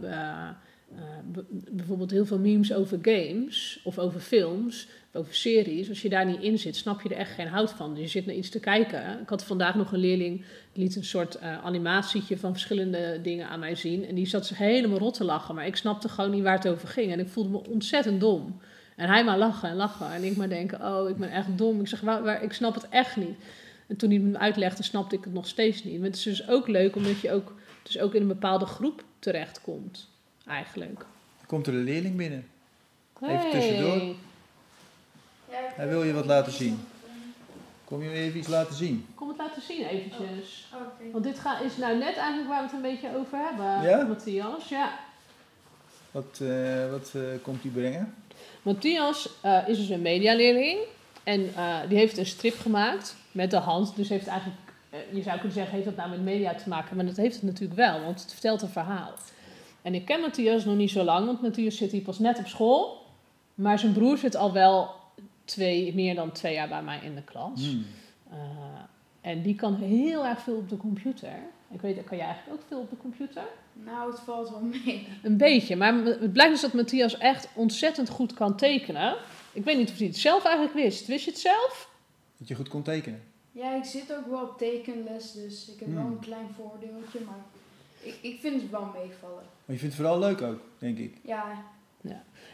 Eh, 0.96 1.44
bijvoorbeeld 1.72 2.12
heel 2.12 2.26
veel 2.26 2.40
memes 2.40 2.74
over 2.74 3.00
games 3.02 3.80
of 3.84 4.00
over 4.00 4.20
films 4.20 4.88
over 5.16 5.36
series. 5.36 5.90
Als 5.90 6.02
je 6.02 6.10
daar 6.10 6.26
niet 6.26 6.42
in 6.42 6.60
zit, 6.60 6.76
snap 6.76 7.02
je 7.02 7.10
er 7.10 7.18
echt 7.18 7.32
geen 7.32 7.48
hout 7.48 7.72
van. 7.72 7.94
Dus 7.94 8.04
je 8.04 8.08
zit 8.08 8.26
naar 8.26 8.36
iets 8.36 8.50
te 8.50 8.60
kijken. 8.60 9.20
Ik 9.22 9.30
had 9.30 9.44
vandaag 9.44 9.76
nog 9.76 9.92
een 9.92 10.00
leerling 10.00 10.46
die 10.74 10.84
liet 10.84 10.96
een 10.96 11.04
soort 11.04 11.36
eh, 11.36 11.64
animatietje 11.64 12.38
van 12.38 12.52
verschillende 12.52 13.20
dingen 13.22 13.50
aan 13.50 13.60
mij 13.60 13.76
zien. 13.76 14.06
En 14.06 14.16
die 14.16 14.28
zat 14.28 14.46
zich 14.46 14.58
helemaal 14.58 14.98
rot 14.98 15.14
te 15.14 15.24
lachen. 15.24 15.56
Maar 15.56 15.68
ik 15.68 15.76
snapte 15.76 16.10
gewoon 16.10 16.32
niet 16.32 16.44
waar 16.44 16.56
het 16.56 16.68
over 16.68 16.88
ging. 16.88 17.12
En 17.12 17.20
ik 17.20 17.30
voelde 17.30 17.50
me 17.50 17.70
ontzettend 17.70 18.20
dom. 18.20 18.60
En 18.96 19.08
hij 19.08 19.24
maar 19.24 19.38
lachen 19.38 19.70
en 19.70 19.76
lachen. 19.76 20.12
En 20.12 20.24
ik 20.24 20.36
maar 20.36 20.50
denken, 20.50 20.82
oh, 20.82 21.10
ik 21.10 21.18
ben 21.18 21.32
echt 21.32 21.58
dom. 21.58 21.80
Ik 21.80 21.88
zeg, 21.88 22.02
waar, 22.02 22.44
ik 22.44 22.54
snap 22.54 22.74
het 22.74 22.90
echt 22.90 23.16
niet. 23.16 23.38
En 23.88 23.96
toen 23.96 24.10
hij 24.10 24.20
me 24.20 24.38
uitlegde, 24.38 24.84
snapte 24.84 25.16
ik 25.16 25.24
het 25.24 25.34
nog 25.34 25.48
steeds 25.48 25.84
niet. 25.84 25.98
Maar 25.98 26.08
het 26.08 26.16
is 26.16 26.24
dus 26.24 26.48
ook 26.48 26.68
leuk, 26.68 26.96
omdat 26.96 27.20
je 27.20 27.32
ook, 27.32 27.54
dus 27.84 28.00
ook 28.00 28.14
in 28.14 28.22
een 28.22 28.28
bepaalde 28.28 28.66
groep 28.66 29.04
terechtkomt. 29.20 30.10
Eigenlijk. 30.48 31.06
Komt 31.48 31.68
er 31.68 31.74
een 31.74 31.84
leerling 31.84 32.16
binnen. 32.16 32.48
Even 33.22 33.52
tussendoor. 33.52 34.16
Hij 35.50 35.88
wil 35.88 36.04
je 36.04 36.14
wat 36.14 36.26
laten 36.26 36.52
zien. 36.52 36.88
Kom 37.84 38.04
je 38.04 38.10
even 38.10 38.40
iets 38.40 38.48
laten 38.48 38.76
zien? 38.76 39.08
Kom 39.16 39.28
het 39.28 39.38
laten 39.38 39.62
zien 39.62 39.86
eventjes. 39.86 40.68
Oké. 40.74 41.12
Want 41.12 41.24
dit 41.24 41.40
ga, 41.40 41.60
is 41.60 41.78
nou 41.78 41.98
net 41.98 42.16
eigenlijk 42.16 42.48
waar 42.48 42.60
we 42.60 42.66
het 42.66 42.74
een 42.74 42.82
beetje 42.82 43.18
over 43.18 43.38
hebben, 43.38 43.90
Ja? 43.90 44.04
Matthias. 44.04 44.70
Ja. 44.70 45.00
Wat, 46.12 46.40
eh, 46.42 46.90
wat 46.90 47.12
eh, 47.14 47.22
komt 47.42 47.62
hij 47.62 47.72
brengen? 47.72 48.14
Matthias 48.62 49.30
eh, 49.42 49.68
is 49.68 49.78
dus 49.78 49.90
een 49.90 50.02
medialeerling. 50.02 50.80
En 51.24 51.56
eh, 51.56 51.78
die 51.88 51.98
heeft 51.98 52.18
een 52.18 52.26
strip 52.26 52.60
gemaakt 52.60 53.16
met 53.32 53.52
de 53.52 53.58
hand. 53.58 53.96
Dus 53.96 54.10
heeft 54.10 54.28
eigenlijk, 54.28 54.60
je 55.12 55.22
zou 55.22 55.36
kunnen 55.36 55.54
zeggen, 55.54 55.74
heeft 55.74 55.86
dat 55.86 55.96
nou 55.96 56.10
met 56.10 56.24
media 56.24 56.54
te 56.54 56.70
maken? 56.70 56.96
Maar 56.96 57.06
dat 57.06 57.18
heeft 57.18 57.36
het 57.36 57.44
natuurlijk 57.44 57.80
wel, 57.80 58.02
want 58.02 58.22
het 58.22 58.32
vertelt 58.32 58.62
een 58.62 58.70
verhaal. 58.70 59.14
En 59.86 59.94
ik 59.94 60.06
ken 60.06 60.22
Matthias 60.22 60.66
nog 60.66 60.76
niet 60.76 60.92
zo 60.92 61.04
lang, 61.04 61.26
want 61.26 61.42
Matthias 61.42 61.78
zit 61.78 61.92
hier 61.92 62.02
pas 62.02 62.20
net 62.20 62.40
op 62.40 62.48
school. 62.48 63.06
Maar 63.56 63.80
zijn 63.80 63.94
broer 63.94 64.18
zit 64.18 64.36
al 64.36 64.54
wel 64.54 64.90
twee, 65.44 65.94
meer 65.96 66.16
dan 66.16 66.32
twee 66.32 66.54
jaar 66.54 66.68
bij 66.68 66.84
mij 66.84 67.00
in 67.04 67.16
de 67.16 67.22
klas. 67.24 67.62
Hmm. 67.62 67.86
Eh, 68.30 68.38
en 69.22 69.42
die 69.42 69.56
kan 69.56 69.76
heel 69.76 70.26
erg 70.26 70.42
veel 70.42 70.56
op 70.56 70.70
de 70.70 70.78
computer. 70.78 71.30
Ik 71.72 71.82
weet, 71.82 72.04
kan 72.04 72.18
jij 72.18 72.26
eigenlijk 72.26 72.58
ook 72.62 72.68
veel 72.68 72.80
op 72.80 72.90
de 72.90 72.98
computer? 72.98 73.44
Nou, 73.74 74.12
het 74.12 74.20
valt 74.20 74.50
wel 74.50 74.62
mee. 74.62 75.08
Een 75.24 75.38
beetje, 75.38 75.76
maar 75.76 75.94
het 75.94 76.34
blijkt 76.34 76.52
dus 76.52 76.62
dat 76.62 76.74
Matthias 76.74 77.18
echt 77.18 77.48
ontzettend 77.54 78.10
goed 78.10 78.34
kan 78.34 78.58
tekenen. 78.58 79.16
Ik 79.54 79.64
weet 79.64 79.78
niet 79.78 79.92
of 79.92 79.98
hij 79.98 80.08
het 80.08 80.18
zelf 80.18 80.44
eigenlijk 80.46 80.76
wist. 80.76 81.08
Wist 81.08 81.26
je 81.26 81.32
het 81.32 81.40
zelf? 81.40 81.90
Dat 82.38 82.48
je 82.48 82.56
goed 82.56 82.68
kon 82.68 82.82
tekenen. 82.82 83.24
Ja, 83.52 83.76
ik 83.76 83.84
zit 83.86 84.14
ook 84.16 84.28
wel 84.30 84.42
op 84.42 84.58
tekenles, 84.58 85.34
dus 85.34 85.70
ik 85.74 85.80
heb 85.80 85.90
wel 85.94 86.02
Hmm. 86.02 86.12
een 86.12 86.20
klein 86.20 86.48
voordeeltje, 86.56 87.20
maar 87.26 87.46
ik, 88.06 88.16
ik 88.22 88.40
vind 88.40 88.62
het 88.62 88.72
wel 88.72 88.86
meevallen. 88.94 89.44
Maar 89.66 89.76
je 89.76 89.78
vindt 89.80 89.84
het 89.84 89.96
vooral 89.96 90.20
leuk 90.20 90.42
ook, 90.42 90.60
denk 90.78 90.98
ik. 90.98 91.18
Ja, 91.24 91.64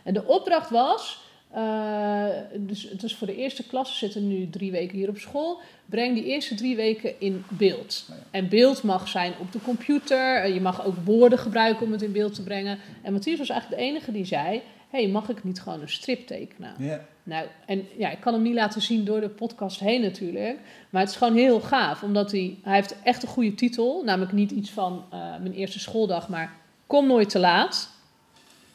En 0.03 0.13
de 0.13 0.25
opdracht 0.25 0.69
was, 0.69 1.29
Eh, 1.53 2.25
dus 2.57 2.83
het 2.89 3.03
is 3.03 3.15
voor 3.15 3.27
de 3.27 3.35
eerste 3.35 3.67
klas, 3.67 3.89
ze 3.91 3.97
zitten 3.97 4.27
nu 4.27 4.49
drie 4.49 4.71
weken 4.71 4.97
hier 4.97 5.09
op 5.09 5.17
school. 5.17 5.59
Breng 5.85 6.13
die 6.15 6.23
eerste 6.25 6.55
drie 6.55 6.75
weken 6.75 7.19
in 7.19 7.43
beeld. 7.49 8.05
Ja. 8.07 8.13
En 8.31 8.49
beeld 8.49 8.83
mag 8.83 9.07
zijn 9.07 9.33
op 9.39 9.51
de 9.51 9.59
computer. 9.61 10.35
eh, 10.35 10.53
Je 10.53 10.61
mag 10.61 10.85
ook 10.85 10.95
woorden 11.03 11.39
gebruiken 11.39 11.85
om 11.85 11.91
het 11.91 12.01
in 12.01 12.11
beeld 12.11 12.33
te 12.33 12.43
brengen. 12.43 12.79
En 13.01 13.11
Matthias 13.13 13.37
was 13.39 13.49
eigenlijk 13.49 13.81
de 13.81 13.87
enige 13.87 14.11
die 14.11 14.25
zei: 14.25 14.61
hey, 14.91 15.07
mag 15.07 15.29
ik 15.29 15.43
niet 15.43 15.61
gewoon 15.61 15.81
een 15.81 15.89
strip 15.89 16.27
tekenen? 16.27 16.73
Ja. 16.77 17.05
Nou, 17.23 17.47
en 17.65 17.87
ja, 17.97 18.09
ik 18.09 18.19
kan 18.19 18.33
hem 18.33 18.41
niet 18.41 18.53
laten 18.53 18.81
zien 18.81 19.05
door 19.05 19.21
de 19.21 19.29
podcast 19.29 19.79
heen 19.79 20.01
natuurlijk. 20.01 20.59
Maar 20.89 21.01
het 21.01 21.09
is 21.09 21.17
gewoon 21.17 21.35
heel 21.35 21.59
gaaf, 21.59 22.03
omdat 22.03 22.31
hij, 22.31 22.57
hij 22.63 22.75
heeft 22.75 22.95
echt 23.03 23.23
een 23.23 23.29
goede 23.29 23.53
titel. 23.53 24.03
Namelijk 24.03 24.31
niet 24.31 24.51
iets 24.51 24.69
van 24.69 25.03
eh, 25.11 25.19
mijn 25.19 25.53
eerste 25.53 25.79
schooldag, 25.79 26.29
maar 26.29 26.59
Kom 26.91 27.07
nooit 27.07 27.29
te 27.29 27.39
laat. 27.39 27.89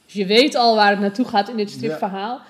Dus 0.04 0.14
je 0.14 0.26
weet 0.26 0.54
al 0.54 0.74
waar 0.74 0.90
het 0.90 1.00
naartoe 1.00 1.24
gaat 1.24 1.48
in 1.48 1.56
dit 1.56 1.70
stripverhaal. 1.70 2.40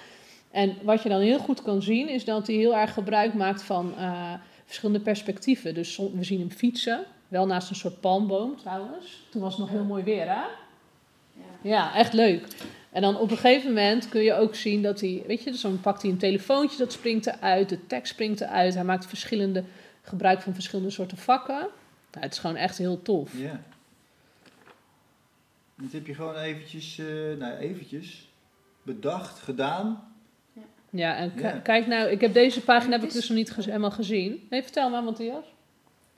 En 0.50 0.76
wat 0.83 1.02
je 1.02 1.09
dan 1.09 1.20
heel 1.20 1.38
goed 1.38 1.62
kan 1.62 1.83
zien, 1.83 2.09
is 2.09 2.24
dat 2.24 2.46
hij 2.46 2.57
heel 2.57 2.76
erg 2.76 2.92
gebruik 2.92 3.35
maakt 3.35 3.62
van 3.62 3.94
eh, 3.98 4.33
verschillende 4.64 5.00
perspectieven. 5.00 5.74
Dus 5.74 5.96
we 5.96 6.24
zien 6.24 6.38
hem 6.40 6.50
fietsen, 6.50 7.05
wel 7.29 7.46
naast 7.46 7.70
een 7.70 7.76
soort 7.76 8.00
palmboom 8.00 8.57
trouwens. 8.57 9.22
Toen 9.31 9.42
was 9.42 9.50
het 9.50 9.61
nog 9.61 9.70
heel 9.70 9.85
mooi 9.85 10.02
weer, 10.02 10.26
hè? 10.26 10.33
Ja. 10.33 10.48
Ja, 11.62 11.94
echt 11.94 12.12
leuk. 12.12 12.46
En 12.97 13.03
dan 13.03 13.17
op 13.19 13.31
een 13.31 13.37
gegeven 13.37 13.69
moment 13.69 14.09
kun 14.09 14.23
je 14.23 14.35
ook 14.35 14.55
zien 14.55 14.83
dat 14.83 15.01
hij, 15.01 15.23
weet 15.27 15.43
je, 15.43 15.51
dus 15.51 15.61
dan 15.61 15.81
pakt 15.81 16.03
hij 16.03 16.11
een 16.11 16.17
telefoontje, 16.19 16.79
dat 16.79 16.93
springt 16.93 17.27
eruit, 17.27 17.69
de 17.69 17.87
tekst 17.87 18.13
springt 18.13 18.41
eruit. 18.41 18.75
Hij 18.75 18.85
maakt 18.85 19.07
verschillende, 19.07 19.65
gebruik 20.03 20.41
van 20.43 20.55
verschillende 20.55 20.91
soorten 20.91 21.17
vakken. 21.17 21.55
Nou, 22.11 22.25
het 22.25 22.33
is 22.33 22.39
gewoon 22.39 22.57
echt 22.57 22.79
heel 22.79 23.03
tof. 23.03 23.39
Ja. 23.39 23.63
Dit 25.75 25.93
heb 25.93 26.07
je 26.07 26.15
gewoon 26.15 26.37
eventjes, 26.37 26.99
eh, 26.99 27.07
nou 27.39 27.57
eventjes 27.57 28.29
bedacht, 28.83 29.39
gedaan. 29.39 30.15
Ja, 30.91 31.17
en 31.17 31.33
Ja. 31.37 31.51
kijk 31.51 31.87
nou, 31.87 32.09
ik 32.11 32.21
heb 32.21 32.35
deze 32.35 32.61
pagina 32.61 32.93
heb 32.93 33.03
ik 33.03 33.13
dus 33.13 33.29
nog 33.29 33.37
niet 33.39 33.51
gez- 33.51 33.67
helemaal 33.67 33.91
gezien. 33.91 34.47
Nee, 34.51 34.63
vertel 34.63 34.91
maar, 34.91 35.03
Matthias. 35.03 35.45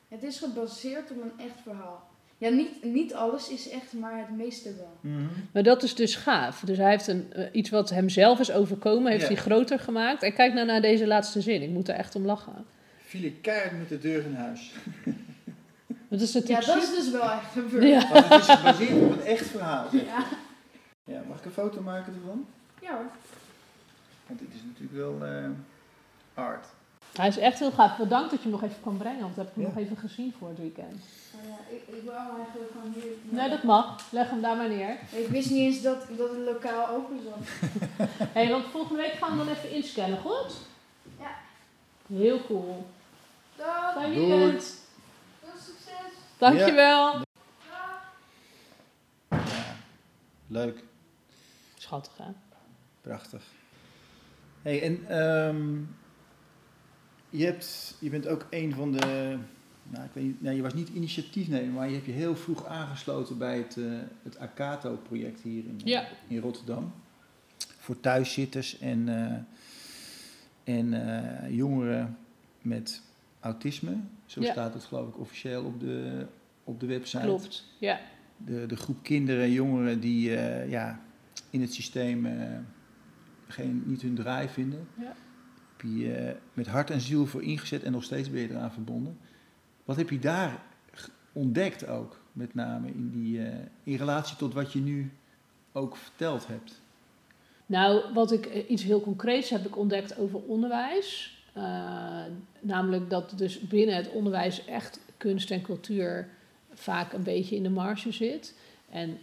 Het 0.08 0.22
is 0.22 0.38
gebaseerd 0.38 1.10
op 1.10 1.22
een 1.22 1.44
echt 1.46 1.60
verhaal. 1.62 2.08
Ja, 2.38 2.48
niet, 2.48 2.84
niet 2.84 3.14
alles 3.14 3.48
is 3.48 3.68
echt, 3.70 3.92
maar 3.92 4.18
het 4.18 4.36
meeste 4.36 4.74
wel. 4.76 5.20
Maar 5.52 5.62
dat 5.62 5.82
is 5.82 5.94
dus 5.94 6.14
gaaf. 6.16 6.60
Dus 6.64 6.76
hij 6.78 6.90
heeft 6.90 7.06
een, 7.06 7.32
eh, 7.32 7.44
iets 7.52 7.70
wat 7.70 7.90
hem 7.90 8.08
zelf 8.08 8.38
is 8.40 8.50
overkomen, 8.52 9.10
heeft 9.10 9.22
Ja. 9.22 9.28
hij 9.28 9.36
groter 9.36 9.78
gemaakt. 9.78 10.22
En 10.22 10.32
kijk 10.34 10.52
nou 10.54 10.66
naar 10.66 10.80
deze 10.80 11.06
laatste 11.06 11.40
zin. 11.40 11.62
Ik 11.62 11.68
moet 11.70 11.88
er 11.88 11.94
echt 11.94 12.14
om 12.14 12.24
lachen. 12.24 12.66
Viel 12.98 13.22
ik 13.22 13.42
keihard 13.42 13.78
met 13.78 13.88
de 13.88 13.98
deur 13.98 14.24
in 14.24 14.34
huis. 14.34 14.72
Dat 16.10 16.20
is 16.20 16.32
Ja, 16.32 16.60
dat 16.60 16.82
is 16.82 16.90
dus 16.90 17.10
wel 17.10 17.22
echt 17.30 17.52
gebeurd. 17.52 17.84
Ja. 17.84 18.08
Maar 18.12 18.28
het 18.30 18.40
is 18.40 18.54
gebaseerd 18.54 19.02
op 19.02 19.10
een 19.12 19.22
echt 19.24 19.46
verhaal. 19.46 19.88
zeg. 19.92 20.04
Ja. 20.04 20.24
Ja, 21.04 21.22
mag 21.28 21.38
ik 21.38 21.44
een 21.44 21.50
foto 21.50 21.80
maken 21.80 22.14
ervan? 22.14 22.46
Ja 22.82 22.92
hoor. 22.92 23.10
Want 24.26 24.38
dit 24.40 24.48
is 24.54 24.60
natuurlijk 24.64 24.96
wel 24.96 25.26
eh, 25.28 25.44
art. 26.34 26.66
Hij 27.16 27.28
is 27.28 27.36
echt 27.38 27.58
heel 27.58 27.70
gaaf. 27.70 27.96
Bedankt 27.96 28.30
dat 28.30 28.42
je 28.42 28.48
hem 28.48 28.60
nog 28.60 28.62
even 28.70 28.82
kan 28.82 28.96
brengen, 28.96 29.20
want 29.20 29.36
dat 29.36 29.44
heb 29.44 29.56
ik 29.56 29.62
hem 29.62 29.70
Ja. 29.72 29.78
nog 29.78 29.84
even 29.84 29.96
gezien 29.96 30.34
voor 30.38 30.48
het 30.48 30.58
weekend. 30.58 31.04
Maar 31.34 31.44
ja, 31.48 31.76
ik, 31.76 31.96
ik 31.96 32.02
wil 32.02 32.12
eigenlijk 32.12 32.70
gewoon 32.72 32.92
hier... 32.92 33.12
Nee, 33.22 33.48
dat 33.48 33.62
mag. 33.62 34.12
Leg 34.12 34.30
hem 34.30 34.40
daar 34.40 34.56
maar 34.56 34.68
neer. 34.68 34.98
Ik 35.10 35.28
wist 35.28 35.50
niet 35.50 35.58
eens 35.58 35.82
dat, 35.82 36.06
dat 36.16 36.30
het 36.30 36.38
lokaal 36.38 36.88
open 36.88 37.20
zat. 37.24 37.70
hey, 38.36 38.48
want 38.48 38.64
volgende 38.70 39.02
week 39.02 39.12
gaan 39.12 39.30
we 39.38 39.44
dan 39.44 39.48
even 39.54 39.70
inscannen, 39.70 40.18
goed? 40.18 40.54
Ja. 41.18 41.30
Heel 42.16 42.44
cool. 42.46 42.86
Dag. 43.56 43.92
Fijn 43.94 44.14
Doei. 44.14 44.26
weekend. 44.28 44.78
Veel 45.40 45.60
succes. 45.60 46.12
Dankjewel. 46.38 47.20
Leuk, 50.46 50.82
Schattig, 51.74 52.12
hè? 52.16 52.24
prachtig. 53.00 53.42
Hey, 54.62 54.82
en 54.82 55.04
ehm, 55.08 55.76
je, 57.30 57.44
hebt, 57.44 57.94
je 58.00 58.10
bent 58.10 58.26
ook 58.26 58.46
een 58.50 58.74
van 58.74 58.92
de. 58.92 59.36
Nou, 59.90 60.04
ik 60.04 60.10
weet 60.12 60.24
niet, 60.24 60.42
nee, 60.42 60.56
je 60.56 60.62
was 60.62 60.74
niet 60.74 60.88
initiatiefnemer, 60.88 61.72
maar 61.72 61.88
je 61.88 61.94
hebt 61.94 62.06
je 62.06 62.12
heel 62.12 62.36
vroeg 62.36 62.66
aangesloten 62.66 63.38
bij 63.38 63.56
het, 63.58 63.76
eh, 63.76 63.84
het 64.22 64.38
Akato-project 64.38 65.40
hier 65.40 65.64
in, 65.64 65.80
eh, 65.84 65.86
Ja. 65.86 66.08
in 66.28 66.38
Rotterdam. 66.38 66.92
Voor 67.78 68.00
thuiszitters 68.00 68.78
en, 68.78 69.08
eh, 70.64 70.74
en 70.74 71.54
jongeren 71.54 72.16
met 72.62 73.02
autisme. 73.40 73.96
Zo 74.26 74.40
Ja. 74.42 74.52
staat 74.52 74.74
het 74.74 74.84
geloof 74.84 75.08
ik 75.08 75.18
officieel 75.18 75.64
op 75.64 75.80
de, 75.80 76.26
op 76.64 76.80
de 76.80 76.86
website. 76.86 77.24
Klopt. 77.24 77.64
Ja. 77.78 78.00
De, 78.36 78.66
de 78.66 78.76
groep 78.76 79.02
kinderen 79.02 79.42
en 79.42 79.52
jongeren 79.52 80.00
die 80.00 80.30
ja, 80.68 81.00
in 81.50 81.60
het 81.60 81.74
systeem 81.74 82.26
geen, 83.48 83.82
niet 83.86 84.02
hun 84.02 84.14
draai 84.14 84.48
vinden. 84.48 84.88
Ja. 84.98 85.14
Je 85.82 86.12
eh, 86.12 86.34
met 86.52 86.66
hart 86.66 86.90
en 86.90 87.00
ziel 87.00 87.26
voor 87.26 87.42
ingezet 87.42 87.82
en 87.82 87.92
nog 87.92 88.04
steeds 88.04 88.30
ben 88.30 88.40
je 88.40 88.50
eraan 88.50 88.72
verbonden. 88.72 89.18
Wat 89.84 89.96
heb 89.96 90.10
je 90.10 90.18
daar 90.18 90.62
ontdekt 91.32 91.86
ook, 91.86 92.20
met 92.32 92.54
name 92.54 92.88
in, 92.88 93.10
die, 93.10 93.42
eh, 93.42 93.54
in 93.82 93.96
relatie 93.96 94.36
tot 94.36 94.54
wat 94.54 94.72
je 94.72 94.80
nu 94.80 95.12
ook 95.72 95.96
verteld 95.96 96.46
hebt? 96.46 96.80
Nou, 97.66 98.12
wat 98.14 98.32
ik 98.32 98.46
eh, 98.46 98.70
iets 98.70 98.82
heel 98.82 99.00
concreets 99.00 99.50
heb 99.50 99.66
ik 99.66 99.76
ontdekt 99.76 100.18
over 100.18 100.40
onderwijs. 100.40 101.36
Namelijk 102.60 103.10
dat 103.10 103.32
dus 103.36 103.60
binnen 103.60 103.96
het 103.96 104.10
onderwijs 104.10 104.64
echt 104.64 105.00
kunst 105.16 105.50
en 105.50 105.62
cultuur 105.62 106.28
vaak 106.72 107.12
een 107.12 107.22
beetje 107.22 107.56
in 107.56 107.62
de 107.62 107.70
marge 107.70 108.12
zit. 108.12 108.54
En 108.90 109.18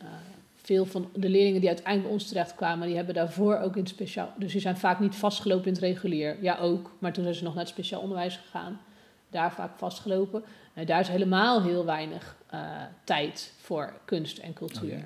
veel 0.65 0.86
van 0.86 1.10
de 1.13 1.30
leerlingen 1.30 1.60
die 1.60 1.69
uiteindelijk 1.69 2.08
bij 2.08 2.17
ons 2.17 2.28
terechtkwamen, 2.28 2.88
die 2.88 2.95
hebben 2.95 3.15
daarvoor 3.15 3.58
ook 3.58 3.75
in 3.75 3.82
het 3.82 3.89
speciaal. 3.89 4.34
Dus 4.38 4.51
die 4.51 4.62
zijn 4.62 4.78
vaak 4.78 4.99
niet 4.99 5.15
vastgelopen 5.15 5.65
in 5.65 5.73
het 5.73 5.82
regulier. 5.82 6.38
Ja, 6.41 6.58
ook. 6.58 6.91
Maar 6.99 7.13
toen 7.13 7.23
zijn 7.23 7.36
ze 7.36 7.43
nog 7.43 7.54
naar 7.54 7.63
het 7.63 7.71
speciaal 7.71 8.01
onderwijs 8.01 8.36
gegaan. 8.38 8.82
Daar 9.30 9.54
vaak 9.54 9.78
vastgelopen. 9.78 10.43
En 10.73 10.86
daar 10.86 10.99
is 10.99 11.08
helemaal 11.08 11.63
heel 11.63 11.86
weinig 11.86 12.38
eh, 12.49 12.60
tijd 13.04 13.54
voor 13.58 13.93
kunst 14.06 14.38
en 14.38 14.54
cultuur. 14.54 15.06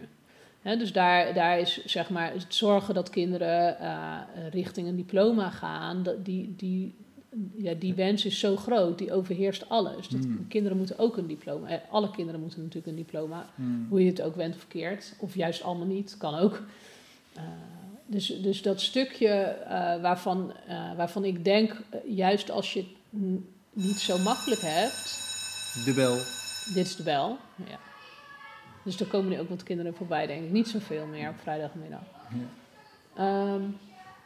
Oh 0.63 0.79
dus 0.79 0.93
daar, 0.93 1.33
daar 1.33 1.59
is 1.59 1.85
zeg 1.85 2.09
maar 2.09 2.33
het 2.33 2.55
zorgen 2.55 2.93
dat 2.93 3.09
kinderen 3.09 3.79
eh, 3.79 4.17
richting 4.51 4.87
een 4.87 4.95
diploma 4.95 5.49
gaan, 5.49 6.03
dat 6.03 6.25
die, 6.25 6.53
die, 6.57 6.95
ja, 7.55 7.73
die 7.73 7.93
wens 7.93 8.25
is 8.25 8.39
zo 8.39 8.55
groot, 8.55 8.97
die 8.97 9.13
overheerst 9.13 9.69
alles. 9.69 10.07
Dat, 10.07 10.25
Mm. 10.25 10.47
Kinderen 10.47 10.77
moeten 10.77 10.97
ook 10.99 11.17
een 11.17 11.27
diploma. 11.27 11.67
Eh, 11.67 11.77
alle 11.89 12.11
kinderen 12.11 12.41
moeten 12.41 12.59
natuurlijk 12.59 12.87
een 12.87 12.95
diploma, 13.03 13.49
hoe 13.89 14.03
je 14.03 14.09
het 14.09 14.21
ook 14.21 14.35
went 14.35 14.55
of 14.55 14.67
keert, 14.67 15.13
of 15.19 15.35
juist 15.35 15.63
allemaal 15.63 15.85
niet, 15.87 16.15
kan 16.17 16.35
ook. 16.35 16.61
Eh, 17.33 17.41
dus, 18.05 18.25
dus 18.41 18.61
dat 18.61 18.81
stukje 18.81 19.27
eh, 19.27 20.01
waarvan, 20.01 20.53
eh, 20.67 20.95
waarvan 20.95 21.25
ik 21.25 21.43
denk, 21.43 21.75
juist 22.07 22.51
als 22.51 22.73
je 22.73 22.79
het 22.79 23.19
niet 23.73 23.99
zo 23.99 24.17
makkelijk 24.17 24.61
hebt, 24.61 25.27
De 25.85 25.93
bel. 25.93 26.15
dit 26.73 26.85
is 26.85 26.95
de 26.95 27.03
bel. 27.03 27.37
Ja. 27.55 27.79
Dus 28.83 28.99
er 28.99 29.05
komen 29.07 29.29
nu 29.29 29.39
ook 29.39 29.49
wat 29.49 29.63
kinderen 29.63 29.93
voorbij, 29.95 30.27
denk 30.27 30.43
ik. 30.43 30.51
Niet 30.51 30.67
zoveel 30.67 31.05
meer 31.05 31.29
op 31.29 31.39
vrijdagmiddag. 31.41 32.01
Ja. 32.29 32.45
Ehm, 33.15 33.61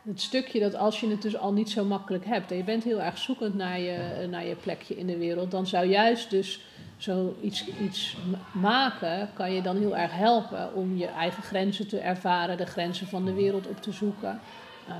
het 0.03 0.21
stukje 0.21 0.59
dat 0.59 0.75
als 0.75 0.99
je 0.99 1.09
het 1.09 1.21
dus 1.21 1.37
al 1.37 1.53
niet 1.53 1.69
zo 1.69 1.85
makkelijk 1.85 2.25
hebt 2.25 2.51
en 2.51 2.57
je 2.57 2.63
bent 2.63 2.83
heel 2.83 3.01
erg 3.01 3.17
zoekend 3.17 3.55
naar 3.55 3.79
je, 3.79 4.27
naar 4.29 4.45
je 4.45 4.55
plekje 4.55 4.97
in 4.97 5.07
de 5.07 5.17
wereld, 5.17 5.51
dan 5.51 5.67
zou 5.67 5.85
juist 5.85 6.29
dus 6.29 6.59
zoiets 6.97 7.67
iets 7.67 8.17
ma- 8.29 8.59
maken, 8.61 9.29
kan 9.33 9.51
je 9.51 9.61
dan 9.61 9.77
heel 9.77 9.97
erg 9.97 10.11
helpen 10.11 10.73
om 10.75 10.97
je 10.97 11.07
eigen 11.07 11.43
grenzen 11.43 11.87
te 11.87 11.99
ervaren, 11.99 12.57
de 12.57 12.65
grenzen 12.65 13.07
van 13.07 13.25
de 13.25 13.33
wereld 13.33 13.67
op 13.67 13.81
te 13.81 13.91
zoeken. 13.91 14.39
Eh, 14.87 14.95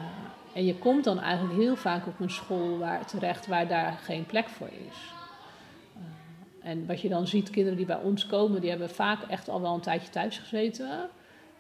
en 0.54 0.66
je 0.66 0.76
komt 0.76 1.04
dan 1.04 1.20
eigenlijk 1.20 1.60
heel 1.60 1.76
vaak 1.76 2.08
op 2.08 2.20
een 2.20 2.30
school 2.30 2.78
waar, 2.78 3.06
terecht 3.06 3.48
waar 3.48 3.68
daar 3.68 4.00
geen 4.04 4.26
plek 4.26 4.50
voor 4.50 4.70
is. 4.90 5.14
Eh, 5.96 6.70
en 6.70 6.86
wat 6.88 7.02
je 7.02 7.10
dan 7.10 7.28
ziet, 7.28 7.50
kinderen 7.50 7.78
die 7.78 7.86
bij 7.86 8.00
ons 8.04 8.26
komen, 8.26 8.62
die 8.62 8.70
hebben 8.70 8.90
vaak 8.90 9.22
echt 9.28 9.50
al 9.50 9.62
wel 9.62 9.74
een 9.74 9.80
tijdje 9.80 10.10
thuis 10.10 10.38
gezeten. 10.38 11.10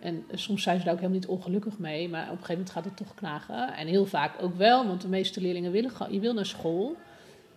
En 0.03 0.25
soms 0.33 0.63
zijn 0.63 0.77
ze 0.77 0.83
daar 0.83 0.93
ook 0.93 0.99
helemaal 0.99 1.19
niet 1.19 1.29
ongelukkig 1.29 1.77
mee, 1.77 2.09
maar 2.09 2.23
op 2.23 2.29
een 2.29 2.35
gegeven 2.35 2.53
moment 2.53 2.71
gaat 2.71 2.85
het 2.85 2.97
toch 2.97 3.15
knagen. 3.15 3.73
En 3.73 3.87
heel 3.87 4.05
vaak 4.05 4.41
ook 4.41 4.55
wel, 4.55 4.87
want 4.87 5.01
de 5.01 5.07
meeste 5.07 5.41
leerlingen 5.41 5.71
willen 5.71 5.91
gewoon, 5.91 6.13
je 6.13 6.19
wil 6.19 6.33
naar 6.33 6.45
school. 6.45 6.95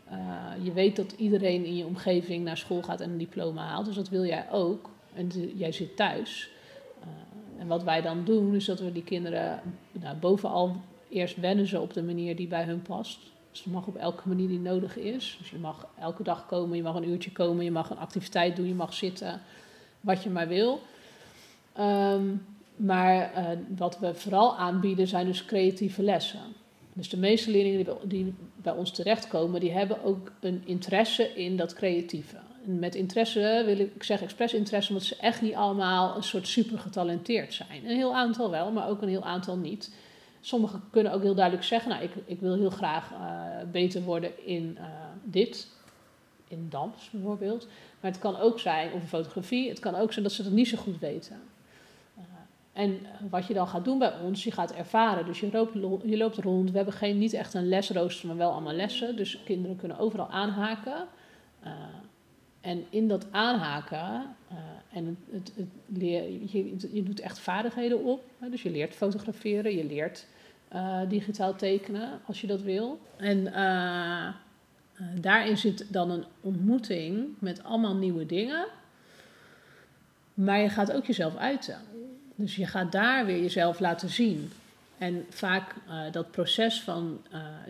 Eh, 0.08 0.18
je 0.62 0.72
weet 0.72 0.96
dat 0.96 1.12
iedereen 1.12 1.64
in 1.64 1.76
je 1.76 1.84
omgeving 1.84 2.44
naar 2.44 2.56
school 2.56 2.82
gaat 2.82 3.00
en 3.00 3.10
een 3.10 3.18
diploma 3.18 3.66
haalt, 3.66 3.86
dus 3.86 3.94
dat 3.94 4.08
wil 4.08 4.24
jij 4.24 4.46
ook. 4.50 4.90
En 5.14 5.30
jij 5.56 5.72
zit 5.72 5.96
thuis. 5.96 6.50
Eh, 7.00 7.60
en 7.60 7.66
wat 7.66 7.82
wij 7.82 8.02
dan 8.02 8.24
doen, 8.24 8.54
is 8.54 8.64
dat 8.64 8.80
we 8.80 8.92
die 8.92 9.04
kinderen 9.04 9.60
nou, 9.92 10.16
bovenal 10.16 10.76
eerst 11.08 11.36
wennen 11.36 11.66
ze 11.66 11.80
op 11.80 11.92
de 11.92 12.02
manier 12.02 12.36
die 12.36 12.48
bij 12.48 12.64
hun 12.64 12.82
past. 12.82 13.18
Dus 13.50 13.64
het 13.64 13.72
mag 13.72 13.86
op 13.86 13.96
elke 13.96 14.28
manier 14.28 14.48
die 14.48 14.60
nodig 14.60 14.96
is. 14.96 15.36
Dus 15.38 15.50
je 15.50 15.58
mag 15.58 15.86
elke 15.98 16.22
dag 16.22 16.46
komen, 16.46 16.76
je 16.76 16.82
mag 16.82 16.94
een 16.94 17.08
uurtje 17.08 17.32
komen, 17.32 17.64
je 17.64 17.70
mag 17.70 17.90
een 17.90 17.98
activiteit 17.98 18.56
doen, 18.56 18.68
je 18.68 18.74
mag 18.74 18.94
zitten, 18.94 19.40
wat 20.00 20.22
je 20.22 20.30
maar 20.30 20.48
wil. 20.48 20.80
Ehm, 21.76 22.24
maar 22.76 23.32
eh, 23.32 23.44
wat 23.76 23.98
we 23.98 24.14
vooral 24.14 24.56
aanbieden 24.56 25.08
zijn 25.08 25.26
dus 25.26 25.44
creatieve 25.44 26.02
lessen. 26.02 26.40
Dus 26.92 27.08
de 27.08 27.16
meeste 27.16 27.50
leerlingen 27.50 27.98
die 28.04 28.34
bij, 28.56 28.72
ons 28.72 28.90
terechtkomen, 28.90 29.60
die 29.60 29.72
hebben 29.72 30.02
ook 30.04 30.32
een 30.40 30.62
interesse 30.64 31.34
in 31.34 31.56
dat 31.56 31.74
creatieve. 31.74 32.36
En 32.66 32.78
met 32.78 32.94
interesse 32.94 33.62
wil 33.66 33.78
ik, 33.78 33.94
ik 33.94 34.02
zeg 34.02 34.22
expres 34.22 34.54
interesse, 34.54 34.90
omdat 34.90 35.06
ze 35.06 35.16
echt 35.16 35.42
niet 35.42 35.54
allemaal 35.54 36.16
een 36.16 36.22
soort 36.22 36.48
super 36.48 36.78
getalenteerd 36.78 37.54
zijn. 37.54 37.84
Een 37.84 37.96
heel 37.96 38.14
aantal 38.14 38.50
wel, 38.50 38.72
maar 38.72 38.88
ook 38.88 39.02
een 39.02 39.08
heel 39.08 39.24
aantal 39.24 39.56
niet. 39.56 39.94
Sommigen 40.40 40.82
kunnen 40.90 41.12
ook 41.12 41.22
heel 41.22 41.34
duidelijk 41.34 41.64
zeggen, 41.66 41.90
nou, 41.90 42.02
ik, 42.02 42.10
ik 42.24 42.40
wil 42.40 42.54
heel 42.54 42.70
graag 42.70 43.12
eh, 43.12 43.70
beter 43.72 44.02
worden 44.02 44.46
in 44.46 44.76
eh, 44.78 44.84
dit, 45.24 45.68
in 46.48 46.66
dans 46.70 47.10
bijvoorbeeld. 47.10 47.66
Maar 48.00 48.10
het 48.10 48.20
kan 48.20 48.36
ook 48.36 48.60
zijn, 48.60 48.92
of 48.92 49.00
in 49.00 49.08
fotografie, 49.08 49.68
het 49.68 49.78
kan 49.78 49.94
ook 49.94 50.12
zijn 50.12 50.24
dat 50.24 50.34
ze 50.34 50.42
dat 50.42 50.52
niet 50.52 50.68
zo 50.68 50.76
goed 50.76 50.98
weten. 50.98 51.40
En 52.76 52.98
wat 53.30 53.46
je 53.46 53.54
dan 53.54 53.68
gaat 53.68 53.84
doen 53.84 53.98
bij 53.98 54.12
ons, 54.22 54.44
je 54.44 54.50
gaat 54.50 54.72
ervaren. 54.72 55.26
Dus 55.26 55.40
je 55.40 55.48
loopt, 55.52 55.74
je 56.04 56.16
loopt 56.16 56.36
rond. 56.36 56.70
We 56.70 56.76
hebben 56.76 56.94
geen, 56.94 57.18
niet 57.18 57.32
echt 57.32 57.54
een 57.54 57.68
lesrooster, 57.68 58.26
maar 58.26 58.36
wel 58.36 58.50
allemaal 58.50 58.72
lessen. 58.72 59.16
Dus 59.16 59.42
kinderen 59.44 59.76
kunnen 59.76 59.98
overal 59.98 60.28
aanhaken. 60.28 61.06
Uh, 61.64 61.70
en 62.60 62.84
in 62.90 63.08
dat 63.08 63.26
aanhaken, 63.30 64.36
uh, 64.52 64.58
en 64.92 65.18
het, 65.30 65.52
het, 65.56 65.66
leer, 65.86 66.22
je, 66.30 66.76
je, 66.92 67.02
doet 67.02 67.20
echt 67.20 67.38
vaardigheden 67.38 68.04
op. 68.04 68.24
Dus 68.50 68.62
je 68.62 68.70
leert 68.70 68.94
fotograferen, 68.94 69.76
je 69.76 69.84
leert 69.84 70.26
uh, 70.74 71.00
digitaal 71.08 71.54
tekenen 71.54 72.20
als 72.26 72.40
je 72.40 72.46
dat 72.46 72.62
wil. 72.62 73.00
En 73.16 73.44
daarin 75.20 75.56
zit 75.56 75.92
dan 75.92 76.10
een 76.10 76.24
ontmoeting 76.40 77.26
met 77.38 77.64
allemaal 77.64 77.94
nieuwe 77.94 78.26
dingen. 78.26 78.66
Maar 80.34 80.60
je 80.60 80.68
gaat 80.68 80.92
ook 80.92 81.04
jezelf 81.04 81.36
uiten. 81.36 81.78
Dus 82.36 82.56
je 82.56 82.66
gaat 82.66 82.92
daar 82.92 83.26
weer 83.26 83.40
jezelf 83.42 83.80
laten 83.80 84.08
zien. 84.08 84.50
En 84.98 85.24
vaak 85.30 85.74
dat 86.12 86.30
proces 86.30 86.80
van, 86.80 87.22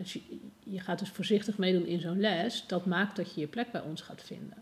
je, 0.03 0.21
je 0.63 0.79
gaat 0.79 0.99
dus 0.99 1.09
voorzichtig 1.09 1.57
meedoen 1.57 1.85
in 1.85 1.99
zo'n 1.99 2.19
les, 2.19 2.63
dat 2.67 2.85
maakt 2.85 3.15
dat 3.15 3.33
je 3.33 3.39
je 3.41 3.47
plek 3.47 3.71
bij 3.71 3.81
ons 3.81 4.01
gaat 4.01 4.21
vinden. 4.25 4.57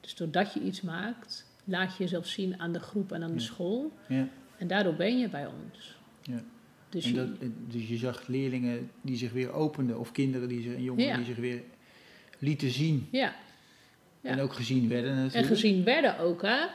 Dus 0.00 0.14
doordat 0.14 0.52
je 0.54 0.60
iets 0.60 0.80
maakt, 0.80 1.46
laat 1.64 1.96
je 1.96 2.02
jezelf 2.02 2.26
zien 2.26 2.60
aan 2.60 2.72
de 2.72 2.80
groep 2.80 3.12
en 3.12 3.22
aan 3.22 3.32
de 3.32 3.38
Ja. 3.40 3.44
school. 3.44 3.92
Ja. 4.08 4.28
En 4.58 4.66
daardoor 4.66 4.94
ben 4.94 5.18
je 5.18 5.28
bij 5.28 5.46
ons. 5.46 5.96
Ja. 6.22 6.42
Dus 6.88 7.04
en 7.04 7.14
dat, 7.14 7.28
dus 7.68 7.88
je 7.88 7.96
zag 7.96 8.26
leerlingen 8.26 8.90
die 9.00 9.16
zich 9.16 9.32
weer 9.32 9.52
openden, 9.52 9.98
of 9.98 10.12
kinderen 10.12 10.48
die 10.48 10.62
zich, 10.62 10.74
en 10.74 10.82
jongeren 10.82 11.16
die 11.16 11.24
zich 11.26 11.36
weer 11.36 11.62
lieten 12.38 12.70
zien. 12.70 13.08
ja, 13.10 13.34
Ja. 14.20 14.30
En 14.30 14.40
ook 14.40 14.52
gezien 14.52 14.88
werden 14.88 15.14
natuurlijk. 15.14 15.42
en 15.42 15.44
gezien 15.56 15.84
werden 15.84 16.18
ook. 16.18 16.42
Hè? 16.42 16.66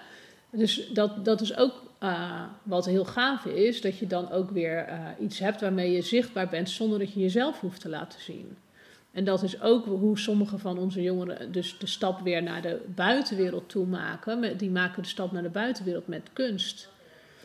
Dus 0.52 0.90
dat, 0.94 1.26
dat 1.26 1.42
is 1.42 1.56
ook 1.58 1.85
eh, 2.06 2.42
wat 2.64 2.86
heel 2.86 3.06
gaaf 3.06 3.46
is, 3.46 3.82
dat 3.82 3.98
je 3.98 4.08
dan 4.08 4.32
ook 4.32 4.50
weer 4.52 4.78
eh, 4.78 5.00
iets 5.20 5.40
hebt 5.40 5.62
waarmee 5.62 5.92
je 5.92 6.02
zichtbaar 6.02 6.48
bent 6.50 6.70
zonder 6.70 7.00
dat 7.00 7.14
je 7.14 7.20
jezelf 7.20 7.60
hoeft 7.60 7.82
te 7.82 7.90
laten 7.90 8.22
zien. 8.22 8.58
En 9.12 9.24
dat 9.24 9.44
is 9.44 9.62
ook 9.62 9.86
hoe 9.86 10.20
sommige 10.20 10.58
van 10.58 10.78
onze 10.78 11.02
jongeren 11.02 11.52
dus 11.52 11.78
de 11.78 11.88
stap 11.88 12.22
weer 12.22 12.44
naar 12.44 12.62
de 12.62 12.82
buitenwereld 12.96 13.70
toe 13.70 13.86
maken. 13.86 14.58
Die 14.58 14.70
maken 14.70 15.02
de 15.02 15.08
stap 15.08 15.32
naar 15.32 15.44
de 15.44 15.50
buitenwereld 15.50 16.08
met 16.08 16.30
kunst. 16.34 16.90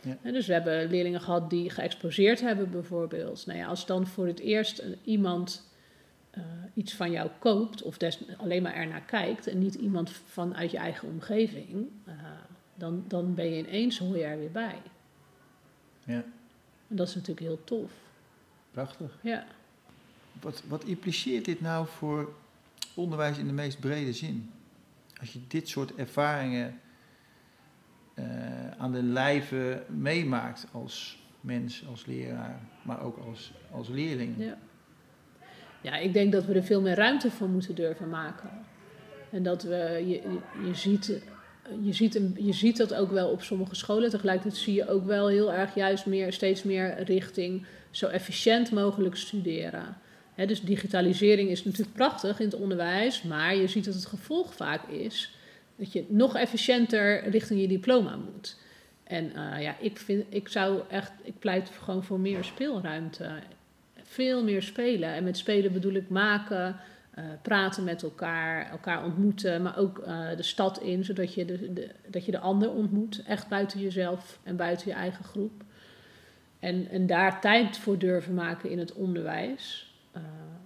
Ja. 0.03 0.17
En 0.21 0.33
dus 0.33 0.47
we 0.47 0.53
hebben 0.53 0.89
leerlingen 0.89 1.21
gehad 1.21 1.49
die 1.49 1.69
geëxposeerd 1.69 2.41
hebben 2.41 2.71
bijvoorbeeld. 2.71 3.45
Nou 3.45 3.59
ja, 3.59 3.65
als 3.65 3.85
dan 3.85 4.07
voor 4.07 4.27
het 4.27 4.39
eerst 4.39 4.83
iemand 5.03 5.69
eh, 6.31 6.43
iets 6.73 6.93
van 6.93 7.11
jou 7.11 7.29
koopt 7.39 7.81
of 7.81 7.97
des, 7.97 8.19
alleen 8.37 8.61
maar 8.61 8.73
ernaar 8.73 9.05
kijkt 9.05 9.47
en 9.47 9.59
niet 9.59 9.75
iemand 9.75 10.11
vanuit 10.11 10.71
je 10.71 10.77
eigen 10.77 11.07
omgeving, 11.07 11.87
dan, 12.81 13.03
dan 13.07 13.33
ben 13.33 13.49
je 13.49 13.67
ineens 13.67 13.97
hoor 13.97 14.17
je 14.17 14.23
er 14.23 14.37
weer 14.37 14.51
bij. 14.51 14.81
Ja, 16.03 16.23
En 16.87 16.95
dat 16.95 17.07
is 17.07 17.13
natuurlijk 17.13 17.45
heel 17.45 17.63
tof. 17.63 17.91
prachtig. 18.71 19.17
Ja. 19.21 19.45
Wat, 20.41 20.63
wat 20.67 20.83
impliceert 20.83 21.45
dit 21.45 21.61
nou 21.61 21.87
voor 21.87 22.33
onderwijs 22.93 23.37
in 23.37 23.47
de 23.47 23.53
meest 23.53 23.79
brede 23.79 24.13
zin? 24.13 24.51
Als 25.19 25.33
je 25.33 25.39
dit 25.47 25.69
soort 25.69 25.95
ervaringen 25.95 26.79
eh, 28.13 28.71
aan 28.77 28.91
de 28.91 29.03
lijve 29.03 29.83
meemaakt 29.87 30.67
als 30.71 31.23
mens, 31.41 31.85
als 31.87 32.05
leraar, 32.05 32.59
maar 32.83 33.01
ook 33.01 33.17
als, 33.17 33.53
als 33.71 33.87
leerling. 33.87 34.35
Ja. 34.37 34.57
ja, 35.81 35.97
ik 35.97 36.13
denk 36.13 36.31
dat 36.31 36.45
we 36.45 36.53
er 36.53 36.63
veel 36.63 36.81
meer 36.81 36.95
ruimte 36.95 37.31
voor 37.31 37.49
moeten 37.49 37.75
durven 37.75 38.09
maken. 38.09 38.49
En 39.29 39.43
dat 39.43 39.63
we, 39.63 39.75
je, 39.75 40.07
je, 40.07 40.39
je 40.67 40.75
ziet, 40.75 41.21
je, 41.81 41.93
ziet 41.93 42.15
een, 42.15 42.35
je 42.39 42.53
ziet 42.53 42.77
dat 42.77 42.93
ook 42.93 43.11
wel 43.11 43.29
op 43.29 43.41
sommige 43.41 43.75
scholen. 43.75 44.09
Tegelijkertijd 44.09 44.61
zie 44.61 44.73
je 44.73 44.89
ook 44.89 45.05
wel 45.05 45.27
heel 45.27 45.53
erg 45.53 45.75
juist 45.75 46.05
meer, 46.05 46.33
steeds 46.33 46.63
meer 46.63 47.03
richting 47.03 47.65
zo 47.91 48.07
efficiënt 48.07 48.71
mogelijk 48.71 49.15
studeren. 49.15 49.97
Dus 50.35 50.61
digitalisering 50.61 51.49
is 51.49 51.63
natuurlijk 51.63 51.95
prachtig 51.95 52.39
in 52.39 52.45
het 52.45 52.55
onderwijs, 52.55 53.23
maar 53.23 53.55
je 53.55 53.67
ziet 53.67 53.85
dat 53.85 53.93
het 53.93 54.05
gevolg 54.05 54.53
vaak 54.53 54.87
is 54.87 55.35
dat 55.81 55.93
je 55.93 56.05
nog 56.07 56.35
efficiënter 56.35 57.29
richting 57.29 57.61
je 57.61 57.67
diploma 57.67 58.15
moet. 58.15 58.57
En 59.03 59.35
eh, 59.35 59.61
ja, 59.61 59.75
ik, 59.79 59.97
vind, 59.97 60.25
ik 60.29 60.47
zou 60.47 60.81
echt, 60.89 61.11
ik 61.23 61.39
pleit 61.39 61.69
gewoon 61.83 62.03
voor 62.03 62.19
meer 62.19 62.43
speelruimte. 62.43 63.29
Veel 64.03 64.43
meer 64.43 64.61
spelen. 64.61 65.13
En 65.13 65.23
met 65.23 65.37
spelen 65.37 65.73
bedoel 65.73 65.93
ik 65.93 66.09
maken, 66.09 66.79
eh, 67.11 67.23
praten 67.41 67.83
met 67.83 68.03
elkaar, 68.03 68.69
elkaar 68.69 69.03
ontmoeten, 69.03 69.61
maar 69.61 69.77
ook 69.77 69.99
eh, 69.99 70.35
de 70.35 70.43
stad 70.43 70.79
in, 70.79 71.03
zodat 71.03 71.33
je 71.33 71.45
de, 71.45 71.73
de, 71.73 71.89
dat 72.07 72.25
je 72.25 72.31
de 72.31 72.39
ander 72.39 72.71
ontmoet, 72.71 73.23
echt 73.23 73.47
buiten 73.47 73.79
jezelf 73.79 74.39
en 74.43 74.55
buiten 74.55 74.87
je 74.87 74.93
eigen 74.93 75.23
groep. 75.23 75.63
En, 76.59 76.87
en 76.89 77.07
daar 77.07 77.41
tijd 77.41 77.77
voor 77.77 77.97
durven 77.97 78.33
maken 78.33 78.69
in 78.69 78.79
het 78.79 78.93
onderwijs. 78.93 79.93
Uh, 80.15 80.21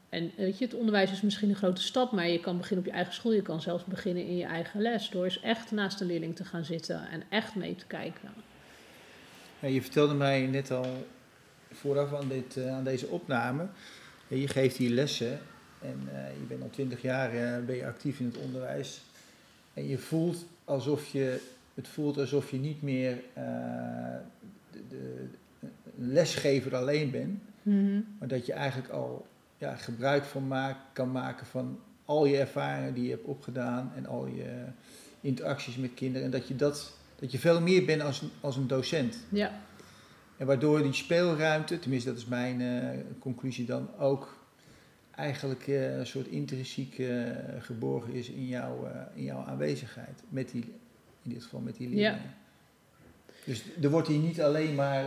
en 0.09 0.31
weet 0.37 0.57
je, 0.57 0.65
het 0.65 0.73
onderwijs 0.73 1.11
is 1.11 1.21
misschien 1.21 1.49
een 1.49 1.55
grote 1.55 1.81
stap, 1.81 2.11
maar 2.11 2.27
je 2.27 2.39
kan 2.39 2.57
beginnen 2.57 2.85
op 2.85 2.91
je 2.91 2.95
eigen 2.95 3.13
school. 3.13 3.33
Je 3.33 3.41
kan 3.41 3.61
zelfs 3.61 3.85
beginnen 3.85 4.25
in 4.25 4.37
je 4.37 4.45
eigen 4.45 4.81
les. 4.81 5.09
Door 5.09 5.23
eens 5.23 5.41
echt 5.41 5.71
naast 5.71 5.99
de 5.99 6.05
leerling 6.05 6.35
te 6.35 6.45
gaan 6.45 6.65
zitten 6.65 7.09
en 7.09 7.23
echt 7.29 7.55
mee 7.55 7.75
te 7.75 7.85
kijken. 7.85 8.29
Je 9.59 9.81
vertelde 9.81 10.13
mij 10.13 10.45
net 10.45 10.71
al 10.71 11.05
vooraf 11.71 12.13
aan, 12.13 12.27
dit, 12.27 12.67
aan 12.67 12.83
deze 12.83 13.07
opname. 13.07 13.67
Je 14.27 14.47
geeft 14.47 14.77
hier 14.77 14.89
lessen 14.89 15.39
en 15.85 16.09
uh, 16.13 16.39
je 16.39 16.45
bent 16.47 16.61
al 16.61 16.69
twintig 16.69 17.01
jaar 17.01 17.35
uh, 17.35 17.65
ben 17.65 17.75
je 17.75 17.85
actief 17.85 18.19
in 18.19 18.25
het 18.25 18.37
onderwijs. 18.37 19.01
En 19.73 19.87
je 19.87 19.97
voelt 19.97 20.45
alsof 20.63 21.07
je, 21.07 21.41
het 21.73 21.87
voelt 21.87 22.17
alsof 22.17 22.51
je 22.51 22.57
niet 22.57 22.81
meer 22.81 23.11
uh, 23.11 23.43
de, 24.89 25.25
lesgever 25.95 26.75
alleen 26.75 27.11
bent. 27.11 27.39
Mm-hmm. 27.61 28.05
Maar 28.19 28.27
dat 28.27 28.45
je 28.45 28.53
eigenlijk 28.53 28.93
al 28.93 29.27
ja, 29.57 29.75
gebruik 29.75 30.23
van 30.23 30.75
kan 30.93 31.11
maken 31.11 31.45
van 31.45 31.79
al 32.05 32.25
je 32.25 32.37
ervaringen 32.37 32.93
die 32.93 33.03
je 33.03 33.09
hebt 33.09 33.25
opgedaan 33.25 33.91
en 33.95 34.05
al 34.05 34.27
je 34.27 34.63
interacties 35.21 35.75
met 35.75 35.93
kinderen. 35.93 36.25
En 36.25 36.31
dat 36.31 36.47
je, 36.47 36.55
dat, 36.55 36.93
dat 37.15 37.31
je 37.31 37.39
veel 37.39 37.61
meer 37.61 37.85
bent 37.85 38.01
als, 38.01 38.23
als 38.41 38.55
een 38.55 38.67
docent. 38.67 39.17
Ja. 39.29 39.61
En 40.37 40.45
waardoor 40.45 40.81
die 40.81 40.93
speelruimte, 40.93 41.79
tenminste 41.79 42.09
dat 42.09 42.17
is 42.17 42.25
mijn 42.25 42.61
conclusie 43.19 43.65
dan 43.65 43.89
ook, 43.99 44.44
eigenlijk 45.15 45.67
uh, 45.67 45.97
een 45.97 46.07
soort 46.07 46.27
intrinsiek 46.27 46.97
uh, 46.97 47.29
geborgen 47.59 48.13
is 48.13 48.29
in, 48.29 48.47
jou, 48.47 48.87
in 49.13 49.23
jouw 49.23 49.43
aanwezigheid. 49.43 50.23
Met 50.29 50.49
die, 50.49 50.73
in 51.21 51.29
dit 51.29 51.43
geval 51.43 51.59
met 51.59 51.75
die 51.75 51.89
leerlingen. 51.89 52.13
Ja. 52.13 52.33
Dus 53.45 53.63
er 53.81 53.89
wordt 53.89 54.07
hier 54.07 54.19
niet 54.19 54.41
alleen 54.41 54.75
maar 54.75 55.03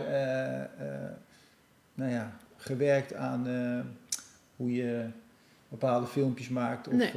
nou 1.93 2.11
ja, 2.11 2.37
gewerkt 2.57 3.13
aan 3.13 3.47
hoe 4.55 4.73
je 4.73 5.05
bepaalde 5.69 6.07
filmpjes 6.07 6.49
maakt. 6.49 6.87
Of, 6.87 6.93
nee. 6.93 7.11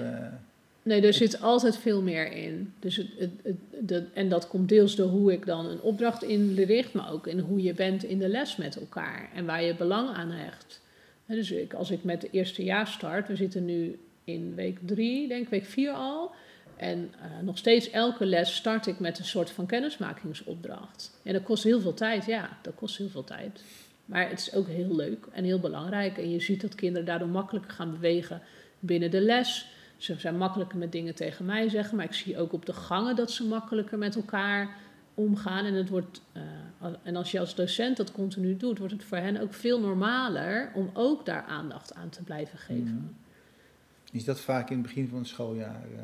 nee, 0.82 1.07
er 1.07 1.12
zit 1.12 1.40
altijd 1.40 1.76
veel 1.76 2.03
meer 2.03 2.32
in. 2.32 2.72
Dus 2.78 2.97
het, 2.97 3.09
het, 3.18 3.30
het, 3.43 3.57
de, 3.88 4.07
en 4.14 4.28
dat 4.28 4.49
komt 4.49 4.68
deels 4.68 4.97
door 4.97 5.09
hoe 5.09 5.32
ik 5.32 5.47
dan 5.47 5.66
een 5.66 5.80
opdracht 5.80 6.22
inricht, 6.22 6.93
maar 6.93 7.12
ook 7.12 7.26
in 7.26 7.38
hoe 7.38 7.62
je 7.62 7.74
bent 7.74 8.05
in 8.05 8.18
de 8.18 8.28
les 8.28 8.57
met 8.57 8.76
elkaar 8.76 9.30
en 9.34 9.45
waar 9.45 9.62
je 9.62 9.74
belang 9.74 10.09
aan 10.09 10.30
hecht. 10.30 10.82
Dus 11.33 11.51
ik, 11.51 11.74
als 11.74 11.91
ik 11.91 12.05
met 12.05 12.20
de 12.20 12.30
eerste 12.30 12.64
jaar 12.64 12.87
start, 12.87 13.28
we 13.28 13.37
zitten 13.37 13.64
nu 13.64 13.99
in 14.24 14.55
week 14.55 14.78
drie, 14.87 15.28
denk 15.28 15.43
ik, 15.43 15.49
week 15.49 15.64
vier 15.64 15.93
al. 15.93 16.30
En 16.76 16.99
uh, 17.16 17.43
nog 17.43 17.59
steeds 17.59 17.91
elke 17.91 18.26
les 18.26 18.55
start 18.55 18.87
ik 18.87 18.99
met 18.99 19.18
een 19.18 19.24
soort 19.24 19.51
van 19.51 19.66
kennismakingsopdracht. 19.66 21.18
En 21.22 21.33
dat 21.33 21.43
kost 21.43 21.64
heel 21.64 21.80
veel 21.80 21.95
tijd, 21.95 22.24
ja, 22.24 22.59
dat 22.62 22.74
kost 22.74 22.97
heel 22.97 23.09
veel 23.09 23.24
tijd. 23.24 23.62
Maar 24.05 24.28
het 24.28 24.39
is 24.39 24.55
ook 24.55 24.66
heel 24.66 24.97
leuk 24.97 25.26
en 25.33 25.45
heel 25.45 25.61
belangrijk. 25.61 26.18
En 26.18 26.30
je 26.30 26.41
ziet 26.41 26.61
dat 26.61 26.74
kinderen 26.74 27.07
daardoor 27.07 27.28
makkelijker 27.28 27.72
gaan 27.72 27.91
bewegen 27.91 28.43
binnen 28.78 29.11
de 29.11 29.20
les. 29.20 29.66
Ze 29.97 30.14
zijn 30.18 30.37
makkelijker 30.37 30.78
met 30.78 30.93
dingen 30.93 31.14
tegen 31.14 31.45
mij 31.45 31.68
zeggen. 31.68 31.97
Maar 31.97 32.05
ik 32.05 32.12
zie 32.12 32.39
ook 32.39 32.53
op 32.53 32.66
de 32.66 32.72
gangen 32.72 33.16
dat 33.16 33.30
ze 33.30 33.47
makkelijker 33.47 33.99
met 33.99 34.16
elkaar 34.16 34.76
omgaan. 35.14 35.64
En, 35.64 35.74
het 35.74 35.89
wordt, 35.89 36.20
uh, 36.37 36.43
en 37.03 37.16
als 37.16 37.30
je 37.30 37.41
als 37.41 37.55
docent 37.55 37.97
dat 37.97 38.12
continu 38.12 38.57
doet, 38.57 38.78
wordt 38.78 38.93
het 38.93 39.05
voor 39.05 39.18
hen 39.18 39.41
ook 39.41 39.55
veel 39.55 39.80
normaler 39.80 40.70
om 40.74 40.91
ook 40.93 41.26
daar 41.26 41.43
aandacht 41.43 41.95
aan 41.95 42.09
te 42.09 42.22
blijven 42.22 42.59
geven. 42.59 42.85
Mm. 42.85 43.14
Is 44.12 44.24
dat 44.24 44.41
vaak 44.41 44.70
in 44.70 44.76
het 44.76 44.87
begin 44.87 45.09
van 45.09 45.18
het 45.18 45.26
schooljaar, 45.26 45.85
uh, 45.95 46.01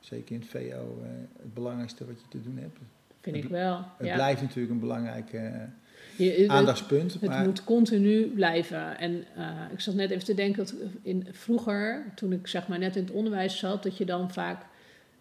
zeker 0.00 0.34
in 0.34 0.40
het 0.40 0.48
VO, 0.48 0.58
uh, 1.02 1.08
het 1.38 1.54
belangrijkste 1.54 2.06
wat 2.06 2.20
je 2.20 2.28
te 2.28 2.42
doen 2.42 2.56
hebt? 2.56 2.78
Vind 3.20 3.36
het, 3.36 3.44
ik 3.44 3.50
wel. 3.50 3.84
Het 3.96 4.06
ja. 4.06 4.14
blijft 4.14 4.40
natuurlijk 4.40 4.70
een 4.70 4.80
belangrijk 4.80 5.30
je, 6.16 6.44
aandachtspunt. 6.48 7.12
Het, 7.12 7.22
maar... 7.22 7.36
het 7.36 7.46
moet 7.46 7.64
continu 7.64 8.26
blijven. 8.26 8.98
En 8.98 9.24
ik 9.72 9.80
zat 9.80 9.94
net 9.94 10.10
even 10.10 10.24
te 10.24 10.34
denken 10.34 10.64
dat 10.64 10.74
in, 11.02 11.26
vroeger, 11.30 12.04
toen 12.14 12.32
ik 12.32 12.46
zeg 12.46 12.68
maar 12.68 12.78
net 12.78 12.96
in 12.96 13.02
het 13.02 13.12
onderwijs 13.12 13.58
zat, 13.58 13.82
dat 13.82 13.96
je 13.96 14.04
dan 14.04 14.32
vaak, 14.32 14.64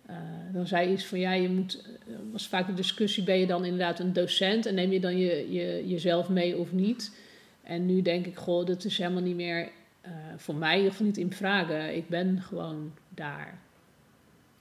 uh, 0.09 0.15
dan 0.53 0.67
zei 0.67 0.91
iets 0.91 1.05
van 1.05 1.19
ja, 1.19 1.33
je 1.33 1.49
moet, 1.49 1.83
was 2.31 2.47
vaak 2.47 2.67
de 2.67 2.73
discussie, 2.73 3.23
ben 3.23 3.37
je 3.39 3.47
dan 3.47 3.63
inderdaad 3.65 3.99
een 3.99 4.13
docent 4.13 4.65
en 4.65 4.75
neem 4.75 4.91
je 4.91 4.99
dan 4.99 5.17
je, 5.17 5.51
je, 5.51 5.87
jezelf 5.87 6.29
mee 6.29 6.57
of 6.57 6.71
niet? 6.71 7.15
En 7.63 7.85
nu 7.85 8.01
denk 8.01 8.25
ik, 8.25 8.35
goh, 8.37 8.65
dat 8.65 8.83
is 8.83 8.97
helemaal 8.97 9.21
niet 9.21 9.35
meer 9.35 9.69
eh, 10.01 10.11
voor 10.37 10.55
mij 10.55 10.87
of 10.87 11.01
niet 11.01 11.17
in 11.17 11.31
vragen. 11.33 11.95
Ik 11.95 12.07
ben 12.09 12.41
gewoon 12.41 12.93
daar. 13.09 13.59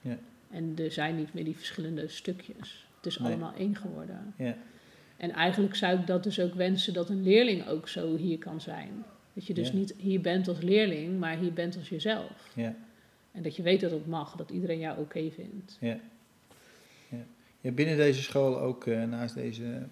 Ja. 0.01 0.17
En 0.51 0.73
er 0.77 0.91
zijn 0.91 1.15
niet 1.15 1.33
meer 1.33 1.43
die 1.43 1.55
verschillende 1.55 2.07
stukjes. 2.07 2.87
Het 2.95 3.05
is 3.05 3.17
Nee. 3.17 3.27
allemaal 3.27 3.53
één 3.57 3.75
geworden. 3.75 4.33
Ja. 4.37 4.55
En 5.17 5.31
eigenlijk 5.31 5.75
zou 5.75 5.99
ik 5.99 6.07
dat 6.07 6.23
dus 6.23 6.39
ook 6.39 6.53
wensen 6.53 6.93
dat 6.93 7.09
een 7.09 7.23
leerling 7.23 7.67
ook 7.67 7.87
zo 7.87 8.15
hier 8.15 8.37
kan 8.37 8.61
zijn. 8.61 9.03
Dat 9.33 9.45
je 9.45 9.53
dus 9.53 9.67
Ja. 9.67 9.75
niet 9.75 9.93
hier 9.97 10.21
bent 10.21 10.47
als 10.47 10.61
leerling, 10.61 11.19
maar 11.19 11.37
hier 11.37 11.53
bent 11.53 11.77
als 11.77 11.89
jezelf. 11.89 12.51
Ja. 12.55 12.75
En 13.37 13.43
dat 13.43 13.55
je 13.55 13.61
weet 13.61 13.81
dat 13.81 13.91
het 13.91 14.07
mag, 14.07 14.35
dat 14.35 14.49
iedereen 14.49 14.79
jou 14.79 14.99
oké 14.99 15.29
vindt. 15.31 15.77
Ja. 15.79 15.99
Ja. 17.09 17.25
ja, 17.61 17.71
binnen 17.71 17.97
deze 17.97 18.21
school 18.21 18.59
ook 18.59 18.85
eh, 18.85 19.03
naast 19.03 19.35
deze, 19.35 19.85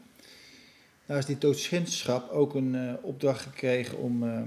naast 1.06 1.28
dit 1.28 1.42
docentschap 1.42 2.30
ook 2.32 2.56
een 2.56 2.76
eh, 2.76 2.94
opdracht 3.02 3.42
gekregen 3.42 3.98
om 3.98 4.24
eh, 4.24 4.42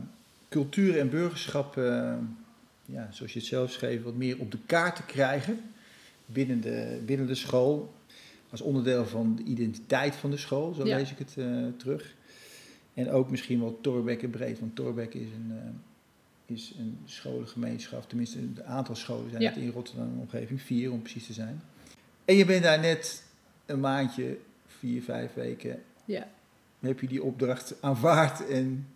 cultuur 0.48 0.98
en 0.98 1.10
burgerschap, 1.10 1.74
ja, 2.84 3.08
zoals 3.10 3.32
je 3.32 3.38
het 3.38 3.48
zelf 3.48 3.70
schreef, 3.70 4.02
wat 4.02 4.14
meer 4.14 4.38
op 4.38 4.50
de 4.50 4.58
kaart 4.66 4.96
te 4.96 5.04
krijgen 5.04 5.60
binnen 6.26 6.60
de, 6.60 7.02
binnen 7.06 7.26
de 7.26 7.34
school. 7.34 7.92
Als 8.50 8.60
onderdeel 8.60 9.06
van 9.06 9.36
de 9.36 9.42
identiteit 9.42 10.14
van 10.14 10.30
de 10.30 10.36
school, 10.36 10.74
zo 10.74 10.86
Ja. 10.86 10.96
lees 10.96 11.10
ik 11.10 11.18
het 11.18 11.36
terug. 11.78 12.14
En 12.94 13.10
ook 13.10 13.30
misschien 13.30 13.60
wel 13.60 13.78
Torbekke 13.80 14.28
breed, 14.28 14.60
want 14.60 14.76
Torbekke 14.76 15.20
is 15.20 15.28
een, 15.32 15.80
is 16.48 16.72
een 16.78 16.98
scholengemeenschap. 17.04 18.08
Tenminste, 18.08 18.38
een 18.38 18.58
aantal 18.64 18.94
scholen 18.94 19.30
zijn 19.30 19.42
Ja. 19.42 19.48
het 19.48 19.58
in 19.58 19.70
Rotterdam 19.70 20.06
en 20.12 20.18
omgeving, 20.20 20.62
vier 20.62 20.92
om 20.92 21.00
precies 21.02 21.26
te 21.26 21.32
zijn. 21.32 21.62
En 22.24 22.34
je 22.34 22.44
bent 22.44 22.62
daar 22.62 22.80
net 22.80 23.22
een 23.66 23.80
maandje, 23.80 24.38
vier, 24.66 25.02
vijf 25.02 25.34
weken, 25.34 25.82
Ja. 26.04 26.28
heb 26.80 27.00
je 27.00 27.06
die 27.06 27.22
opdracht 27.22 27.74
aanvaard. 27.82 28.48
En 28.48 28.86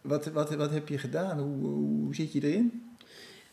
wat, 0.00 0.26
wat, 0.26 0.54
wat 0.54 0.70
heb 0.70 0.88
je 0.88 0.98
gedaan? 0.98 1.38
Hoe, 1.38 1.66
hoe 2.04 2.14
zit 2.14 2.32
je 2.32 2.42
erin? 2.42 2.82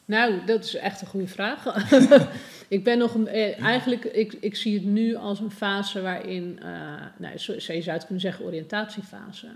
Nou, 0.06 0.46
dat 0.46 0.64
is 0.64 0.76
echt 0.76 1.02
een 1.02 1.08
goede 1.08 1.28
vraag. 1.28 1.90
ik 2.68 2.84
ben 2.84 2.98
nog 2.98 3.14
een, 3.14 3.28
eh, 3.28 3.60
eigenlijk, 3.64 4.04
ik, 4.04 4.34
ik 4.34 4.56
zie 4.56 4.74
het 4.74 4.84
nu 4.86 5.16
als 5.16 5.40
een 5.40 5.52
fase 5.52 6.02
waarin, 6.02 6.60
eh 6.62 7.02
nou, 7.18 7.38
zo, 7.38 7.60
zo 7.60 7.74
je 7.74 7.82
zou 7.82 7.96
het 7.96 8.06
kunnen 8.06 8.22
zeggen, 8.24 8.46
oriëntatiefase. 8.46 9.48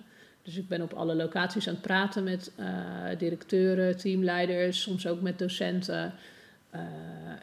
Dus 0.47 0.57
ik 0.57 0.67
ben 0.67 0.81
op 0.81 0.93
alle 0.93 1.15
locaties 1.15 1.67
aan 1.67 1.73
het 1.73 1.83
praten 1.83 2.23
met 2.23 2.51
eh, 2.55 2.67
directeuren, 3.17 3.97
teamleiders, 3.97 4.81
soms 4.81 5.07
ook 5.07 5.21
met 5.21 5.39
docenten. 5.39 6.13
Eh, 6.69 6.81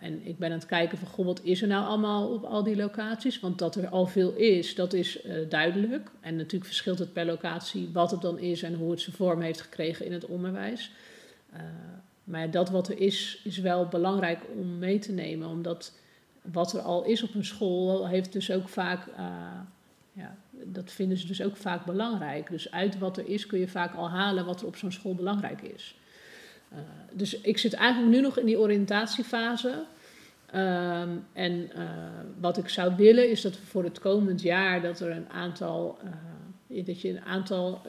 en 0.00 0.26
ik 0.26 0.38
ben 0.38 0.50
aan 0.50 0.59
het 0.59 0.66
kijken 0.66 0.98
van, 0.98 1.24
wat 1.24 1.40
is 1.42 1.62
er 1.62 1.68
nou 1.68 1.86
allemaal 1.86 2.28
op 2.28 2.44
al 2.44 2.62
die 2.62 2.76
locaties? 2.76 3.40
Want 3.40 3.59
dat 3.59 3.76
er 3.76 3.88
al 3.88 4.07
veel 4.07 4.32
is, 4.32 4.74
dat 4.74 4.92
is 4.92 5.22
eh, 5.22 5.34
duidelijk. 5.48 6.11
En 6.20 6.36
natuurlijk 6.36 6.64
verschilt 6.64 6.98
het 6.98 7.12
per 7.12 7.24
locatie 7.24 7.90
wat 7.92 8.11
het 8.11 8.20
dan 8.20 8.38
is 8.38 8.62
en 8.62 8.74
hoe 8.74 8.90
het 8.90 9.00
zijn 9.00 9.16
vorm 9.16 9.40
heeft 9.40 9.61
gekregen 9.61 10.07
in 10.07 10.12
het 10.12 10.26
onderwijs. 10.26 10.90
Maar 12.24 12.50
dat 12.50 12.70
wat 12.70 12.88
er 12.88 13.00
is, 13.00 13.40
is 13.44 13.59
wel 13.59 13.86
belangrijk 13.86 14.40
om 14.57 14.78
mee 14.78 14.98
te 14.98 15.12
nemen. 15.12 15.48
Omdat 15.48 15.92
wat 16.42 16.72
er 16.72 16.80
al 16.80 17.05
is 17.05 17.22
op 17.22 17.34
een 17.34 17.44
school, 17.44 18.09
heeft 18.09 18.32
dus 18.32 18.50
ook 18.50 18.68
vaak, 18.68 19.07
ja, 20.12 20.36
dat 20.67 20.93
vinden 20.93 21.19
ze 21.19 21.27
dus 21.27 21.43
ook 21.43 21.57
vaak 21.57 21.85
belangrijk. 21.85 22.51
Dus 22.51 22.71
uit 22.71 22.99
wat 22.99 23.17
er 23.17 23.29
is 23.29 23.47
kun 23.47 23.59
je 23.59 23.69
vaak 23.69 23.95
al 23.95 24.11
halen 24.11 24.45
wat 24.45 24.61
er 24.61 24.67
op 24.67 24.77
zo'n 24.77 24.93
school 24.93 25.15
belangrijk 25.15 25.62
is. 25.62 25.97
Eh, 26.69 26.79
dus 27.12 27.41
ik 27.41 27.59
zit 27.59 27.73
eigenlijk 27.73 28.12
nu 28.15 28.21
nog 28.21 28.39
in 28.39 28.47
die 28.47 28.59
oriëntatiefase. 28.59 29.85
Ehm, 30.47 31.09
en 31.33 31.71
eh, 31.73 31.85
wat 32.41 32.59
ik 32.59 32.69
zou 32.69 32.97
willen 32.97 33.31
is 33.31 33.41
dat 33.41 33.53
we 33.53 33.67
voor 33.67 33.85
het 33.85 33.99
komend 33.99 34.43
jaar 34.43 34.83
dat 34.83 35.01
er 35.01 35.11
een 35.11 35.29
aantal, 35.29 35.99
eh, 36.69 36.87
dat 36.87 37.01
je 37.01 37.09
een 37.09 37.25
aantal, 37.25 37.83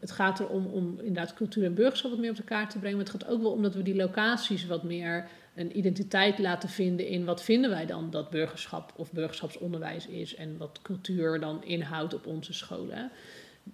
het 0.00 0.10
gaat 0.10 0.40
erom 0.40 0.66
om 0.66 0.98
inderdaad 0.98 1.34
cultuur 1.34 1.64
en 1.64 1.74
burgerschap 1.74 2.10
wat 2.10 2.20
meer 2.20 2.30
op 2.30 2.36
de 2.36 2.42
kaart 2.42 2.70
te 2.70 2.78
brengen, 2.78 2.96
maar 2.96 3.06
het 3.06 3.22
gaat 3.22 3.30
ook 3.30 3.42
wel 3.42 3.52
om 3.52 3.62
dat 3.62 3.74
we 3.74 3.82
die 3.82 3.96
locaties 3.96 4.66
wat 4.66 4.82
meer 4.82 5.28
een 5.58 5.78
identiteit 5.78 6.38
laten 6.38 6.68
vinden 6.68 7.06
in 7.06 7.24
wat 7.24 7.42
vinden 7.42 7.70
wij 7.70 7.86
dan 7.86 8.10
dat 8.10 8.30
burgerschap 8.30 8.92
of 8.96 9.12
burgerschapsonderwijs 9.12 10.06
is 10.06 10.34
en 10.34 10.56
wat 10.56 10.78
cultuur 10.82 11.40
dan 11.40 11.64
inhoudt 11.64 12.14
op 12.14 12.26
onze 12.26 12.52
scholen. 12.52 13.10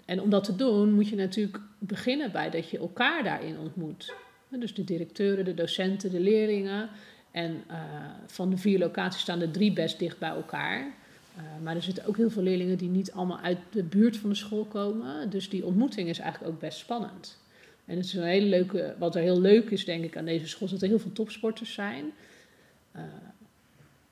En 0.05 0.21
om 0.21 0.31
dat 0.31 0.45
te 0.45 0.57
doen 0.57 0.93
moet 0.93 1.09
je 1.09 1.17
natuurlijk 1.17 1.59
beginnen 1.79 2.33
bij 2.33 2.51
dat 2.51 2.71
je 2.71 2.79
elkaar 2.79 3.23
daarin 3.23 3.59
ontmoet. 3.59 4.15
Dus 4.49 4.75
de 4.75 4.85
directeuren, 4.85 5.45
de 5.45 5.55
docenten, 5.55 6.11
de 6.11 6.21
leerlingen. 6.21 6.89
En 7.31 7.63
eh, 7.67 7.79
van 8.27 8.51
de 8.51 8.57
vier 8.57 8.79
locaties 8.79 9.21
staan 9.21 9.41
er 9.41 9.51
drie 9.51 9.73
best 9.73 9.99
dicht 9.99 10.19
bij 10.19 10.29
elkaar. 10.29 10.95
Eh, 11.37 11.43
maar 11.63 11.77
er 11.77 11.83
zitten 11.83 12.07
ook 12.07 12.17
heel 12.17 12.31
veel 12.31 12.43
leerlingen 12.43 12.79
die 12.79 12.89
niet 12.89 13.13
allemaal 13.13 13.41
uit 13.41 13.59
de 13.71 13.83
buurt 13.83 14.17
van 14.17 14.31
de 14.31 14.37
school 14.37 14.65
komen. 14.65 15.31
Dus 15.31 15.49
die 15.49 15.65
ontmoeting 15.65 16.09
is 16.09 16.19
eigenlijk 16.19 16.53
ook 16.53 16.61
best 16.61 16.79
spannend. 16.79 17.39
En 17.87 17.97
het 17.97 18.05
is 18.05 18.15
een 18.15 18.23
hele 18.23 18.47
leuke, 18.47 18.95
wat 18.99 19.15
er 19.15 19.23
heel 19.23 19.41
leuk 19.41 19.71
is, 19.71 19.85
denk 19.85 20.05
ik, 20.05 20.17
aan 20.17 20.25
deze 20.25 20.49
school, 20.49 20.67
is 20.67 20.73
dat 20.73 20.83
er 20.83 20.89
heel 20.89 20.99
veel 20.99 21.13
topsporters 21.13 21.73
zijn. 21.73 22.05
Eh, 22.93 23.03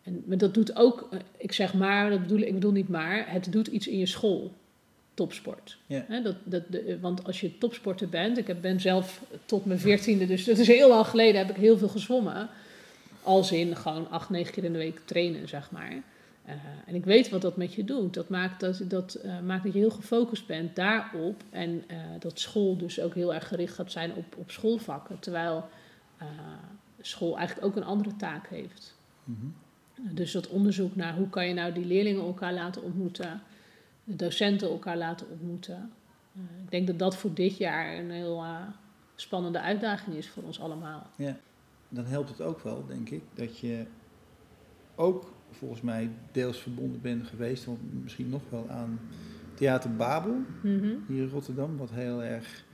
en, 0.02 0.22
maar 0.26 0.38
dat 0.38 0.54
doet 0.54 0.76
ook, 0.76 1.08
eh, 1.10 1.18
ik 1.36 1.52
zeg 1.52 1.74
maar, 1.74 2.10
dat 2.10 2.20
bedoel, 2.22 2.38
ik 2.40 2.54
bedoel 2.54 2.72
niet 2.72 2.88
maar, 2.88 3.24
het 3.32 3.52
doet 3.52 3.66
iets 3.66 3.86
in 3.88 3.98
je 3.98 4.06
school, 4.06 4.52
topsport. 5.14 5.78
Ja. 5.86 6.20
Dat, 6.22 6.36
dat, 6.44 6.62
de, 6.68 6.98
want 7.00 7.24
als 7.24 7.40
je 7.40 7.58
topsporter 7.58 8.08
bent, 8.08 8.38
ik 8.38 8.46
heb- 8.46 8.60
ben 8.60 8.80
zelf 8.80 9.22
tot 9.44 9.64
mijn 9.64 9.78
veertiende, 9.78 10.26
dus 10.26 10.44
dat 10.44 10.58
is 10.58 10.66
heel 10.66 10.88
lang 10.88 11.06
geleden, 11.06 11.46
heb 11.46 11.50
ik 11.50 11.56
heel 11.62 11.78
veel 11.78 11.88
gezwommen. 11.88 12.48
Als 13.22 13.52
in 13.52 13.76
gewoon 13.76 14.10
acht, 14.10 14.30
negen 14.30 14.52
keer 14.52 14.64
in 14.64 14.72
de 14.72 14.78
week 14.78 15.00
trainen, 15.04 15.48
zeg 15.48 15.70
maar. 15.70 16.02
Eh, 16.45 16.55
en 16.86 16.95
ik 16.95 17.05
weet 17.05 17.28
wat 17.28 17.43
dat 17.43 17.57
met 17.57 17.74
je 17.74 17.84
doet. 17.84 18.14
Dat 18.14 18.28
maakt 18.28 18.61
dat, 18.61 18.82
dat, 18.84 19.14
eh, 19.14 19.40
maakt 19.40 19.64
dat 19.64 19.72
je 19.72 19.78
heel 19.78 19.90
gefocust 19.90 20.47
bent 20.47 20.76
daarop. 20.76 21.43
En 21.51 21.84
eh, 21.86 21.97
dat 22.18 22.38
school 22.38 22.76
dus 22.76 23.01
ook 23.01 23.14
heel 23.14 23.34
erg 23.34 23.49
gericht 23.49 23.74
gaat 23.74 23.93
zijn 23.93 24.14
op, 24.14 24.36
op 24.36 24.51
schoolvakken. 24.51 25.18
Terwijl 25.18 25.68
school 27.01 27.36
eigenlijk 27.36 27.66
ook 27.66 27.76
een 27.76 27.84
andere 27.88 28.16
taak 28.16 28.49
heeft. 28.49 28.97
Mhm. 29.24 29.47
Dus 30.14 30.32
dat 30.32 30.49
onderzoek 30.49 30.97
naar 30.97 31.16
hoe 31.16 31.28
kan 31.28 31.49
je 31.49 31.55
nou 31.55 31.72
die 31.72 31.84
leerlingen 31.84 32.24
elkaar 32.24 32.53
laten 32.53 32.82
ontmoeten, 32.82 33.43
de 34.05 34.16
docenten 34.16 34.68
elkaar 34.68 34.97
laten 34.97 35.30
ontmoeten. 35.30 35.93
Ik 36.64 36.70
denk 36.70 36.86
dat 36.86 36.99
dat 36.99 37.16
voor 37.16 37.34
dit 37.34 37.57
jaar 37.57 37.99
een 37.99 38.11
heel 38.11 38.45
spannende 39.14 39.61
uitdaging 39.61 40.16
is 40.16 40.28
voor 40.28 40.43
ons 40.43 40.61
allemaal. 40.61 41.07
Dan 41.88 42.05
helpt 42.05 42.28
het 42.28 42.40
ook 42.40 42.61
wel, 42.61 42.86
denk 42.86 43.11
ik, 43.11 43.22
dat 43.34 43.59
je 43.59 43.86
ook 44.95 45.32
volgens 45.55 45.80
mij 45.80 46.11
deels 46.32 46.59
verbonden 46.59 47.00
bent 47.00 47.26
geweest, 47.26 47.66
of 47.68 47.78
misschien 48.03 48.28
nog 48.28 48.42
wel 48.50 48.70
aan 48.70 49.00
Theater 49.55 49.96
Babel 49.96 50.36
Mhm. 50.62 50.94
hier 51.09 51.22
in 51.22 51.28
Rotterdam, 51.28 51.76
wat 51.76 51.90
heel 51.90 52.22
erg 52.22 52.64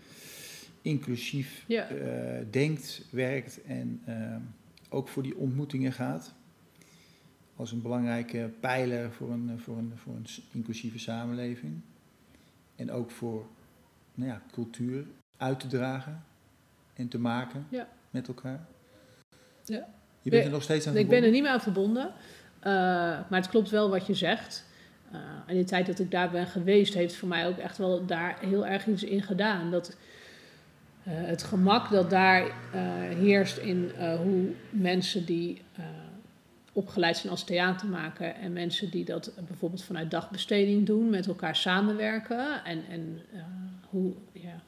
inclusief 0.83 1.65
Ja. 1.67 1.89
eh, 1.89 2.45
denkt, 2.51 3.03
werkt 3.11 3.63
en 3.63 4.01
eh, 4.05 4.37
ook 4.89 5.09
voor 5.09 5.23
die 5.23 5.37
ontmoetingen 5.37 5.93
gaat. 5.93 6.35
Als 7.57 7.73
een 7.73 7.83
belangrijke 7.83 8.51
pijler 8.61 9.13
voor 9.13 9.31
een, 9.31 9.59
voor 9.61 9.77
een, 9.79 9.93
voor 9.95 10.15
een 10.15 10.27
inclusieve 10.53 10.99
samenleving. 10.99 11.81
En 12.77 12.91
ook 12.91 13.11
voor 13.11 13.47
nou 14.15 14.31
ja, 14.31 14.43
cultuur 14.53 15.05
uit 15.37 15.61
te 15.61 15.67
dragen 15.67 16.23
en 16.95 17.09
te 17.09 17.19
maken 17.19 17.67
Ja. 17.69 17.89
met 18.11 18.29
elkaar. 18.29 18.67
Ja. 19.65 19.89
Je 20.23 20.31
bent 20.31 20.45
er 20.45 20.51
nog 20.51 20.63
steeds 20.63 20.87
aan 20.87 20.97
Ik 20.97 21.09
ben 21.09 21.17
er 21.17 21.23
verbonden? 21.23 21.33
niet 21.33 21.43
meer 21.43 21.53
aan 21.53 21.61
verbonden. 21.61 22.13
Eh, 22.61 22.73
maar 23.29 23.41
het 23.41 23.49
klopt 23.49 23.71
wel 23.71 23.91
wat 23.91 24.07
je 24.07 24.15
zegt. 24.15 24.65
Eh 25.13 25.19
en 25.47 25.57
de 25.57 25.65
tijd 25.65 25.87
dat 25.87 25.99
ik 25.99 26.11
daar 26.11 26.31
ben 26.31 26.47
geweest, 26.47 26.95
heeft 26.95 27.15
voor 27.15 27.29
mij 27.29 27.47
ook 27.47 27.59
echt 27.59 27.79
wel 27.79 28.07
daar 28.07 28.39
heel 28.41 28.67
erg 28.67 28.87
iets 28.87 29.03
in 29.03 29.23
gedaan. 29.23 29.71
Dat 29.71 29.97
eh, 31.03 31.13
het 31.15 31.43
gemak 31.43 31.91
dat 31.91 32.11
daar 32.11 32.51
heerst 33.19 33.57
in 33.57 33.91
hoe 34.23 34.51
mensen 34.71 35.25
die 35.25 35.63
opgeleid 36.73 37.17
zijn 37.17 37.33
als 37.33 37.45
theatermaker 37.45 38.35
en 38.35 38.53
mensen 38.53 38.91
die 38.91 39.05
dat 39.05 39.33
bijvoorbeeld 39.47 39.85
vanuit 39.85 40.11
dagbesteding 40.11 40.87
doen, 40.87 41.11
met 41.11 41.27
elkaar 41.27 41.57
samenwerken. 41.57 42.65
En, 42.65 42.85
en 42.91 43.23
hoe, 43.91 44.13
ja, 44.33 44.61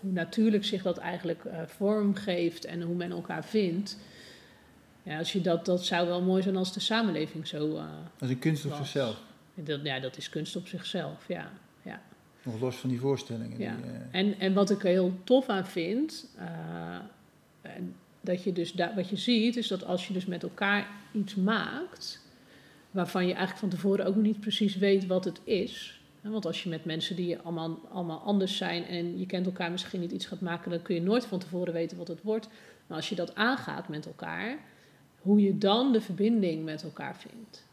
hoe 0.00 0.12
natuurlijk 0.12 0.64
zich 0.64 0.82
dat 0.82 0.98
eigenlijk 0.98 1.42
vormgeeft 1.66 2.64
en 2.64 2.82
hoe 2.82 2.94
men 2.94 3.10
elkaar 3.10 3.44
vindt. 3.44 3.98
Ja, 5.08 5.18
als 5.18 5.32
je 5.32 5.40
dat, 5.40 5.64
dat 5.64 5.84
zou 5.84 6.06
wel 6.06 6.22
mooi 6.22 6.42
zijn 6.42 6.56
als 6.56 6.72
de 6.72 6.80
samenleving 6.80 7.46
zo. 7.46 7.76
eh, 7.76 7.84
is 8.18 8.28
een 8.28 8.38
kunst 8.38 8.64
op 8.64 8.70
was. 8.70 8.78
zichzelf. 8.78 9.20
dat, 9.54 9.80
ja, 9.82 10.00
dat 10.00 10.16
is 10.16 10.28
kunst 10.28 10.56
op 10.56 10.66
zichzelf, 10.66 11.28
ja. 11.28 11.50
ja. 11.82 12.02
Nog 12.42 12.60
los 12.60 12.76
van 12.76 12.90
die 12.90 13.00
voorstellingen. 13.00 13.58
Ja. 13.58 13.76
Die, 13.76 13.84
eh, 13.84 14.20
En, 14.20 14.38
en 14.38 14.52
wat 14.54 14.70
ik 14.70 14.82
er 14.82 14.88
heel 14.88 15.18
tof 15.24 15.48
aan 15.48 15.66
vind, 15.66 16.28
eh, 16.36 16.98
en 17.62 17.94
dat 18.20 18.42
je 18.42 18.52
dus 18.52 18.72
daar, 18.72 18.94
wat 18.94 19.08
je 19.08 19.16
ziet, 19.16 19.56
is 19.56 19.68
dat 19.68 19.84
als 19.84 20.06
je 20.06 20.12
dus 20.12 20.26
met 20.26 20.42
elkaar 20.42 20.86
iets 21.12 21.34
maakt, 21.34 22.26
waarvan 22.90 23.22
je 23.22 23.32
eigenlijk 23.32 23.58
van 23.58 23.68
tevoren 23.68 24.06
ook 24.06 24.14
nog 24.14 24.24
niet 24.24 24.40
precies 24.40 24.76
weet 24.76 25.06
wat 25.06 25.24
het 25.24 25.40
is. 25.44 26.00
Want 26.20 26.46
als 26.46 26.62
je 26.62 26.68
met 26.68 26.84
mensen 26.84 27.16
die 27.16 27.38
allemaal, 27.38 27.78
allemaal 27.92 28.18
anders 28.18 28.56
zijn 28.56 28.86
en 28.86 29.18
je 29.18 29.26
kent 29.26 29.46
elkaar 29.46 29.70
misschien 29.70 30.00
niet 30.00 30.12
iets 30.12 30.26
gaat 30.26 30.40
maken, 30.40 30.70
dan 30.70 30.82
kun 30.82 30.94
je 30.94 31.02
nooit 31.02 31.26
van 31.26 31.38
tevoren 31.38 31.72
weten 31.72 31.96
wat 31.96 32.08
het 32.08 32.22
wordt. 32.22 32.48
Maar 32.86 32.96
als 32.96 33.08
je 33.08 33.14
dat 33.14 33.34
aangaat 33.34 33.88
met 33.88 34.06
elkaar, 34.06 34.58
hoe 35.28 35.40
je 35.40 35.58
dan 35.58 35.92
de 35.92 36.00
verbinding 36.00 36.64
met 36.64 36.82
elkaar 36.82 37.16
vindt. 37.16 37.66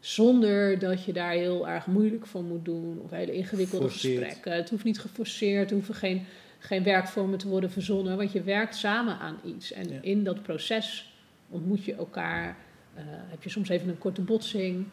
Zonder 0.00 0.78
dat 0.78 1.04
je 1.04 1.12
daar 1.12 1.32
heel 1.32 1.68
erg 1.68 1.86
moeilijk 1.86 2.26
voor 2.26 2.42
moet 2.42 2.64
doen 2.64 3.00
of 3.04 3.10
hele 3.10 3.32
ingewikkelde 3.32 3.88
gesprekken. 3.88 4.52
Het 4.52 4.70
hoeft 4.70 4.84
niet 4.84 5.00
geforceerd, 5.00 5.68
er 5.68 5.74
hoeven 5.76 5.94
geen, 5.94 6.24
geen 6.58 6.82
werkvormen 6.82 7.38
te 7.38 7.48
worden 7.48 7.70
verzonnen, 7.70 8.16
want 8.16 8.32
je 8.32 8.42
werkt 8.42 8.76
samen 8.76 9.18
aan 9.18 9.38
iets. 9.44 9.72
En 9.72 9.88
Ja. 9.88 9.98
in 10.02 10.24
dat 10.24 10.42
proces 10.42 11.14
ontmoet 11.48 11.84
je 11.84 11.94
elkaar, 11.94 12.56
eh, 12.94 13.02
heb 13.06 13.42
je 13.42 13.50
soms 13.50 13.68
even 13.68 13.88
een 13.88 13.98
korte 13.98 14.22
botsing, 14.22 14.86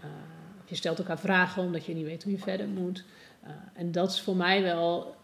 eh, 0.00 0.06
of 0.62 0.68
je 0.68 0.74
stelt 0.74 0.98
elkaar 0.98 1.18
vragen 1.18 1.62
omdat 1.62 1.84
je 1.84 1.94
niet 1.94 2.04
weet 2.06 2.22
hoe 2.22 2.32
je 2.32 2.38
verder 2.38 2.68
moet. 2.68 3.04
Eh, 3.42 3.50
en 3.74 3.92
dat 3.92 4.10
is 4.10 4.20
voor 4.20 4.36
mij 4.36 4.62
wel 4.62 5.16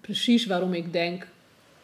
precies 0.00 0.46
waarom 0.46 0.72
ik 0.74 0.92
denk, 0.92 1.26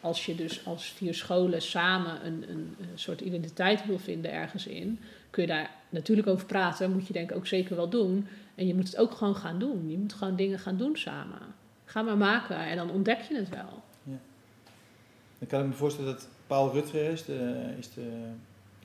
als 0.03 0.25
je 0.25 0.35
dus 0.35 0.65
als 0.65 0.85
vier 0.85 1.13
scholen 1.13 1.61
samen 1.61 2.25
een, 2.25 2.45
een, 2.49 2.75
soort 2.95 3.21
identiteit 3.21 3.85
wil 3.85 3.99
vinden 3.99 4.31
ergens 4.31 4.67
in, 4.67 4.99
kun 5.29 5.41
je 5.41 5.49
daar 5.49 5.69
natuurlijk 5.89 6.27
over 6.27 6.45
praten, 6.45 6.91
moet 6.91 7.07
je 7.07 7.13
denk 7.13 7.29
ik 7.31 7.37
ook 7.37 7.47
zeker 7.47 7.75
wel 7.75 7.89
doen. 7.89 8.27
En 8.55 8.67
je 8.67 8.75
moet 8.75 8.85
het 8.85 8.97
ook 8.97 9.11
gewoon 9.11 9.35
gaan 9.35 9.59
doen. 9.59 9.89
Je 9.89 9.97
moet 9.97 10.13
gewoon 10.13 10.35
dingen 10.35 10.59
gaan 10.59 10.77
doen 10.77 10.95
samen. 10.97 11.39
Ga 11.85 12.01
maar 12.01 12.17
maken 12.17 12.57
en 12.57 12.77
dan 12.77 12.89
ontdek 12.91 13.21
je 13.21 13.35
het 13.35 13.49
wel. 13.49 13.83
Dan 15.39 15.47
kan 15.47 15.61
ik 15.61 15.67
me 15.67 15.73
voorstellen 15.73 16.11
dat 16.11 16.27
Paul 16.47 16.71
Rutger 16.71 17.09
is 17.11 17.25
de, 17.25 17.73
is 17.77 17.93
de, 17.93 18.09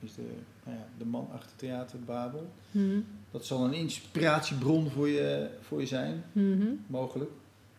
is 0.01 0.14
de, 0.14 0.23
nou 0.64 0.77
ja, 0.79 0.85
de 0.99 1.05
man 1.05 1.29
achter 1.33 1.57
Theater 1.57 1.99
Babel. 2.01 2.51
Mhm. 2.71 3.01
Dat 3.31 3.47
zal 3.47 3.64
een 3.64 3.73
inspiratiebron 3.73 4.91
voor 4.91 5.09
je, 5.09 5.49
voor 5.61 5.81
je 5.81 5.87
zijn, 5.87 6.25
Mhm. 6.33 6.66
mogelijk. 6.87 7.31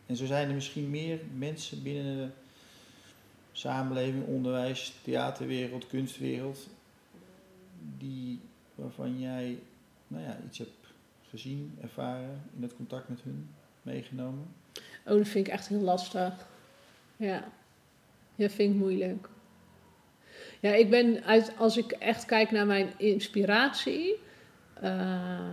En 0.05 0.15
zo 0.15 0.25
zijn 0.25 0.47
er 0.47 0.53
misschien 0.53 0.89
meer 0.89 1.19
mensen 1.37 1.83
binnen 1.83 2.17
de 2.17 2.27
samenleving, 3.51 4.25
onderwijs, 4.25 4.93
theaterwereld, 5.03 5.87
kunstwereld, 5.87 6.67
die, 7.97 8.39
waarvan 8.75 9.19
jij 9.19 9.59
nou 10.07 10.23
ja, 10.23 10.37
iets 10.45 10.57
hebt 10.57 10.87
gezien, 11.29 11.77
ervaren, 11.81 12.41
in 12.55 12.61
het 12.61 12.75
contact 12.75 13.09
met 13.09 13.21
hun 13.23 13.49
meegenomen. 13.81 14.47
Oh, 15.05 15.17
dat 15.17 15.27
vind 15.27 15.47
ik 15.47 15.53
echt 15.53 15.67
heel 15.67 15.79
lastig. 15.79 16.33
Ja, 17.17 17.51
dat 18.35 18.51
vind 18.51 18.73
ik 18.73 18.79
moeilijk. 18.79 19.29
Ja, 20.59 20.73
ik 20.73 20.89
ben 20.89 21.23
uit, 21.23 21.53
als 21.57 21.77
ik 21.77 21.91
echt 21.91 22.25
kijk 22.25 22.51
naar 22.51 22.65
mijn 22.65 22.93
inspiratie, 22.97 24.15
eh, 24.73 25.51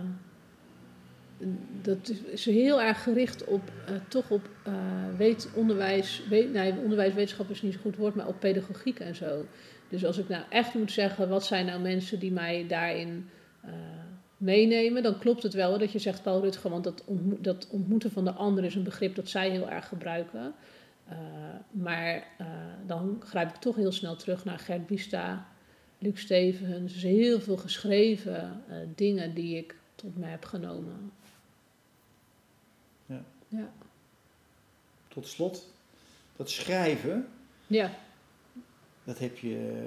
dat 1.81 2.13
is 2.25 2.45
heel 2.45 2.81
erg 2.81 3.03
gericht 3.03 3.43
op 3.43 3.71
eh, 3.85 3.95
toch 4.07 4.29
op 4.29 4.49
eh, 4.63 4.73
weet, 5.17 5.49
onderwijs, 5.53 6.23
weet, 6.29 6.53
nee, 6.53 6.73
onderwijs, 6.83 7.13
wetenschap 7.13 7.49
is 7.49 7.61
niet 7.61 7.73
zo'n 7.73 7.81
goed 7.81 7.95
woord, 7.95 8.15
maar 8.15 8.27
op 8.27 8.39
pedagogiek 8.39 8.99
en 8.99 9.15
zo. 9.15 9.45
Dus 9.89 10.05
als 10.05 10.17
ik 10.17 10.27
nou 10.27 10.43
echt 10.49 10.73
moet 10.73 10.91
zeggen, 10.91 11.29
wat 11.29 11.45
zijn 11.45 11.65
nou 11.65 11.81
mensen 11.81 12.19
die 12.19 12.31
mij 12.31 12.67
daarin 12.67 13.29
eh, 13.61 13.71
meenemen, 14.37 15.03
dan 15.03 15.19
klopt 15.19 15.43
het 15.43 15.53
wel 15.53 15.77
dat 15.77 15.91
je 15.91 15.99
zegt 15.99 16.23
Paul 16.23 16.41
Rutger, 16.41 16.69
want 16.69 16.83
dat, 16.83 17.03
dat 17.39 17.67
ontmoeten 17.71 18.11
van 18.11 18.25
de 18.25 18.31
ander 18.31 18.63
is 18.63 18.75
een 18.75 18.83
begrip 18.83 19.15
dat 19.15 19.29
zij 19.29 19.49
heel 19.49 19.69
erg 19.69 19.87
gebruiken. 19.87 20.53
Maar 21.71 22.27
dan 22.85 23.21
grijp 23.25 23.49
ik 23.49 23.55
toch 23.55 23.75
heel 23.75 23.91
snel 23.91 24.15
terug 24.15 24.45
naar 24.45 24.59
Gert 24.59 24.87
Bista, 24.87 25.47
Luc 25.97 26.19
Stevens. 26.19 26.93
Dus 26.93 27.03
heel 27.03 27.39
veel 27.39 27.57
geschreven 27.57 28.63
dingen 28.95 29.33
die 29.33 29.57
ik 29.57 29.75
tot 29.95 30.17
me 30.17 30.25
heb 30.25 30.45
genomen. 30.45 31.11
Ja. 33.47 33.69
Tot 35.07 35.27
slot, 35.27 35.73
dat 36.35 36.49
schrijven, 36.49 37.27
Ja. 37.67 37.91
dat 39.03 39.19
heb 39.19 39.37
je, 39.37 39.83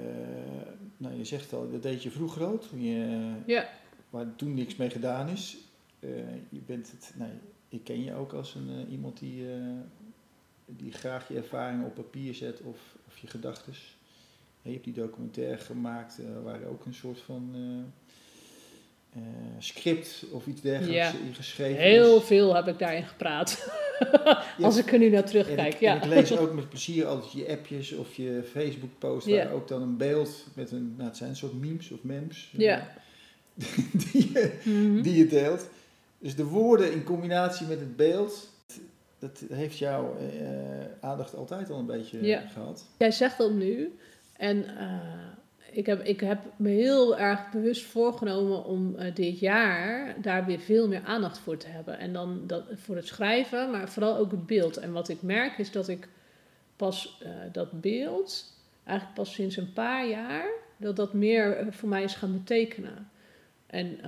nou 0.97 1.15
je 1.15 1.25
zegt 1.25 1.53
al, 1.53 1.71
dat 1.71 1.83
deed 1.83 2.03
je 2.03 2.11
vroeger 2.11 2.45
al, 2.45 2.57
toen 2.57 2.81
je, 2.83 3.31
Ja. 3.45 3.69
waar 4.09 4.35
toen 4.35 4.53
niks 4.53 4.75
mee 4.75 4.89
gedaan 4.89 5.29
is. 5.29 5.57
Eh, 5.99 6.09
je 6.49 6.59
bent 6.65 6.91
het, 6.91 7.13
nou, 7.15 7.31
ik 7.69 7.83
ken 7.83 8.03
je 8.03 8.13
ook 8.13 8.33
als 8.33 8.55
een, 8.55 8.69
eh, 8.69 8.91
iemand 8.91 9.19
die, 9.19 9.51
eh, 9.53 9.59
die 10.65 10.91
graag 10.91 11.27
je 11.27 11.35
ervaringen 11.35 11.85
op 11.85 11.93
papier 11.93 12.33
zet 12.35 12.61
of, 12.61 12.95
of 13.07 13.17
je 13.17 13.27
gedachten. 13.27 13.73
je 14.61 14.71
hebt 14.71 14.83
die 14.83 14.93
documentaire 14.93 15.57
gemaakt 15.57 16.19
waar 16.43 16.63
ook 16.63 16.85
een 16.85 16.93
soort 16.93 17.19
van 17.19 17.55
eh, 19.15 19.21
script 19.59 20.23
of 20.31 20.45
iets 20.47 20.61
dergelijks 20.61 20.95
Ja. 20.95 21.11
in 21.27 21.33
geschreven 21.33 21.81
Heel 21.81 22.17
is. 22.17 22.23
veel 22.23 22.55
heb 22.55 22.67
ik 22.67 22.79
daarin 22.79 23.03
gepraat. 23.03 23.57
Ja. 24.57 24.65
Als 24.65 24.77
ik 24.77 24.91
er 24.91 24.99
nu 24.99 25.09
naar 25.09 25.21
En 25.23 25.29
terugkijk. 25.29 25.73
ik, 25.73 25.79
ja. 25.79 25.91
en 25.95 26.01
ik 26.01 26.05
lees 26.15 26.37
ook 26.37 26.53
met 26.61 26.69
plezier 26.69 27.05
altijd 27.05 27.31
je 27.31 27.47
appjes 27.49 27.91
of 27.93 28.13
je 28.15 28.43
Facebook 28.51 28.89
post 28.97 29.27
Ja. 29.27 29.35
waar 29.45 29.53
ook 29.53 29.67
dan 29.67 29.81
een 29.81 29.97
beeld 29.97 30.45
met 30.53 30.71
een, 30.71 30.93
nou 30.97 31.07
het 31.09 31.17
zijn 31.17 31.29
een 31.29 31.35
soort 31.35 31.53
memes 31.53 31.91
of 31.91 32.03
memes. 32.03 32.49
Ja. 32.57 32.87
eh, 33.57 33.65
die, 34.11 34.31
je, 34.33 34.59
Mhm. 34.63 35.01
die 35.01 35.17
je 35.17 35.27
deelt. 35.27 35.69
Dus 36.19 36.35
de 36.35 36.45
woorden 36.45 36.91
in 36.91 37.03
combinatie 37.03 37.67
met 37.67 37.79
het 37.79 37.95
beeld, 37.95 38.49
dat 39.19 39.43
heeft 39.53 39.77
jouw 39.77 40.17
eh, 40.17 41.09
aandacht 41.09 41.35
altijd 41.35 41.69
al 41.69 41.79
een 41.79 41.85
beetje 41.85 42.25
Ja. 42.25 42.39
gehad. 42.53 42.85
Jij 42.97 43.11
zegt 43.11 43.37
dat 43.37 43.51
nu. 43.51 43.97
En 44.37 44.65
ik, 45.71 45.85
heb, 45.85 46.03
ik 46.03 46.19
heb 46.19 46.39
me 46.55 46.69
heel 46.69 47.17
erg 47.17 47.51
bewust 47.51 47.85
voorgenomen 47.85 48.65
om 48.65 48.95
eh, 48.95 49.15
dit 49.15 49.39
jaar 49.39 50.15
daar 50.21 50.45
weer 50.45 50.59
veel 50.59 50.87
meer 50.87 51.01
aandacht 51.03 51.37
voor 51.37 51.57
te 51.57 51.67
hebben. 51.67 51.99
En 51.99 52.13
dan 52.13 52.43
dat, 52.47 52.63
voor 52.73 52.95
het 52.95 53.07
schrijven, 53.07 53.71
maar 53.71 53.89
vooral 53.89 54.17
ook 54.17 54.31
het 54.31 54.45
beeld. 54.45 54.77
En 54.77 54.91
wat 54.91 55.09
ik 55.09 55.21
merk 55.21 55.57
is 55.57 55.71
dat 55.71 55.87
ik 55.87 56.07
pas 56.75 57.17
eh, 57.23 57.31
dat 57.51 57.81
beeld, 57.81 58.53
eigenlijk 58.83 59.17
pas 59.17 59.33
sinds 59.33 59.57
een 59.57 59.73
paar 59.73 60.07
jaar, 60.07 60.49
dat 60.77 60.95
dat 60.95 61.13
meer 61.13 61.57
eh, 61.57 61.65
voor 61.69 61.89
mij 61.89 62.03
is 62.03 62.15
gaan 62.15 62.33
betekenen. 62.33 63.09
En 63.67 63.99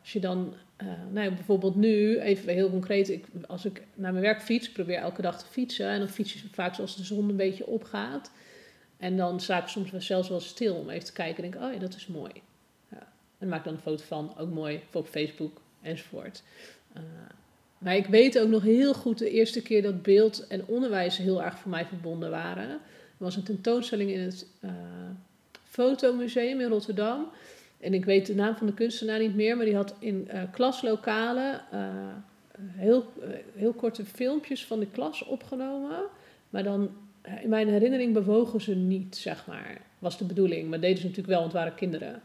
als 0.00 0.12
je 0.12 0.20
dan, 0.20 0.54
eh, 0.76 0.86
nou 1.10 1.28
ja, 1.28 1.34
bijvoorbeeld 1.34 1.74
nu, 1.74 2.18
even 2.18 2.52
heel 2.52 2.70
concreet, 2.70 3.08
ik, 3.08 3.24
als 3.46 3.64
ik 3.64 3.82
naar 3.94 4.12
mijn 4.12 4.24
werk 4.24 4.42
fiets, 4.42 4.72
probeer 4.72 4.96
elke 4.96 5.22
dag 5.22 5.38
te 5.38 5.46
fietsen. 5.46 5.88
En 5.88 5.98
dan 5.98 6.08
fiets 6.08 6.32
je 6.32 6.48
vaak 6.52 6.74
zoals 6.74 6.96
de 6.96 7.04
zon 7.04 7.28
een 7.28 7.36
beetje 7.36 7.66
opgaat. 7.66 8.30
En 9.04 9.16
dan 9.16 9.40
sta 9.40 9.62
ik 9.62 9.68
soms 9.68 9.90
zelfs 9.98 10.28
wel 10.28 10.40
stil 10.40 10.74
om 10.74 10.90
even 10.90 11.04
te 11.04 11.12
kijken 11.12 11.44
en 11.44 11.50
denk, 11.50 11.64
oh 11.64 11.72
ja, 11.72 11.78
dat 11.78 11.94
is 11.94 12.06
mooi. 12.06 12.32
Ja. 12.90 13.12
En 13.38 13.48
maak 13.48 13.64
dan 13.64 13.72
een 13.72 13.80
foto 13.80 14.04
van, 14.04 14.34
ook 14.38 14.50
mooi, 14.50 14.80
voor 14.90 15.00
op 15.00 15.06
Facebook 15.06 15.60
enzovoort. 15.82 16.42
Eh, 16.92 17.02
maar 17.78 17.96
ik 17.96 18.06
weet 18.06 18.38
ook 18.38 18.48
nog 18.48 18.62
heel 18.62 18.94
goed 18.94 19.18
de 19.18 19.30
eerste 19.30 19.62
keer 19.62 19.82
dat 19.82 20.02
beeld 20.02 20.46
en 20.46 20.66
onderwijs 20.66 21.16
heel 21.16 21.42
erg 21.42 21.58
voor 21.58 21.70
mij 21.70 21.86
verbonden 21.86 22.30
waren. 22.30 22.68
Er 22.70 22.78
was 23.16 23.36
een 23.36 23.42
tentoonstelling 23.42 24.10
in 24.10 24.20
het 24.20 24.46
eh, 24.60 24.70
Fotomuseum 25.64 26.60
in 26.60 26.68
Rotterdam. 26.68 27.28
En 27.80 27.94
ik 27.94 28.04
weet 28.04 28.26
de 28.26 28.34
naam 28.34 28.56
van 28.56 28.66
de 28.66 28.74
kunstenaar 28.74 29.18
niet 29.18 29.34
meer, 29.34 29.56
maar 29.56 29.66
die 29.66 29.76
had 29.76 29.94
in 29.98 30.28
eh, 30.28 30.42
klaslokalen 30.52 31.60
heel, 32.66 33.12
heel 33.54 33.72
korte 33.72 34.04
filmpjes 34.04 34.66
van 34.66 34.80
de 34.80 34.90
klas 34.90 35.24
opgenomen. 35.24 36.02
Maar 36.50 36.62
dan, 36.62 36.90
in 37.42 37.48
mijn 37.48 37.68
herinnering 37.68 38.12
bewogen 38.12 38.60
ze 38.60 38.74
niet, 38.74 39.16
zeg 39.16 39.46
maar. 39.46 39.80
Was 39.98 40.18
de 40.18 40.24
bedoeling. 40.24 40.70
Maar 40.70 40.80
deden 40.80 40.98
ze 40.98 41.02
natuurlijk 41.02 41.28
wel, 41.28 41.40
want 41.40 41.52
het 41.52 41.62
waren 41.62 41.78
kinderen. 41.78 42.22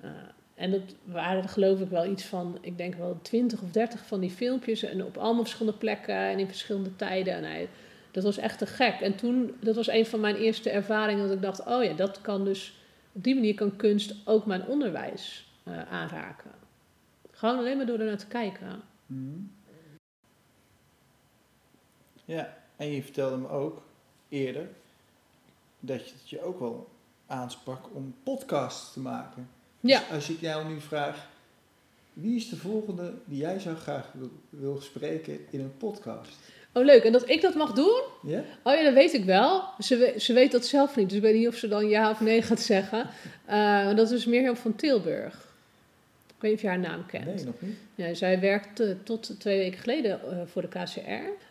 Eh, 0.00 0.10
en 0.54 0.70
dat 0.70 0.94
waren 1.04 1.48
geloof 1.48 1.80
ik 1.80 1.88
wel 1.88 2.06
iets 2.06 2.24
van, 2.24 2.58
ik 2.60 2.76
denk 2.76 2.94
wel 2.94 3.18
20 3.22 3.62
of 3.62 3.70
30 3.70 4.06
van 4.06 4.20
die 4.20 4.30
filmpjes. 4.30 4.82
En 4.82 5.04
op 5.04 5.16
allemaal 5.16 5.42
verschillende 5.42 5.78
plekken 5.78 6.14
en 6.14 6.38
in 6.38 6.46
verschillende 6.46 6.96
tijden. 6.96 7.44
En 7.44 7.68
dat 8.10 8.24
was 8.24 8.38
echt 8.38 8.58
te 8.58 8.66
gek. 8.66 9.00
En 9.00 9.14
toen, 9.14 9.54
dat 9.60 9.76
was 9.76 9.88
een 9.88 10.06
van 10.06 10.20
mijn 10.20 10.36
eerste 10.36 10.70
ervaringen 10.70 11.26
dat 11.26 11.36
ik 11.36 11.42
dacht, 11.42 11.66
oh 11.66 11.84
ja, 11.84 11.92
dat 11.92 12.20
kan 12.20 12.44
dus, 12.44 12.74
op 13.12 13.24
die 13.24 13.34
manier 13.34 13.54
kan 13.54 13.76
kunst 13.76 14.14
ook 14.24 14.46
mijn 14.46 14.66
onderwijs 14.66 15.52
eh, 15.62 15.92
aanraken. 15.92 16.50
Gewoon 17.30 17.58
alleen 17.58 17.76
maar 17.76 17.86
door 17.86 17.98
er 17.98 18.04
naar 18.04 18.18
te 18.18 18.26
kijken. 18.26 18.82
Mhm. 19.06 19.38
Ja, 22.24 22.56
en 22.76 22.92
je 22.92 23.02
vertelde 23.02 23.36
me 23.36 23.48
ook 23.48 23.82
eerder 24.30 24.68
dat 25.80 26.08
je 26.08 26.14
het 26.20 26.30
je 26.30 26.42
ook 26.44 26.58
wel 26.60 26.88
aansprak 27.26 27.84
om 27.92 28.14
podcasts 28.22 28.92
te 28.92 29.00
maken. 29.00 29.48
Ja. 29.80 29.98
Dus 29.98 30.08
als 30.10 30.28
ik 30.28 30.40
jou 30.40 30.68
nu 30.68 30.80
vraag, 30.80 31.28
wie 32.12 32.36
is 32.36 32.48
de 32.48 32.56
volgende 32.56 33.12
die 33.24 33.38
jij 33.38 33.58
zou 33.58 33.76
graag 33.76 34.10
wil, 34.12 34.30
wil 34.48 34.80
spreken 34.80 35.38
in 35.50 35.60
een 35.60 35.76
podcast? 35.76 36.36
Oh, 36.72 36.84
leuk. 36.84 37.04
En 37.04 37.12
dat 37.12 37.28
ik 37.28 37.40
dat 37.40 37.54
mag 37.54 37.72
doen? 37.72 38.00
Ja? 38.22 38.44
Oh 38.62 38.74
ja, 38.74 38.82
dat 38.82 38.94
weet 38.94 39.12
ik 39.12 39.24
wel. 39.24 39.62
Ze, 39.78 39.96
we- 39.96 40.14
ze 40.20 40.32
weet 40.32 40.52
dat 40.52 40.66
zelf 40.66 40.96
niet, 40.96 41.08
dus 41.08 41.16
ik 41.16 41.22
weet 41.22 41.34
niet 41.34 41.48
of 41.48 41.54
ze 41.54 41.68
dan 41.68 41.88
ja 41.88 42.10
of 42.10 42.20
nee 42.20 42.42
gaat 42.42 42.60
zeggen. 42.60 43.06
Eh, 43.46 43.94
dat 43.96 44.10
is 44.10 44.26
Mirjam 44.26 44.56
van 44.56 44.76
Tilburg. 44.76 45.34
Ik 46.26 46.34
weet 46.38 46.50
niet 46.50 46.54
of 46.54 46.60
je 46.60 46.68
haar 46.68 46.78
naam 46.78 47.06
kent. 47.06 47.24
Nee, 47.24 47.44
nog 47.44 47.54
niet. 47.60 47.76
Ja, 47.94 48.14
zij 48.14 48.40
werkte 48.40 48.96
tot 49.02 49.40
twee 49.40 49.58
weken 49.58 49.78
geleden 49.80 50.20
eh, 50.30 50.38
voor 50.46 50.62
de 50.62 50.68
KCR. 50.68 51.00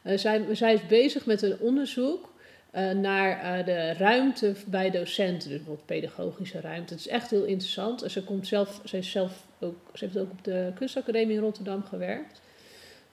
Eh, 0.02 0.18
zij, 0.18 0.46
zij 0.56 0.74
is 0.74 0.88
bezig 0.88 1.26
met 1.26 1.42
een 1.42 1.58
onderzoek 1.60 2.29
eh, 2.72 2.92
naar 2.92 3.40
eh, 3.40 3.66
de 3.66 3.94
ruimte 3.94 4.56
bij 4.68 4.90
docenten, 4.92 5.50
dus 5.50 5.58
bijvoorbeeld 5.58 5.86
pedagogische 5.86 6.60
ruimte. 6.62 6.94
Het 6.94 7.02
is 7.06 7.08
echt 7.08 7.30
heel 7.30 7.44
interessant. 7.44 8.02
En 8.02 8.12
ze, 8.12 8.24
komt 8.24 8.48
zelf, 8.48 8.82
ze, 8.86 8.98
is 8.98 9.12
zelf 9.12 9.46
ook, 9.60 9.78
ze 9.94 10.06
heeft 10.06 10.18
ook 10.18 10.32
op 10.32 10.44
de 10.44 10.72
kunstacademie 10.76 11.36
in 11.36 11.42
Rotterdam 11.42 11.84
gewerkt. 11.84 12.42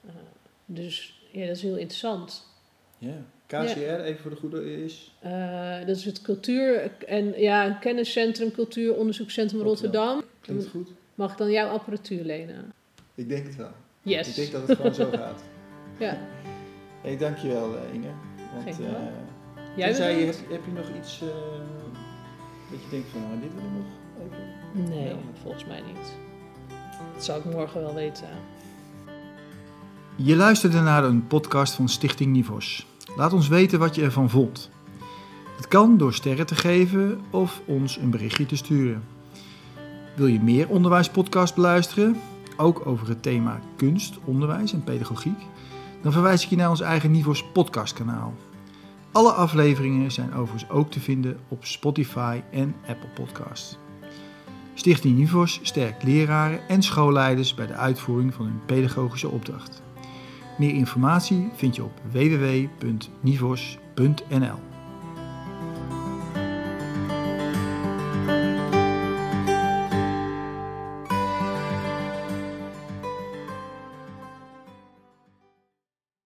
Eh, 0.05 0.11
dus 0.65 1.21
ja, 1.31 1.45
dat 1.47 1.55
is 1.55 1.61
heel 1.61 1.77
interessant. 1.77 2.45
Ja. 2.97 3.15
KCR, 3.45 3.79
even 3.79 4.21
voor 4.21 4.31
de 4.31 4.37
goede 4.37 4.83
is. 4.83 5.15
Dat 5.85 5.95
is 5.95 6.05
het 6.05 6.21
cultuur- 6.21 6.91
en 7.07 7.39
ja, 7.39 7.71
kenniscentrum, 7.71 8.51
cultuuronderzoekscentrum 8.51 9.59
wel. 9.59 9.67
Rotterdam. 9.69 10.23
Klinkt 10.41 10.67
goed. 10.67 10.89
Mag 11.15 11.31
ik 11.31 11.37
dan 11.37 11.51
jouw 11.51 11.69
apparatuur 11.69 12.23
lenen? 12.23 12.73
Ik 13.15 13.29
denk 13.29 13.45
het 13.45 13.55
wel. 13.55 13.71
Yes. 14.01 14.27
Ik 14.27 14.35
denk 14.35 14.51
dat 14.51 14.67
het 14.67 14.77
gewoon 14.77 14.93
zo 14.93 15.09
gaat. 15.21 15.43
Ja. 15.99 16.17
Hey, 17.01 17.17
dankjewel 17.17 17.75
Inge. 17.93 18.09
Want, 18.53 18.75
Geen 18.75 18.85
Jij 19.77 19.91
bedankt. 19.91 20.39
heb, 20.39 20.49
heb 20.49 20.65
je 20.65 20.71
nog 20.71 20.85
iets 20.97 21.21
eh, 21.21 21.27
dat 22.71 22.79
je 22.83 22.89
denkt 22.89 23.07
van, 23.11 23.21
nou, 23.21 23.39
dit 23.41 23.49
wil 23.53 23.63
ik 23.63 23.71
nog 23.77 23.85
even... 24.25 24.89
Nee, 24.89 25.15
volgens 25.41 25.65
mij 25.65 25.81
niet. 25.87 26.13
Dat 27.13 27.25
zou 27.25 27.39
ik 27.39 27.45
morgen 27.45 27.81
wel 27.81 27.93
weten. 27.93 28.27
Je 30.15 30.35
luisterde 30.35 30.81
naar 30.81 31.03
een 31.03 31.27
podcast 31.27 31.73
van 31.73 31.89
Stichting 31.89 32.31
Nivos. 32.31 32.87
Laat 33.15 33.33
ons 33.33 33.47
weten 33.47 33.79
wat 33.79 33.95
je 33.95 34.01
ervan 34.01 34.29
vond. 34.29 34.69
Het 35.55 35.67
kan 35.67 35.97
door 35.97 36.13
sterren 36.13 36.45
te 36.45 36.55
geven 36.55 37.21
of 37.29 37.61
ons 37.65 37.97
een 37.97 38.09
berichtje 38.09 38.45
te 38.45 38.55
sturen. 38.55 39.03
Wil 40.15 40.27
je 40.27 40.39
meer 40.39 40.67
onderwijspodcasts 40.67 41.55
beluisteren, 41.55 42.15
ook 42.57 42.85
over 42.85 43.07
het 43.07 43.23
thema 43.23 43.59
kunst, 43.75 44.17
onderwijs 44.25 44.73
en 44.73 44.83
pedagogiek? 44.83 45.39
Dan 46.01 46.11
verwijs 46.11 46.43
ik 46.43 46.49
je 46.49 46.55
naar 46.55 46.69
ons 46.69 46.81
eigen 46.81 47.11
Nivos 47.11 47.43
podcastkanaal. 47.43 48.33
Alle 49.17 49.31
afleveringen 49.31 50.11
zijn 50.11 50.33
overigens 50.33 50.69
ook 50.69 50.91
te 50.91 50.99
vinden 50.99 51.39
op 51.47 51.65
Spotify 51.65 52.41
en 52.51 52.75
Apple 52.87 53.09
Podcasts. 53.15 53.77
Stichting 54.73 55.17
Nivos 55.17 55.59
sterkt 55.63 56.03
leraren 56.03 56.67
en 56.67 56.81
schoolleiders 56.81 57.53
bij 57.53 57.67
de 57.67 57.73
uitvoering 57.73 58.33
van 58.33 58.45
hun 58.45 58.65
pedagogische 58.65 59.29
opdracht. 59.29 59.81
Meer 60.57 60.73
informatie 60.73 61.49
vind 61.55 61.75
je 61.75 61.83
op 61.83 62.01
www.nivos.nl. 62.11 62.77